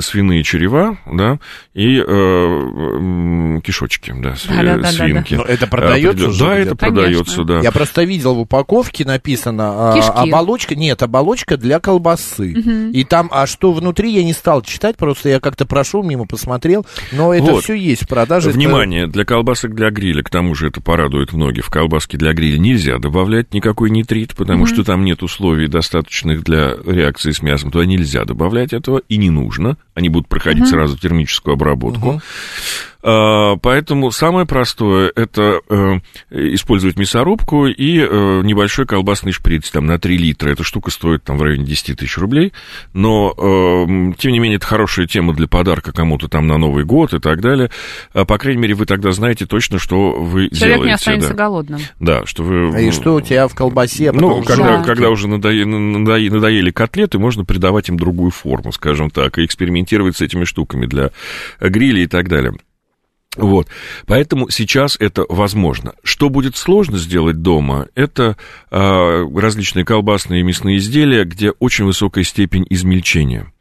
свиные 0.00 0.42
черева, 0.42 0.98
да, 1.10 1.38
и 1.74 2.02
э, 2.06 3.60
кишочки, 3.64 4.12
да, 4.16 4.30
сви- 4.32 4.48
Да, 4.56 4.62
да, 4.62 4.76
да, 4.76 4.82
да, 4.82 4.88
свинки. 4.92 5.34
Но 5.34 5.42
это 5.44 5.66
Э, 5.66 5.68
продается 5.68 6.08
определенно. 6.10 6.30
уже 6.32 6.44
Да, 6.44 6.58
это 6.58 6.76
продается, 6.76 7.44
да. 7.44 7.60
Я 7.60 7.72
просто 7.72 8.02
видел 8.04 8.34
в 8.34 8.40
упаковке 8.40 9.04
написано 9.04 9.92
а, 9.92 9.94
Кишки. 9.94 10.12
оболочка, 10.30 10.74
нет, 10.74 11.02
оболочка 11.02 11.56
для 11.56 11.80
колбасы. 11.80 12.52
И 12.92 13.04
там, 13.04 13.28
а 13.32 13.46
что 13.46 13.72
внутри, 13.72 14.10
я 14.12 14.24
не 14.24 14.32
стал 14.32 14.62
читать, 14.62 14.96
просто 14.96 15.28
я 15.28 15.40
как-то 15.40 15.66
прошел 15.66 16.02
мимо, 16.02 16.26
посмотрел, 16.26 16.86
но 17.12 17.32
это 17.34 17.52
Вот. 17.52 17.64
все 17.64 17.74
есть 17.74 18.04
в 18.04 18.08
продаже. 18.08 18.50
это- 18.50 18.58
Внимание, 18.58 19.06
для 19.06 19.24
колбасок 19.24 19.74
для 19.74 19.90
гриля, 19.90 20.22
к 20.22 20.30
тому 20.30 20.54
же 20.54 20.68
это 20.68 20.80
порадует 20.80 21.32
многих, 21.32 21.64
в 21.66 21.70
колбаски 21.70 22.16
для 22.16 22.32
гриля 22.32 22.58
нельзя 22.58 22.98
добавлять 22.98 23.52
никакой 23.54 23.90
нитрит, 23.90 24.34
потому 24.34 24.66
что 24.66 24.84
там 24.84 25.04
нет 25.04 25.22
условий 25.22 25.68
достаточных 25.68 26.42
для 26.44 26.74
реакции 26.86 27.30
с 27.30 27.42
мясом, 27.42 27.70
туда 27.70 27.84
нельзя 27.88 28.24
добавлять 28.24 28.72
этого 28.72 29.02
и 29.08 29.16
не 29.16 29.30
нужно, 29.30 29.76
они 29.94 30.08
будут 30.08 30.28
проходить 30.28 30.68
сразу 30.68 30.96
термическую 30.96 31.54
обработку. 31.54 32.10
А, 32.10 32.20
Поэтому 33.00 34.10
самое 34.10 34.44
простое 34.46 35.12
это 35.14 35.60
э, 35.68 36.00
использовать 36.30 36.96
мясорубку 36.96 37.66
и 37.66 38.00
э, 38.00 38.40
небольшой 38.42 38.86
колбасный 38.86 39.32
шприц 39.32 39.70
там, 39.70 39.86
на 39.86 39.98
3 39.98 40.16
литра. 40.16 40.50
Эта 40.50 40.64
штука 40.64 40.90
стоит 40.90 41.22
там, 41.22 41.38
в 41.38 41.42
районе 41.42 41.64
10 41.64 41.96
тысяч 41.98 42.18
рублей. 42.18 42.52
Но, 42.92 43.32
э, 43.36 44.12
тем 44.18 44.32
не 44.32 44.40
менее, 44.40 44.56
это 44.56 44.66
хорошая 44.66 45.06
тема 45.06 45.32
для 45.34 45.46
подарка 45.46 45.92
кому-то 45.92 46.28
там 46.28 46.46
на 46.46 46.58
Новый 46.58 46.84
год 46.84 47.14
и 47.14 47.20
так 47.20 47.40
далее. 47.40 47.70
А, 48.12 48.24
По 48.24 48.36
крайней 48.38 48.60
мере, 48.60 48.74
вы 48.74 48.84
тогда 48.86 49.12
знаете 49.12 49.46
точно, 49.46 49.78
что 49.78 50.12
вы 50.12 50.48
Человек 50.48 50.58
делаете. 50.58 50.84
не 50.84 50.92
останется 50.92 51.28
да. 51.30 51.34
голодным. 51.34 51.80
Да, 52.00 52.26
что 52.26 52.42
вы... 52.42 52.74
А 52.74 52.80
И 52.80 52.90
что 52.90 53.14
у 53.14 53.20
тебя 53.20 53.46
в 53.46 53.54
колбасе? 53.54 54.10
а 54.10 54.12
Ну, 54.12 54.42
когда, 54.42 54.78
Да. 54.78 54.84
когда 54.84 55.10
уже 55.10 55.28
надоели, 55.28 55.64
надоели, 55.64 56.30
надоели 56.30 56.70
котлеты, 56.70 57.18
можно 57.18 57.44
придавать 57.44 57.88
им 57.88 57.96
другую 57.96 58.30
форму, 58.30 58.72
скажем 58.72 59.10
так, 59.10 59.38
и 59.38 59.44
экспериментировать 59.44 60.16
с 60.16 60.20
этими 60.20 60.44
штуками 60.44 60.86
для 60.86 61.10
гриля 61.60 62.02
и 62.02 62.06
так 62.06 62.28
далее. 62.28 62.54
Вот. 63.36 63.68
Поэтому 64.06 64.48
сейчас 64.48 64.96
это 64.98 65.24
возможно. 65.28 65.94
Что 66.02 66.28
будет 66.28 66.56
сложно 66.56 66.98
сделать 66.98 67.42
дома, 67.42 67.88
это 67.94 68.36
э, 68.70 69.26
различные 69.36 69.84
колбасные 69.84 70.40
и 70.40 70.44
мясные 70.44 70.78
изделия, 70.78 71.24
где 71.24 71.50
очень 71.50 71.84
высокая 71.84 72.24
степень 72.24 72.66
измельчения. 72.68 73.52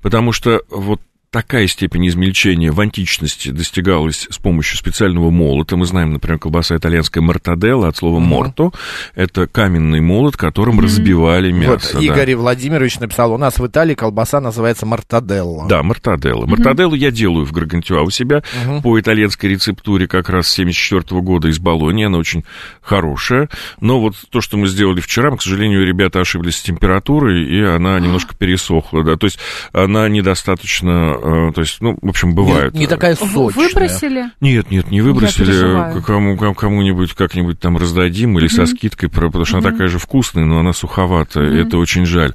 Потому 0.00 0.32
что 0.32 0.62
вот 0.70 1.00
такая 1.32 1.66
степень 1.66 2.06
измельчения 2.08 2.70
в 2.70 2.78
античности 2.78 3.48
достигалась 3.48 4.28
с 4.30 4.36
помощью 4.36 4.76
специального 4.76 5.30
молота. 5.30 5.76
Мы 5.76 5.86
знаем, 5.86 6.12
например, 6.12 6.38
колбаса 6.38 6.76
итальянская 6.76 7.22
мартаделла 7.22 7.88
от 7.88 7.96
слова 7.96 8.18
морто. 8.18 8.70
Это 9.14 9.46
каменный 9.46 10.00
молот, 10.00 10.36
которым 10.36 10.78
разбивали 10.78 11.50
мясо. 11.50 11.94
Вот 11.94 11.94
да. 11.94 12.00
Игорь 12.00 12.34
Владимирович 12.36 13.00
написал, 13.00 13.32
у 13.32 13.38
нас 13.38 13.58
в 13.58 13.66
Италии 13.66 13.94
колбаса 13.94 14.40
называется 14.40 14.84
мартаделла. 14.84 15.66
Да, 15.68 15.82
мартаделла. 15.82 16.44
Мартаделлу 16.44 16.94
я 16.94 17.10
делаю 17.10 17.46
в 17.46 17.52
Гаргантюа 17.52 18.02
у 18.02 18.10
себя 18.10 18.42
по 18.82 19.00
итальянской 19.00 19.50
рецептуре 19.50 20.06
как 20.06 20.28
раз 20.28 20.48
с 20.48 20.52
74 20.52 21.20
года 21.22 21.48
из 21.48 21.58
Болонии. 21.58 22.04
Она 22.04 22.18
очень 22.18 22.44
хорошая. 22.82 23.48
Но 23.80 24.00
вот 24.00 24.16
то, 24.28 24.42
что 24.42 24.58
мы 24.58 24.68
сделали 24.68 25.00
вчера, 25.00 25.30
мы, 25.30 25.38
к 25.38 25.42
сожалению, 25.42 25.86
ребята 25.86 26.20
ошиблись 26.20 26.56
с 26.56 26.62
температурой, 26.62 27.42
и 27.42 27.62
она 27.62 27.98
немножко 27.98 28.36
пересохла. 28.36 29.02
Да. 29.02 29.16
То 29.16 29.24
есть 29.26 29.38
она 29.72 30.06
недостаточно... 30.10 31.21
э, 31.22 31.52
То 31.54 31.60
есть, 31.60 31.78
ну, 31.80 31.96
в 32.02 32.08
общем, 32.08 32.34
бывает. 32.34 32.74
Не, 32.74 32.80
не 32.80 32.86
такая 32.86 33.14
В- 33.14 33.18
сочная. 33.18 33.68
Выбросили? 33.68 34.24
Нет, 34.40 34.70
нет, 34.70 34.90
не 34.90 35.00
выбросили. 35.00 36.00
Кому, 36.02 36.36
кому- 36.36 36.54
кому-нибудь 36.54 37.14
как-нибудь 37.14 37.58
там 37.60 37.76
раздадим 37.76 38.38
или 38.38 38.48
со 38.48 38.66
скидкой, 38.66 39.08
про- 39.08 39.26
потому 39.28 39.44
что 39.44 39.58
она 39.58 39.70
такая 39.70 39.88
же 39.88 39.98
вкусная, 39.98 40.44
но 40.44 40.58
она 40.58 40.72
суховатая. 40.72 41.62
Это 41.66 41.78
очень 41.78 42.04
жаль. 42.06 42.34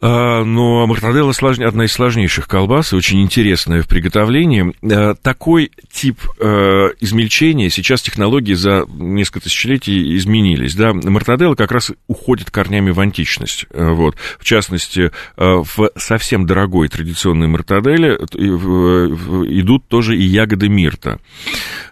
А, 0.00 0.44
но 0.44 0.86
мартаделла 0.86 1.32
слож- 1.32 1.60
одна 1.62 1.84
из 1.86 1.92
сложнейших 1.92 2.46
колбас, 2.46 2.92
очень 2.92 3.20
интересная 3.20 3.82
в 3.82 3.88
приготовлении. 3.88 4.72
А, 4.92 5.14
Такой 5.16 5.72
тип 5.92 6.20
э, 6.40 6.90
измельчения 7.00 7.68
сейчас 7.68 8.02
технологии 8.02 8.54
за 8.54 8.84
несколько 8.88 9.40
тысячелетий 9.40 10.16
изменились. 10.16 10.76
Да? 10.76 10.92
Мартаделла 10.92 11.56
как 11.56 11.72
раз 11.72 11.90
уходит 12.06 12.50
корнями 12.52 12.90
в 12.90 13.00
античность. 13.00 13.66
Вот. 13.72 14.16
В 14.38 14.44
частности, 14.44 15.10
в 15.36 15.90
совсем 15.96 16.46
дорогой 16.46 16.88
традиционной 16.88 17.48
в- 19.08 19.44
идут 19.60 19.88
тоже 19.88 20.16
и 20.16 20.22
ягоды 20.22 20.68
мирта. 20.68 21.18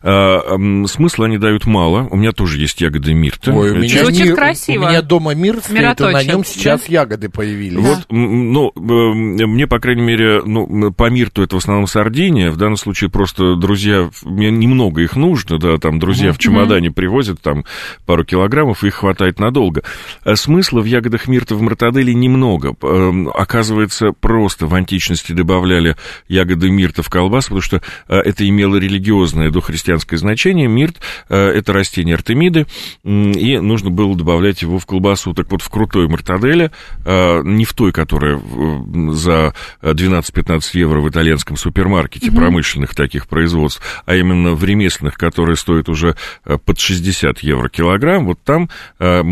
А, 0.03 0.41
Смысла 0.87 1.27
они 1.27 1.39
дают 1.39 1.67
мало. 1.67 2.07
У 2.11 2.17
меня 2.17 2.31
тоже 2.33 2.59
есть 2.61 2.81
ягоды 2.81 3.15
мирта. 3.15 3.53
Ой, 3.53 3.73
у 3.73 3.77
меня, 3.77 4.05
Звучит 4.05 4.27
мир- 4.27 4.35
красиво. 4.37 4.85
у 4.85 4.89
меня 4.89 5.03
дома 5.03 5.35
мир 5.35 5.59
стоит, 5.61 6.01
и 6.01 6.05
на 6.05 6.23
нем 6.23 6.45
сейчас 6.45 6.89
ягоды 6.89 7.29
появились. 7.29 7.79
Вот, 7.79 7.96
м, 8.11 8.53
ну, 8.53 8.73
э, 8.75 8.81
мне, 8.81 9.67
по 9.67 9.79
крайней 9.79 10.03
мере, 10.03 10.43
ну, 10.45 10.93
по 10.93 11.11
мирту 11.11 11.43
это 11.43 11.57
в 11.57 11.59
основном 11.59 11.87
Сардиния, 11.87 12.51
в 12.51 12.57
данном 12.57 12.77
случае 12.77 13.11
просто 13.11 13.57
друзья, 13.57 14.11
мне 14.25 14.51
немного 14.51 15.03
их 15.03 15.17
нужно, 15.17 15.59
да, 15.59 15.79
там 15.79 15.99
друзья 15.99 16.33
в 16.33 16.39
чемодане 16.39 16.91
привозят 16.91 17.41
там 17.41 17.65
пару 18.05 18.25
килограммов, 18.25 18.85
их 18.85 18.95
хватает 18.95 19.39
надолго. 19.39 19.83
А 20.25 20.37
Смысла 20.37 20.81
в 20.81 20.85
ягодах 20.85 21.29
мирта 21.29 21.55
в 21.55 21.63
мартаделе 21.63 22.15
немного. 22.15 22.75
Э, 22.83 23.13
Оказывается, 23.35 24.13
просто 24.13 24.67
в 24.67 24.75
античности 24.75 25.33
добавляли 25.33 25.97
ягоды 26.29 26.71
мирта 26.71 27.03
в 27.03 27.11
колбас, 27.11 27.45
потому 27.45 27.61
что 27.61 27.83
э, 28.09 28.17
это 28.17 28.49
имело 28.49 28.77
религиозное 28.77 29.51
дохристианское 29.51 30.17
значение. 30.19 30.69
Мирт 30.69 30.97
э, 31.29 31.37
это 31.37 31.73
растение 31.73 32.15
артемиды, 32.15 32.67
и 33.05 33.59
нужно 33.59 33.91
было 33.91 34.17
добавлять 34.17 34.63
его 34.63 34.79
в 34.79 34.87
колбасу. 34.87 35.35
Так 35.35 35.51
вот, 35.51 35.63
в 35.63 35.69
крутой 35.69 36.09
мартаделе, 36.09 36.71
не 37.05 37.65
в 37.65 37.73
той, 37.73 37.86
которая 37.93 38.37
э, 38.39 39.11
за 39.13 39.55
12-15 39.83 40.61
евро 40.75 41.01
в 41.01 41.09
итальянском 41.09 41.57
супермаркете 41.57 42.31
промышленных 42.33 42.95
таких 42.95 43.27
производств, 43.29 43.81
а 44.07 44.15
именно 44.17 44.53
в 44.55 44.65
ремесленных, 44.65 45.17
которые 45.17 45.57
стоят 45.57 45.89
уже 45.89 46.17
э, 46.45 46.59
под 46.59 46.79
60 46.79 47.41
евро 47.41 47.69
килограмм, 47.69 48.27
вот 48.27 48.39
там 48.45 48.69
э, 48.99 49.23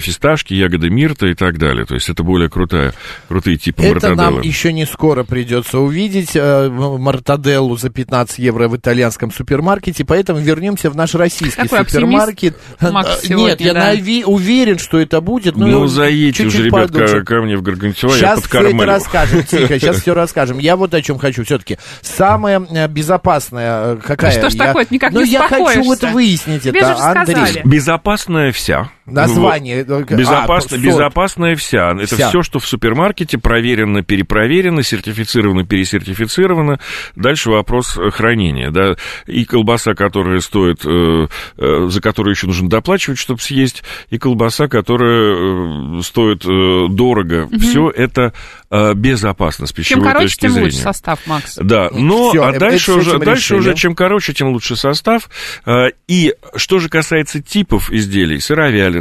фисташки, 0.00 0.54
ягоды 0.54 0.90
мирта 0.90 1.26
и 1.28 1.34
так 1.34 1.58
далее. 1.58 1.84
То 1.84 1.94
есть 1.94 2.08
это 2.08 2.22
более 2.22 2.48
крутая, 2.48 2.94
крутые 3.28 3.56
типы 3.56 3.82
Это 3.82 4.08
нам 4.10 4.16
мартаделлы. 4.16 4.46
еще 4.46 4.72
не 4.72 4.86
скоро 4.86 5.24
придется 5.24 5.78
увидеть 5.78 6.32
э, 6.34 6.68
мартаделлу 6.70 7.76
за 7.76 7.90
15 7.90 8.38
евро 8.38 8.68
в 8.68 8.76
итальянском 8.76 9.30
супермаркете, 9.32 10.04
поэтому 10.04 10.40
вернемся 10.40 10.90
в 10.90 10.96
наш 10.96 11.14
российский 11.14 11.60
оптимист 11.62 11.90
супермаркет. 11.90 12.56
Макс 12.80 13.20
сегодня, 13.22 13.46
Нет, 13.50 13.60
я 13.60 13.74
да. 13.74 13.94
нави- 13.94 14.24
уверен, 14.24 14.78
что 14.78 14.98
это 14.98 15.20
будет. 15.20 15.56
Ну, 15.56 15.66
Ну, 15.66 15.86
заедьте 15.86 16.46
уже, 16.46 16.64
ребят, 16.64 16.90
ко, 16.90 17.22
ко 17.24 17.42
мне 17.42 17.56
в 17.56 17.62
Я 18.08 18.14
Сейчас 18.16 18.40
все 18.42 18.60
это 18.68 18.86
расскажем, 18.86 19.42
тихо, 19.48 19.78
сейчас 19.78 19.96
все 20.00 20.14
расскажем. 20.14 20.58
Я 20.58 20.76
вот 20.76 20.94
о 20.94 21.02
чем 21.02 21.18
хочу 21.18 21.44
все-таки. 21.44 21.78
Самая 22.00 22.60
э, 22.60 22.88
безопасная 22.88 23.94
э, 23.94 23.96
какая? 24.04 24.32
что 24.32 24.50
ж 24.50 24.54
Я- 24.54 24.66
такое, 24.66 24.86
никак 24.90 25.12
Ну, 25.12 25.22
не 25.22 25.30
я 25.30 25.48
хочу 25.48 25.82
вот 25.82 26.02
выяснить 26.02 26.62
Тебе 26.62 26.80
это, 26.80 26.96
Андрей. 26.96 27.36
сказали. 27.36 27.62
Безопасная 27.64 28.52
вся. 28.52 28.90
Название. 29.06 29.80
э, 29.82 29.84
а, 29.88 30.02
Безопасно, 30.14 30.70
сорт. 30.70 30.82
безопасная 30.82 31.56
вся. 31.56 31.92
Это 31.92 32.14
Вся. 32.14 32.28
все, 32.28 32.42
что 32.42 32.58
в 32.60 32.66
супермаркете 32.66 33.36
проверено, 33.38 34.02
перепроверено, 34.02 34.82
сертифицировано, 34.84 35.64
пересертифицировано. 35.66 36.78
Дальше 37.16 37.50
вопрос 37.50 37.98
э, 37.98 38.10
хранения. 38.10 38.70
Да? 38.70 38.94
И 39.26 39.44
колбаса, 39.44 39.94
которая 39.94 40.38
стоит, 40.40 40.84
э, 40.84 41.26
э, 41.58 41.86
за 41.88 42.00
которую 42.00 42.34
еще 42.34 42.46
нужно 42.46 42.68
доплачивать, 42.68 43.18
чтобы 43.18 43.40
съесть, 43.40 43.82
и 44.10 44.18
колбаса, 44.18 44.68
которая 44.68 45.98
э, 45.98 46.02
стоит 46.02 46.44
э, 46.46 46.86
дорого. 46.90 47.48
Все 47.58 47.90
это 47.90 48.32
э, 48.70 48.94
безопасно 48.94 49.66
с 49.66 49.70
Чем 49.70 49.76
пищевой 49.76 50.04
короче, 50.06 50.26
точки 50.26 50.40
тем 50.42 50.50
зрения. 50.52 50.66
лучше 50.66 50.78
состав, 50.78 51.26
Макс. 51.26 51.56
Да, 51.56 51.88
но 51.92 52.30
Всё, 52.30 52.44
а 52.44 52.52
дальше, 52.58 52.92
уже, 52.92 53.18
дальше 53.18 53.54
решили. 53.54 53.58
уже 53.58 53.74
чем 53.74 53.94
короче, 53.96 54.32
тем 54.32 54.48
лучше 54.52 54.76
состав. 54.76 55.28
А, 55.66 55.86
И 56.06 56.34
что 56.54 56.78
же 56.78 56.88
касается 56.88 57.42
типов 57.42 57.90
изделий, 57.90 58.38
сыровяленое, 58.40 58.91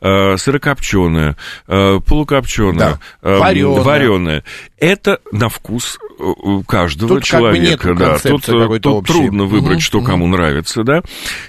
а, 0.00 0.36
сырокопченое, 0.36 1.36
а, 1.66 2.00
полукопченое, 2.00 2.98
Да, 3.22 3.38
варёное. 3.38 3.82
вареное, 3.82 4.44
это 4.78 5.18
на 5.32 5.48
вкус 5.48 5.98
э, 6.18 6.24
каждого 6.68 7.08
Тут 7.16 7.28
как 7.28 7.40
бы 7.40 7.48
человека. 7.56 7.94
да. 7.94 8.18
Тут, 8.18 8.48
э, 8.48 8.78
тут 8.80 8.86
общей. 8.86 9.12
трудно 9.12 9.44
выбрать, 9.44 9.76
Мгм, 9.76 9.80
что 9.80 9.98
мгм. 9.98 10.06
кому 10.06 10.26
нравится, 10.28 10.82
да. 10.84 11.02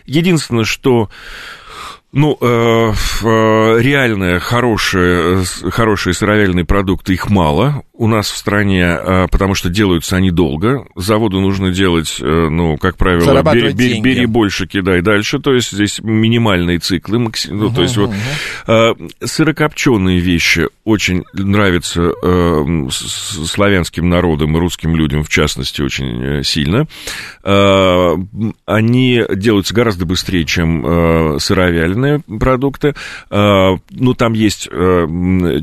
Единственное, 0.06 0.64
что 0.66 1.10
ну, 2.12 2.38
э, 2.40 2.46
э, 3.24 3.78
реальные 3.82 4.40
хорошие, 4.40 5.44
э, 5.64 5.70
хорошие 5.70 6.14
сыровяльные 6.14 6.64
продукты, 6.64 7.12
их 7.14 7.30
мало 7.30 7.84
у 7.98 8.08
нас 8.08 8.30
в 8.30 8.36
стране, 8.38 8.82
э, 8.84 9.28
потому 9.32 9.56
что 9.56 9.70
делаются 9.70 10.18
они 10.18 10.32
долго. 10.32 10.86
Заводу 10.96 11.40
нужно 11.40 11.72
делать, 11.72 12.18
э, 12.20 12.48
ну, 12.50 12.78
как 12.78 12.98
правило, 12.98 13.26
бери, 13.56 13.68
бери- 13.78 14.02
бери 14.02 14.26
больше, 14.26 14.68
кидай 14.68 15.02
дальше. 15.02 15.40
То 15.40 15.54
есть 15.54 15.72
здесь 15.72 16.00
минимальные 16.02 16.80
циклы. 16.80 17.20
макси- 17.20 17.52
ну, 17.52 17.70
то 17.74 17.82
есть 17.84 17.96
вот 17.98 18.12
э, 18.68 18.94
сырокопченые 19.24 20.20
вещи 20.20 20.68
очень 20.84 21.24
нравятся 21.34 22.12
славянским 22.92 24.10
народам 24.10 24.56
и 24.56 24.60
русским 24.60 24.96
людям, 24.96 25.24
в 25.24 25.30
частности, 25.30 25.82
очень 25.82 26.44
сильно. 26.44 26.88
Они 28.66 29.24
делаются 29.36 29.74
гораздо 29.74 30.06
быстрее, 30.06 30.46
чем 30.46 31.40
сыровяленые 31.40 32.22
продукты. 32.40 32.94
Э, 33.30 33.76
Ну, 33.92 34.14
там 34.14 34.34
есть 34.34 34.68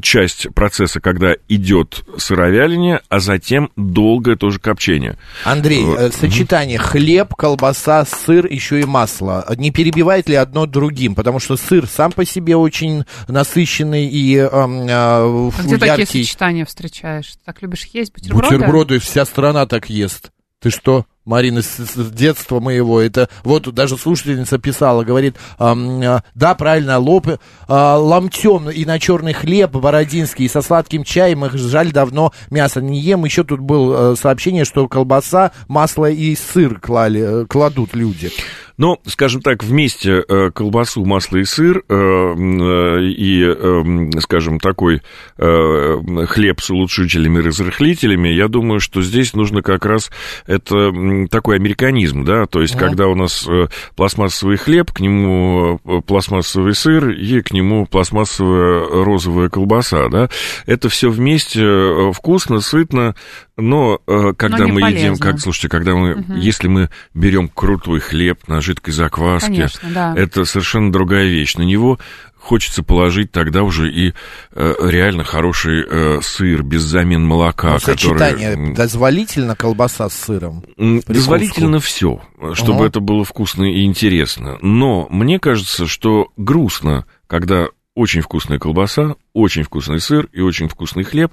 часть 0.02 0.48
процесса, 0.54 1.00
когда 1.00 1.34
идет 1.48 2.04
сыровяление, 2.22 3.00
а 3.08 3.20
затем 3.20 3.70
долгое 3.76 4.36
тоже 4.36 4.58
копчение. 4.58 5.18
Андрей, 5.44 5.84
Вот. 5.84 5.98
э, 5.98 6.10
сочетание 6.12 6.78
хлеб, 6.78 7.34
колбаса, 7.34 8.04
сыр, 8.04 8.46
еще 8.46 8.80
и 8.80 8.84
масло. 8.84 9.44
Не 9.56 9.70
перебивает 9.70 10.28
ли 10.28 10.36
одно 10.36 10.66
другим? 10.66 11.14
Потому 11.14 11.38
что 11.40 11.56
сыр 11.56 11.86
сам 11.86 12.12
по 12.12 12.24
себе 12.24 12.56
очень 12.56 13.04
насыщенный 13.28 14.06
и 14.06 14.36
эм, 14.36 14.86
э, 14.88 14.90
А 14.90 15.50
где 15.62 15.78
такие 15.78 16.06
сочетания 16.06 16.64
встречаешь? 16.64 17.32
Ты 17.32 17.38
так 17.44 17.62
любишь 17.62 17.86
есть 17.92 18.12
бутерброды? 18.12 18.56
Бутерброды 18.56 18.98
вся 18.98 19.24
страна 19.24 19.66
так 19.66 19.90
ест. 19.90 20.30
Ты 20.60 20.70
что? 20.70 21.06
Марина, 21.24 21.62
с, 21.62 21.76
с 21.76 22.10
детства 22.10 22.60
моего, 22.60 23.00
это 23.00 23.28
вот 23.44 23.72
даже 23.72 23.96
слушательница 23.96 24.58
писала, 24.58 25.04
говорит, 25.04 25.36
ам, 25.58 26.00
а, 26.02 26.22
да, 26.34 26.54
правильно, 26.54 26.98
лоб 26.98 27.28
а, 27.68 27.96
ломтем 27.96 28.68
и 28.70 28.84
на 28.84 28.98
черный 28.98 29.32
хлеб 29.32 29.70
бородинский, 29.70 30.46
и 30.46 30.48
со 30.48 30.62
сладким 30.62 31.04
чаем, 31.04 31.44
их 31.44 31.54
жаль, 31.54 31.92
давно 31.92 32.32
мясо 32.50 32.80
не 32.80 33.00
ем. 33.00 33.24
Еще 33.24 33.44
тут 33.44 33.60
было 33.60 34.14
сообщение, 34.14 34.64
что 34.64 34.88
колбаса, 34.88 35.52
масло 35.68 36.10
и 36.10 36.34
сыр 36.34 36.80
клали, 36.80 37.42
э, 37.42 37.46
кладут 37.46 37.94
люди. 37.94 38.30
Но, 38.78 38.98
скажем 39.06 39.42
так, 39.42 39.62
вместе 39.62 40.24
э, 40.26 40.50
колбасу, 40.50 41.04
масло 41.04 41.36
и 41.36 41.44
сыр 41.44 41.84
э, 41.88 41.94
э, 41.94 43.02
и, 43.04 43.44
э, 43.44 44.20
скажем, 44.20 44.58
такой 44.58 45.02
э, 45.38 46.26
хлеб 46.26 46.60
с 46.60 46.70
улучшителями 46.70 47.38
и 47.38 47.42
разрыхлителями, 47.42 48.28
я 48.30 48.48
думаю, 48.48 48.80
что 48.80 49.02
здесь 49.02 49.34
нужно 49.34 49.62
как 49.62 49.84
раз 49.84 50.10
это 50.46 50.90
такой 51.28 51.56
американизм, 51.56 52.24
да, 52.24 52.46
то 52.46 52.60
есть, 52.60 52.76
когда 52.76 53.06
у 53.08 53.14
нас 53.14 53.46
э, 53.48 53.68
пластмассовый 53.96 54.56
хлеб, 54.56 54.92
к 54.92 55.00
нему 55.00 55.80
э, 55.84 56.00
пластмассовый 56.06 56.74
сыр 56.74 57.10
и 57.10 57.40
к 57.42 57.52
нему 57.52 57.86
пластмассовая 57.86 59.04
розовая 59.04 59.48
колбаса, 59.48 60.08
да, 60.08 60.28
это 60.66 60.88
все 60.88 61.10
вместе 61.10 61.62
э, 61.62 62.12
вкусно, 62.12 62.60
сытно, 62.60 63.14
но 63.56 63.98
когда 64.36 64.64
не 64.64 64.72
мы 64.72 64.80
едим, 64.80 65.14
полезно. 65.14 65.26
как, 65.26 65.40
слушайте, 65.40 65.68
когда 65.68 65.94
мы, 65.94 66.24
если 66.36 66.68
мы 66.68 66.88
берем 67.14 67.48
крутой 67.48 68.00
хлеб 68.00 68.48
на 68.48 68.60
жидкой 68.60 68.94
закваске, 68.94 69.48
Конечно, 69.48 69.88
да. 69.92 70.14
это 70.16 70.44
совершенно 70.44 70.90
другая 70.90 71.26
вещь. 71.28 71.54
На 71.56 71.62
него 71.62 71.98
хочется 72.42 72.82
положить 72.82 73.30
тогда 73.30 73.62
уже 73.62 73.90
и 73.90 74.12
э, 74.52 74.74
реально 74.82 75.24
хороший 75.24 75.84
э, 75.88 76.20
сыр 76.22 76.62
без 76.62 76.82
замен 76.82 77.24
молока, 77.24 77.74
Ну, 77.74 77.78
который... 77.78 77.96
сочетание 78.18 78.74
дозволительно 78.74 79.54
колбаса 79.56 80.08
с 80.10 80.14
сыром. 80.14 80.62
Прикуску. 80.76 81.12
Дозволительно 81.12 81.80
все, 81.80 82.20
чтобы 82.54 82.80
Ага. 82.80 82.86
это 82.88 83.00
было 83.00 83.24
вкусно 83.24 83.64
и 83.64 83.84
интересно. 83.84 84.58
Но 84.60 85.06
мне 85.10 85.38
кажется, 85.38 85.86
что 85.86 86.28
грустно, 86.36 87.06
когда 87.26 87.66
очень 87.94 88.22
вкусная 88.22 88.58
колбаса, 88.58 89.16
очень 89.34 89.62
вкусный 89.62 90.00
сыр 90.00 90.28
и 90.32 90.40
очень 90.40 90.68
вкусный 90.68 91.04
хлеб. 91.04 91.32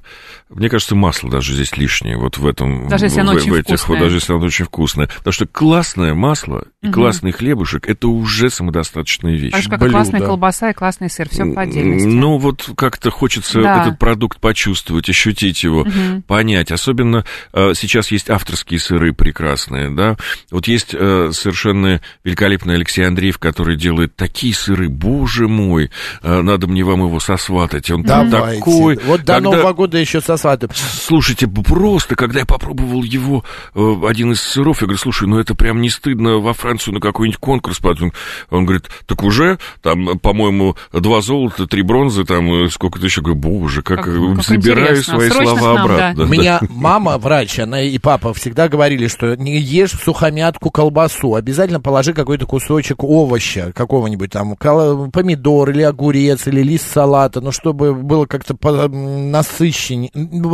Мне 0.50 0.70
кажется, 0.70 0.96
масло 0.96 1.30
даже 1.30 1.54
здесь 1.54 1.76
лишнее. 1.78 2.18
Вот 2.18 2.38
в 2.38 2.48
этом... 2.48 2.88
Даже 2.88 3.06
если 3.06 3.18
в, 3.20 3.22
оно 3.24 3.34
очень 3.34 3.52
в 3.52 3.56
этих, 3.56 3.76
вкусное. 3.78 3.98
вот 3.98 4.04
даже 4.04 4.16
если 4.18 4.34
оно 4.34 4.46
очень 4.46 4.66
вкусное. 4.66 5.08
Потому 5.18 5.32
что 5.34 5.48
классное 5.48 6.14
масло 6.14 6.66
и 6.82 6.88
Мгм. 6.88 6.94
классный 6.94 7.32
хлебушек 7.34 7.90
это 7.90 8.08
уже 8.08 8.50
самодостаточная 8.50 9.36
вещь. 9.36 9.52
Так 9.52 9.64
же, 9.64 9.70
как 9.70 9.80
блюдо. 9.80 9.94
классная 9.96 10.22
колбаса 10.22 10.70
и 10.70 10.74
классный 10.74 11.10
сыр. 11.10 11.28
Все 11.30 11.46
по 11.54 11.62
отдельности. 11.62 12.08
Ну, 12.08 12.38
вот 12.38 12.70
как-то 12.78 13.12
хочется 13.12 13.62
Да. 13.62 13.82
этот 13.82 14.00
продукт 14.00 14.40
почувствовать, 14.40 15.10
ощутить 15.10 15.62
его, 15.64 15.84
Мгм. 15.84 16.22
понять. 16.22 16.72
Особенно 16.72 17.26
э, 17.54 17.74
сейчас 17.76 18.12
есть 18.12 18.30
авторские 18.30 18.80
сыры 18.80 19.12
прекрасные, 19.14 19.90
да. 19.90 20.16
Вот 20.52 20.68
есть 20.70 20.96
э, 20.98 21.32
совершенно 21.34 22.02
великолепный 22.24 22.76
Алексей 22.76 23.06
Андреев, 23.06 23.40
который 23.40 23.76
делает 23.76 24.16
такие 24.16 24.54
сыры, 24.54 24.88
боже 24.88 25.50
мой, 25.50 25.92
э, 26.24 26.42
надо 26.42 26.68
мне 26.68 26.84
вам 26.86 27.02
его 27.02 27.20
сосватать. 27.20 27.89
Он 27.92 28.04
там 28.04 28.30
Давайте. 28.30 28.60
такой... 28.60 28.98
Вот 29.06 29.22
до 29.22 29.34
когда- 29.34 29.50
Нового 29.52 29.74
года 29.74 29.98
еще 29.98 30.22
сосватываем. 30.22 30.76
Слушайте, 30.76 31.48
просто, 31.48 32.16
когда 32.16 32.40
я 32.40 32.46
попробовал 32.46 33.04
его, 33.04 33.44
э, 33.76 33.96
один 34.08 34.32
из 34.32 34.42
сыров, 34.42 34.82
я 34.82 34.88
говорю, 34.88 35.00
слушай, 35.00 35.28
ну 35.28 35.40
это 35.40 35.56
прям 35.56 35.82
не 35.82 35.90
стыдно 35.90 36.38
во 36.38 36.54
Францию 36.54 36.94
на 36.94 37.00
какой-нибудь 37.00 37.40
конкурс 37.40 37.80
подать. 37.80 38.12
Он 38.50 38.66
говорит, 38.66 38.86
так 39.06 39.24
уже, 39.24 39.58
там, 39.82 40.20
по-моему, 40.20 40.76
два 40.94 41.22
золота, 41.22 41.68
три 41.68 41.82
бронзы, 41.82 42.24
там, 42.26 42.66
э, 42.66 42.70
сколько-то 42.70 43.06
еще. 43.06 43.22
Говорю, 43.22 43.40
боже, 43.40 43.82
как, 43.82 44.04
Как- 44.06 44.44
забираю 44.44 44.90
интересно. 44.92 45.16
свои 45.16 45.30
Срочно 45.30 45.56
слова 45.58 45.74
нам, 45.76 45.86
обратно. 45.86 46.24
У 46.24 46.28
меня 46.28 46.60
мама 46.70 47.18
врач, 47.18 47.60
она 47.60 47.82
и 47.82 47.98
папа 47.98 48.34
всегда 48.34 48.68
говорили, 48.70 49.08
что 49.08 49.36
не 49.36 49.58
ешь 49.60 49.92
в 49.94 50.04
сухомятку 50.04 50.70
колбасу, 50.72 51.36
обязательно 51.36 51.80
положи 51.82 52.14
какой-то 52.14 52.46
кусочек 52.46 53.04
овоща, 53.04 53.72
какого-нибудь 53.74 54.32
там, 54.32 54.56
помидор 54.56 55.70
или 55.72 55.82
огурец, 55.82 56.48
или 56.48 56.62
лист 56.62 56.92
салата, 56.92 57.42
ну, 57.42 57.52
чтобы 57.52 57.79
было 57.80 58.26
как-то 58.26 58.56
по, 58.56 58.88
насыщеннее, 58.88 60.12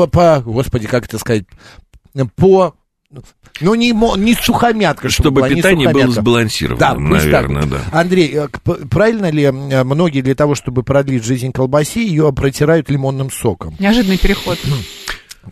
по, 0.07 0.41
господи, 0.45 0.87
как 0.87 1.05
это 1.05 1.17
сказать, 1.17 1.45
по... 2.35 2.75
Ну, 3.61 3.75
не, 3.75 3.91
не 3.91 4.33
сухомятка, 4.33 5.09
чтобы, 5.09 5.27
Чтобы 5.27 5.41
была, 5.41 5.49
не 5.49 5.55
питание 5.55 5.89
было 5.89 6.11
сбалансировано, 6.11 6.79
Да, 6.79 6.95
пусть 6.95 7.31
так. 7.31 7.47
наверное, 7.47 7.63
да. 7.63 7.79
Андрей, 7.93 8.35
э, 8.35 8.47
правильно 8.89 9.31
ли 9.31 9.49
многие 9.51 10.21
для 10.21 10.35
того, 10.35 10.55
чтобы 10.55 10.83
продлить 10.83 11.23
жизнь 11.23 11.53
колбасе, 11.53 12.05
ее 12.05 12.33
протирают 12.33 12.89
лимонным 12.89 13.31
соком? 13.31 13.75
Неожиданный 13.79 14.17
переход. 14.17 14.59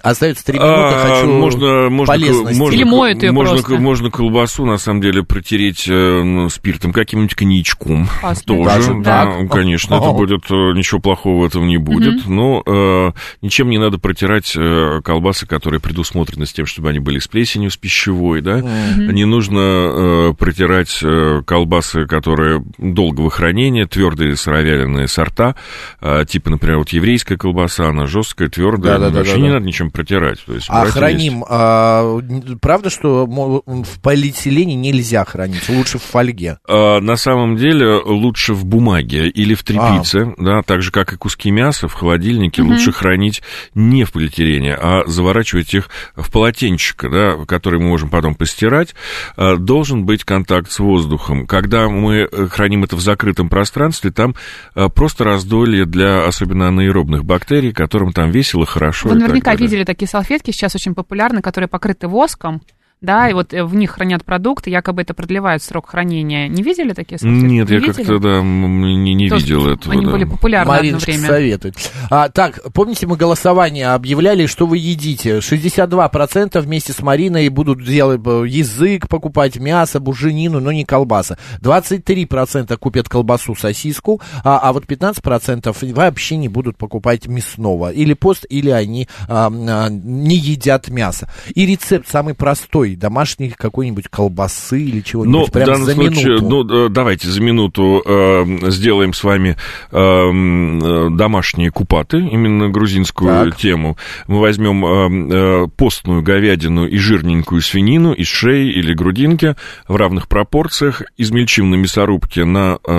Остается 0.01 0.45
три 0.45 0.57
минуты, 0.57 0.73
А, 0.73 1.15
хочу 1.21 1.31
можно, 1.31 1.89
можно, 1.89 2.13
полезности. 2.13 2.57
можно, 2.59 2.75
Или 2.75 2.83
моют 2.83 3.21
её 3.21 3.33
можно, 3.33 3.53
просто. 3.53 3.75
можно 3.77 4.09
колбасу, 4.11 4.65
на 4.65 4.77
самом 4.77 5.01
деле, 5.01 5.23
протереть 5.23 5.85
э, 5.87 6.23
ну, 6.23 6.49
спиртом, 6.49 6.93
каким-нибудь 6.93 7.35
коньячком. 7.35 8.07
Классно. 8.21 8.43
Тоже, 8.45 8.69
Даже 8.69 8.93
да, 9.01 9.25
так? 9.25 9.51
конечно, 9.51 9.95
это 9.95 10.11
будет, 10.11 10.49
э, 10.49 10.53
ничего 10.75 10.99
плохого 10.99 11.43
в 11.43 11.45
этом 11.45 11.67
не 11.67 11.77
будет, 11.77 12.25
но 12.27 12.63
э, 12.65 13.11
ничем 13.41 13.69
не 13.69 13.77
надо 13.77 13.97
протирать 13.99 14.53
э, 14.55 15.01
колбасы, 15.03 15.45
которые 15.45 15.79
предусмотрены 15.79 16.45
с 16.45 16.53
тем, 16.53 16.65
чтобы 16.65 16.89
они 16.89 16.99
были 16.99 17.19
с 17.19 17.27
плесенью, 17.27 17.69
с 17.69 17.77
пищевой, 17.77 18.41
да, 18.41 18.61
не 18.97 19.25
нужно 19.25 19.59
э, 19.59 20.33
протирать 20.37 20.99
э, 21.03 21.41
колбасы, 21.45 22.05
которые 22.05 22.63
долгого 22.77 23.29
хранения, 23.29 23.85
твердые 23.85 24.35
сыровяленые 24.35 25.07
сорта, 25.07 25.55
э, 26.01 26.25
типа, 26.27 26.49
например, 26.49 26.79
вот 26.79 26.89
еврейская 26.89 27.37
колбаса, 27.37 27.87
она 27.89 28.05
жесткая, 28.07 28.49
твердая, 28.49 28.99
вообще 29.09 29.39
не 29.39 29.49
надо 29.49 29.65
ничем 29.83 29.91
протирать. 29.91 30.39
То 30.45 30.53
есть 30.53 30.67
А 30.69 30.85
храним, 30.85 31.43
а, 31.47 32.19
н- 32.19 32.59
правда, 32.59 32.89
что 32.89 33.25
в 33.25 33.99
полиэтилене 34.01 34.75
нельзя 34.75 35.25
хранить, 35.25 35.67
лучше 35.69 35.97
в 35.99 36.03
фольге? 36.03 36.57
А, 36.67 36.99
На 36.99 37.15
самом 37.15 37.57
деле 37.57 37.95
лучше 38.03 38.53
в 38.53 38.65
бумаге 38.65 39.29
или 39.29 39.53
в 39.53 39.63
тряпице, 39.63 40.33
да, 40.37 40.61
так 40.61 40.81
же, 40.81 40.91
как 40.91 41.13
и 41.13 41.17
куски 41.17 41.51
мяса 41.51 41.87
в 41.87 41.93
холодильнике, 41.93 42.61
лучше 42.61 42.91
хранить 42.91 43.41
не 43.75 44.03
в 44.03 44.11
полиэтилене, 44.11 44.75
а 44.75 45.03
заворачивать 45.05 45.73
их 45.73 45.89
в 46.15 46.31
полотенчико, 46.31 47.09
да, 47.09 47.45
который 47.45 47.79
мы 47.79 47.87
можем 47.89 48.09
потом 48.09 48.35
постирать. 48.35 48.95
А, 49.37 49.55
Должен 49.57 50.05
быть 50.05 50.23
контакт 50.23 50.71
с 50.71 50.79
воздухом. 50.79 51.47
Когда 51.47 51.87
мы 51.89 52.27
э, 52.31 52.47
храним 52.47 52.83
это 52.83 52.95
в 52.95 53.01
закрытом 53.01 53.49
пространстве, 53.49 54.11
там 54.11 54.35
а, 54.75 54.89
просто 54.89 55.23
раздолье 55.23 55.85
для 55.85 56.25
особенно 56.25 56.67
анаэробных 56.67 57.23
бактерий, 57.25 57.71
которым 57.73 58.11
там 58.13 58.31
весело, 58.31 58.65
хорошо. 58.65 59.09
Вы 59.09 59.15
наверняка 59.15 59.51
далее. 59.51 59.67
Видели 59.73 59.85
такие 59.85 60.07
салфетки, 60.07 60.51
сейчас 60.51 60.75
очень 60.75 60.95
популярны, 60.95 61.41
которые 61.41 61.67
покрыты 61.67 62.07
воском, 62.07 62.61
да, 63.03 63.27
и 63.27 63.33
вот 63.33 63.53
э, 63.53 63.65
в 63.65 63.75
них 63.75 63.91
хранят 63.91 64.23
продукты, 64.23 64.69
якобы 64.69 65.01
это 65.01 65.13
продлевает 65.13 65.61
срок 65.61 65.89
хранения. 65.89 66.47
Не 66.47 66.63
видели 66.63 66.93
такие 66.93 67.19
салфетки? 67.19 67.43
Нет, 67.43 67.69
Не 67.69 67.75
я 67.75 67.81
как-то, 67.81 68.17
да, 68.17 68.41
не, 68.41 69.13
не 69.13 69.27
Тоже 69.27 69.45
видел 69.45 69.67
этого. 69.67 69.93
Они 69.93 70.05
да. 70.05 70.11
были 70.11 70.23
популярны 70.23 70.71
одно 70.71 70.77
Мариночка 70.77 71.11
время. 71.11 71.27
советует. 71.27 71.75
А, 72.09 72.29
так, 72.29 72.61
помните, 72.73 73.05
мы 73.05 73.17
голосование 73.17 73.89
объявляли, 73.89 74.45
что 74.45 74.65
вы 74.67 74.77
едите? 74.77 75.39
62% 75.39 76.61
вместе 76.61 76.93
с 76.93 77.01
Мариной 77.01 77.49
будут 77.49 77.83
делать 77.83 78.21
э, 78.25 78.45
язык, 78.47 79.09
покупать 79.09 79.57
мясо, 79.57 79.99
буженину, 79.99 80.61
но 80.61 80.71
не 80.71 80.85
колбаса. 80.85 81.37
23% 81.61 82.77
купят 82.77 83.09
колбасу, 83.09 83.53
сосиску, 83.53 84.21
а, 84.45 84.59
а 84.59 84.71
вот 84.71 84.85
15% 84.85 85.93
вообще 85.93 86.37
не 86.37 86.47
будут 86.47 86.77
покупать 86.77 87.27
мясного. 87.27 87.91
Или 87.91 88.13
пост, 88.13 88.45
или 88.47 88.69
они 88.69 89.09
а, 89.27 89.51
а, 89.51 89.89
не 89.89 90.37
едят 90.37 90.87
мясо. 90.87 91.29
И 91.53 91.65
рецепт 91.65 92.07
самый 92.07 92.33
простой, 92.33 92.92
домашний 92.95 93.49
какой-нибудь 93.49 94.07
колбасы 94.09 94.81
или 94.81 94.97
Ну, 94.97 95.01
чего-нибудь 95.03 95.49
в 95.49 95.51
данном 95.53 95.83
за 95.85 95.93
случае, 95.93 96.35
минуту. 96.37 96.65
ну, 96.65 96.85
э, 96.85 96.89
давайте 96.89 97.27
за 97.27 97.41
минуту 97.41 98.01
э, 98.05 98.69
сделаем 98.69 99.13
с 99.13 99.23
вами 99.23 99.57
э, 99.91 99.97
м, 99.97 100.79
э, 100.79 101.09
домашние 101.11 101.71
купаты, 101.71 102.17
именно 102.19 102.69
грузинскую 102.69 103.51
Так. 103.51 103.57
тему. 103.57 103.97
Мы 104.27 104.39
возьмем 104.39 104.85
э, 104.85 105.63
э, 105.65 105.67
постную 105.75 106.21
говядину 106.21 106.85
и 106.87 106.97
жирненькую 106.97 107.61
свинину 107.61 108.13
из 108.13 108.27
шеи 108.27 108.69
или 108.71 108.93
грудинки 108.93 109.55
в 109.87 109.95
равных 109.95 110.27
пропорциях, 110.27 111.01
измельчим 111.17 111.69
на 111.69 111.75
мясорубке 111.75 112.45
на 112.45 112.77
э, 112.85 112.91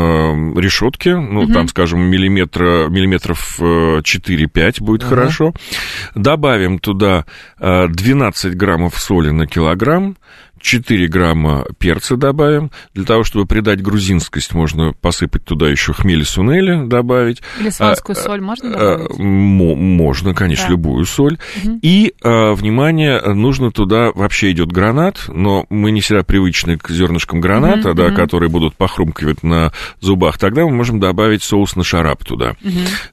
решетке, 0.56 1.16
ну, 1.16 1.46
там, 1.48 1.68
скажем, 1.68 2.00
миллиметра, 2.00 2.88
миллиметров 2.88 3.56
э, 3.60 4.00
4-5 4.00 4.82
будет 4.82 5.02
хорошо. 5.02 5.52
Добавим 6.14 6.78
туда 6.78 7.24
э, 7.58 7.88
12 7.88 8.54
граммов 8.56 8.98
соли 8.98 9.30
на 9.30 9.46
килограмм, 9.46 9.74
грамм 9.84 10.16
4 10.64 11.06
грамма 11.08 11.66
перца 11.78 12.16
добавим. 12.16 12.70
Для 12.94 13.04
того, 13.04 13.22
чтобы 13.22 13.44
придать 13.44 13.82
грузинскость, 13.82 14.54
можно 14.54 14.94
посыпать 14.94 15.44
туда 15.44 15.68
еще 15.68 15.92
хмели 15.92 16.22
сунели 16.22 16.86
добавить. 16.88 17.42
Или 17.60 17.68
сванскую 17.68 18.16
А, 18.16 18.20
соль 18.20 18.40
можно 18.40 18.68
Э, 18.68 18.70
добавить? 18.98 19.18
мо- 19.18 19.74
Можно, 19.74 20.34
конечно, 20.34 20.64
Да. 20.66 20.70
любую 20.72 21.04
соль. 21.04 21.36
И, 21.82 22.14
э, 22.22 22.52
внимание, 22.54 23.20
нужно 23.34 23.70
туда, 23.72 24.10
вообще 24.14 24.52
идет 24.52 24.72
гранат, 24.72 25.24
но 25.28 25.66
мы 25.68 25.90
не 25.90 26.00
всегда 26.00 26.22
привычны 26.22 26.78
к 26.78 26.88
зернышкам 26.90 27.40
граната, 27.42 27.88
Мгм, 27.90 27.96
да, 27.96 28.04
мгм. 28.06 28.16
которые 28.16 28.48
будут 28.48 28.74
похрумкивать 28.74 29.42
на 29.42 29.70
зубах. 30.00 30.38
Тогда 30.38 30.62
мы 30.64 30.70
можем 30.70 30.98
добавить 30.98 31.42
соус 31.42 31.76
на 31.76 31.84
шарап 31.84 32.24
туда. 32.24 32.56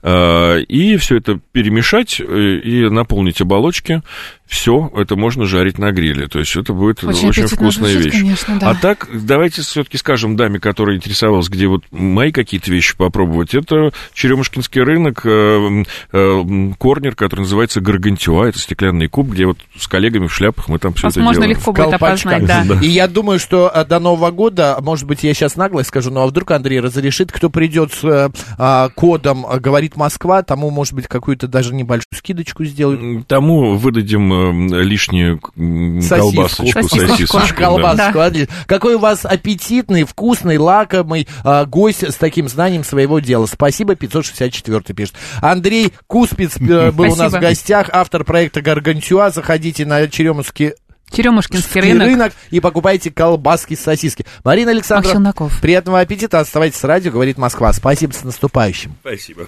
Э, 0.03 0.61
И 0.69 0.95
все 0.97 1.17
это 1.17 1.39
перемешать 1.51 2.21
э, 2.21 2.59
и 2.63 2.89
наполнить 2.89 3.41
оболочки. 3.41 4.01
Все, 4.47 4.91
это 4.95 5.15
можно 5.15 5.45
жарить 5.45 5.77
на 5.77 5.91
гриле. 5.91 6.27
То 6.27 6.39
есть 6.39 6.55
это 6.55 6.73
будет 6.73 7.03
очень, 7.03 7.31
аппетитно 7.45 7.65
вкусная 7.71 7.91
звучит, 7.93 8.13
вещь. 8.13 8.21
конечно, 8.21 8.59
да. 8.59 8.69
А 8.71 8.75
так, 8.75 9.07
давайте 9.13 9.61
все-таки 9.61 9.97
скажем 9.97 10.35
даме, 10.35 10.59
которая 10.59 10.95
интересовалась, 10.97 11.49
где 11.49 11.67
вот 11.67 11.83
мои 11.91 12.31
какие-то 12.31 12.71
вещи 12.71 12.95
попробовать. 12.95 13.53
Это 13.53 13.91
Черемушкинский 14.13 14.81
рынок, 14.81 15.21
э, 15.25 15.83
э, 16.11 16.43
корнер, 16.77 17.15
который 17.15 17.41
называется 17.41 17.81
Гаргантюа. 17.81 18.45
Это 18.45 18.59
стеклянный 18.59 19.07
куб, 19.07 19.29
где 19.29 19.45
вот 19.45 19.57
с 19.77 19.87
коллегами 19.87 20.27
в 20.27 20.33
шляпах 20.33 20.67
мы 20.69 20.79
там 20.79 20.93
все 20.93 21.07
это 21.07 21.19
Возможно, 21.19 21.41
делаем. 21.41 21.57
легко 21.57 21.73
будет 21.73 21.93
опознать, 21.93 22.45
да. 22.45 22.65
И 22.81 22.87
я 22.87 23.07
думаю, 23.07 23.39
что 23.39 23.71
а, 23.73 23.85
до 23.85 23.99
Нового 23.99 24.31
года, 24.31 24.77
может 24.81 25.05
быть, 25.05 25.23
я 25.23 25.33
сейчас 25.33 25.55
нагло 25.55 25.83
скажу, 25.83 26.11
ну 26.11 26.21
а 26.21 26.27
вдруг 26.27 26.51
Андрей 26.51 26.79
разрешит, 26.79 27.31
кто 27.31 27.49
придет 27.49 27.93
с 27.93 28.03
э, 28.03 28.29
а, 28.57 28.89
кодом 28.89 29.45
а, 29.45 29.59
«Говорит 29.59 29.95
Москва», 29.95 30.43
тому, 30.43 30.69
может 30.69 30.93
быть, 30.93 31.07
какую-то 31.07 31.47
даже 31.47 31.73
небольшую 31.73 32.07
скидочку 32.13 32.65
сделают. 32.65 33.27
Тому 33.27 33.75
выдадим 33.77 34.73
э, 34.73 34.83
лишнюю 34.83 35.39
м, 35.57 36.01
Сосиску. 36.01 37.30
Колбасочку, 37.31 37.61
колбасочку, 37.61 38.13
да. 38.13 38.25
Отлично. 38.25 38.53
Какой 38.67 38.95
у 38.95 38.99
вас 38.99 39.25
аппетитный, 39.25 40.03
вкусный, 40.03 40.57
лакомый 40.57 41.27
а, 41.43 41.65
гость 41.65 42.03
с 42.03 42.15
таким 42.15 42.47
знанием 42.47 42.83
своего 42.83 43.19
дела. 43.19 43.45
Спасибо, 43.45 43.95
564 43.95 44.95
пишет. 44.95 45.15
Андрей 45.41 45.93
Куспиц 46.07 46.57
э, 46.57 46.91
был 46.91 47.05
у 47.05 47.07
нас 47.15 47.15
в 47.15 47.15
Спасибо. 47.15 47.39
гостях, 47.39 47.89
автор 47.91 48.23
проекта 48.23 48.61
Гаргантюа. 48.61 49.29
Заходите 49.29 49.85
на 49.85 50.07
Черемушский 50.07 50.73
Черемушкинский 51.11 51.81
рынок. 51.81 52.07
рынок. 52.07 52.33
и 52.51 52.59
покупайте 52.59 53.11
колбаски, 53.11 53.75
сосиски. 53.75 54.25
Марина 54.43 54.71
Александровна, 54.71 55.33
приятного 55.61 55.99
аппетита. 55.99 56.39
Оставайтесь 56.39 56.77
с 56.77 56.83
радио, 56.83 57.11
говорит 57.11 57.37
Москва. 57.37 57.73
Спасибо, 57.73 58.13
с 58.13 58.23
наступающим. 58.23 58.95
Спасибо. 59.01 59.47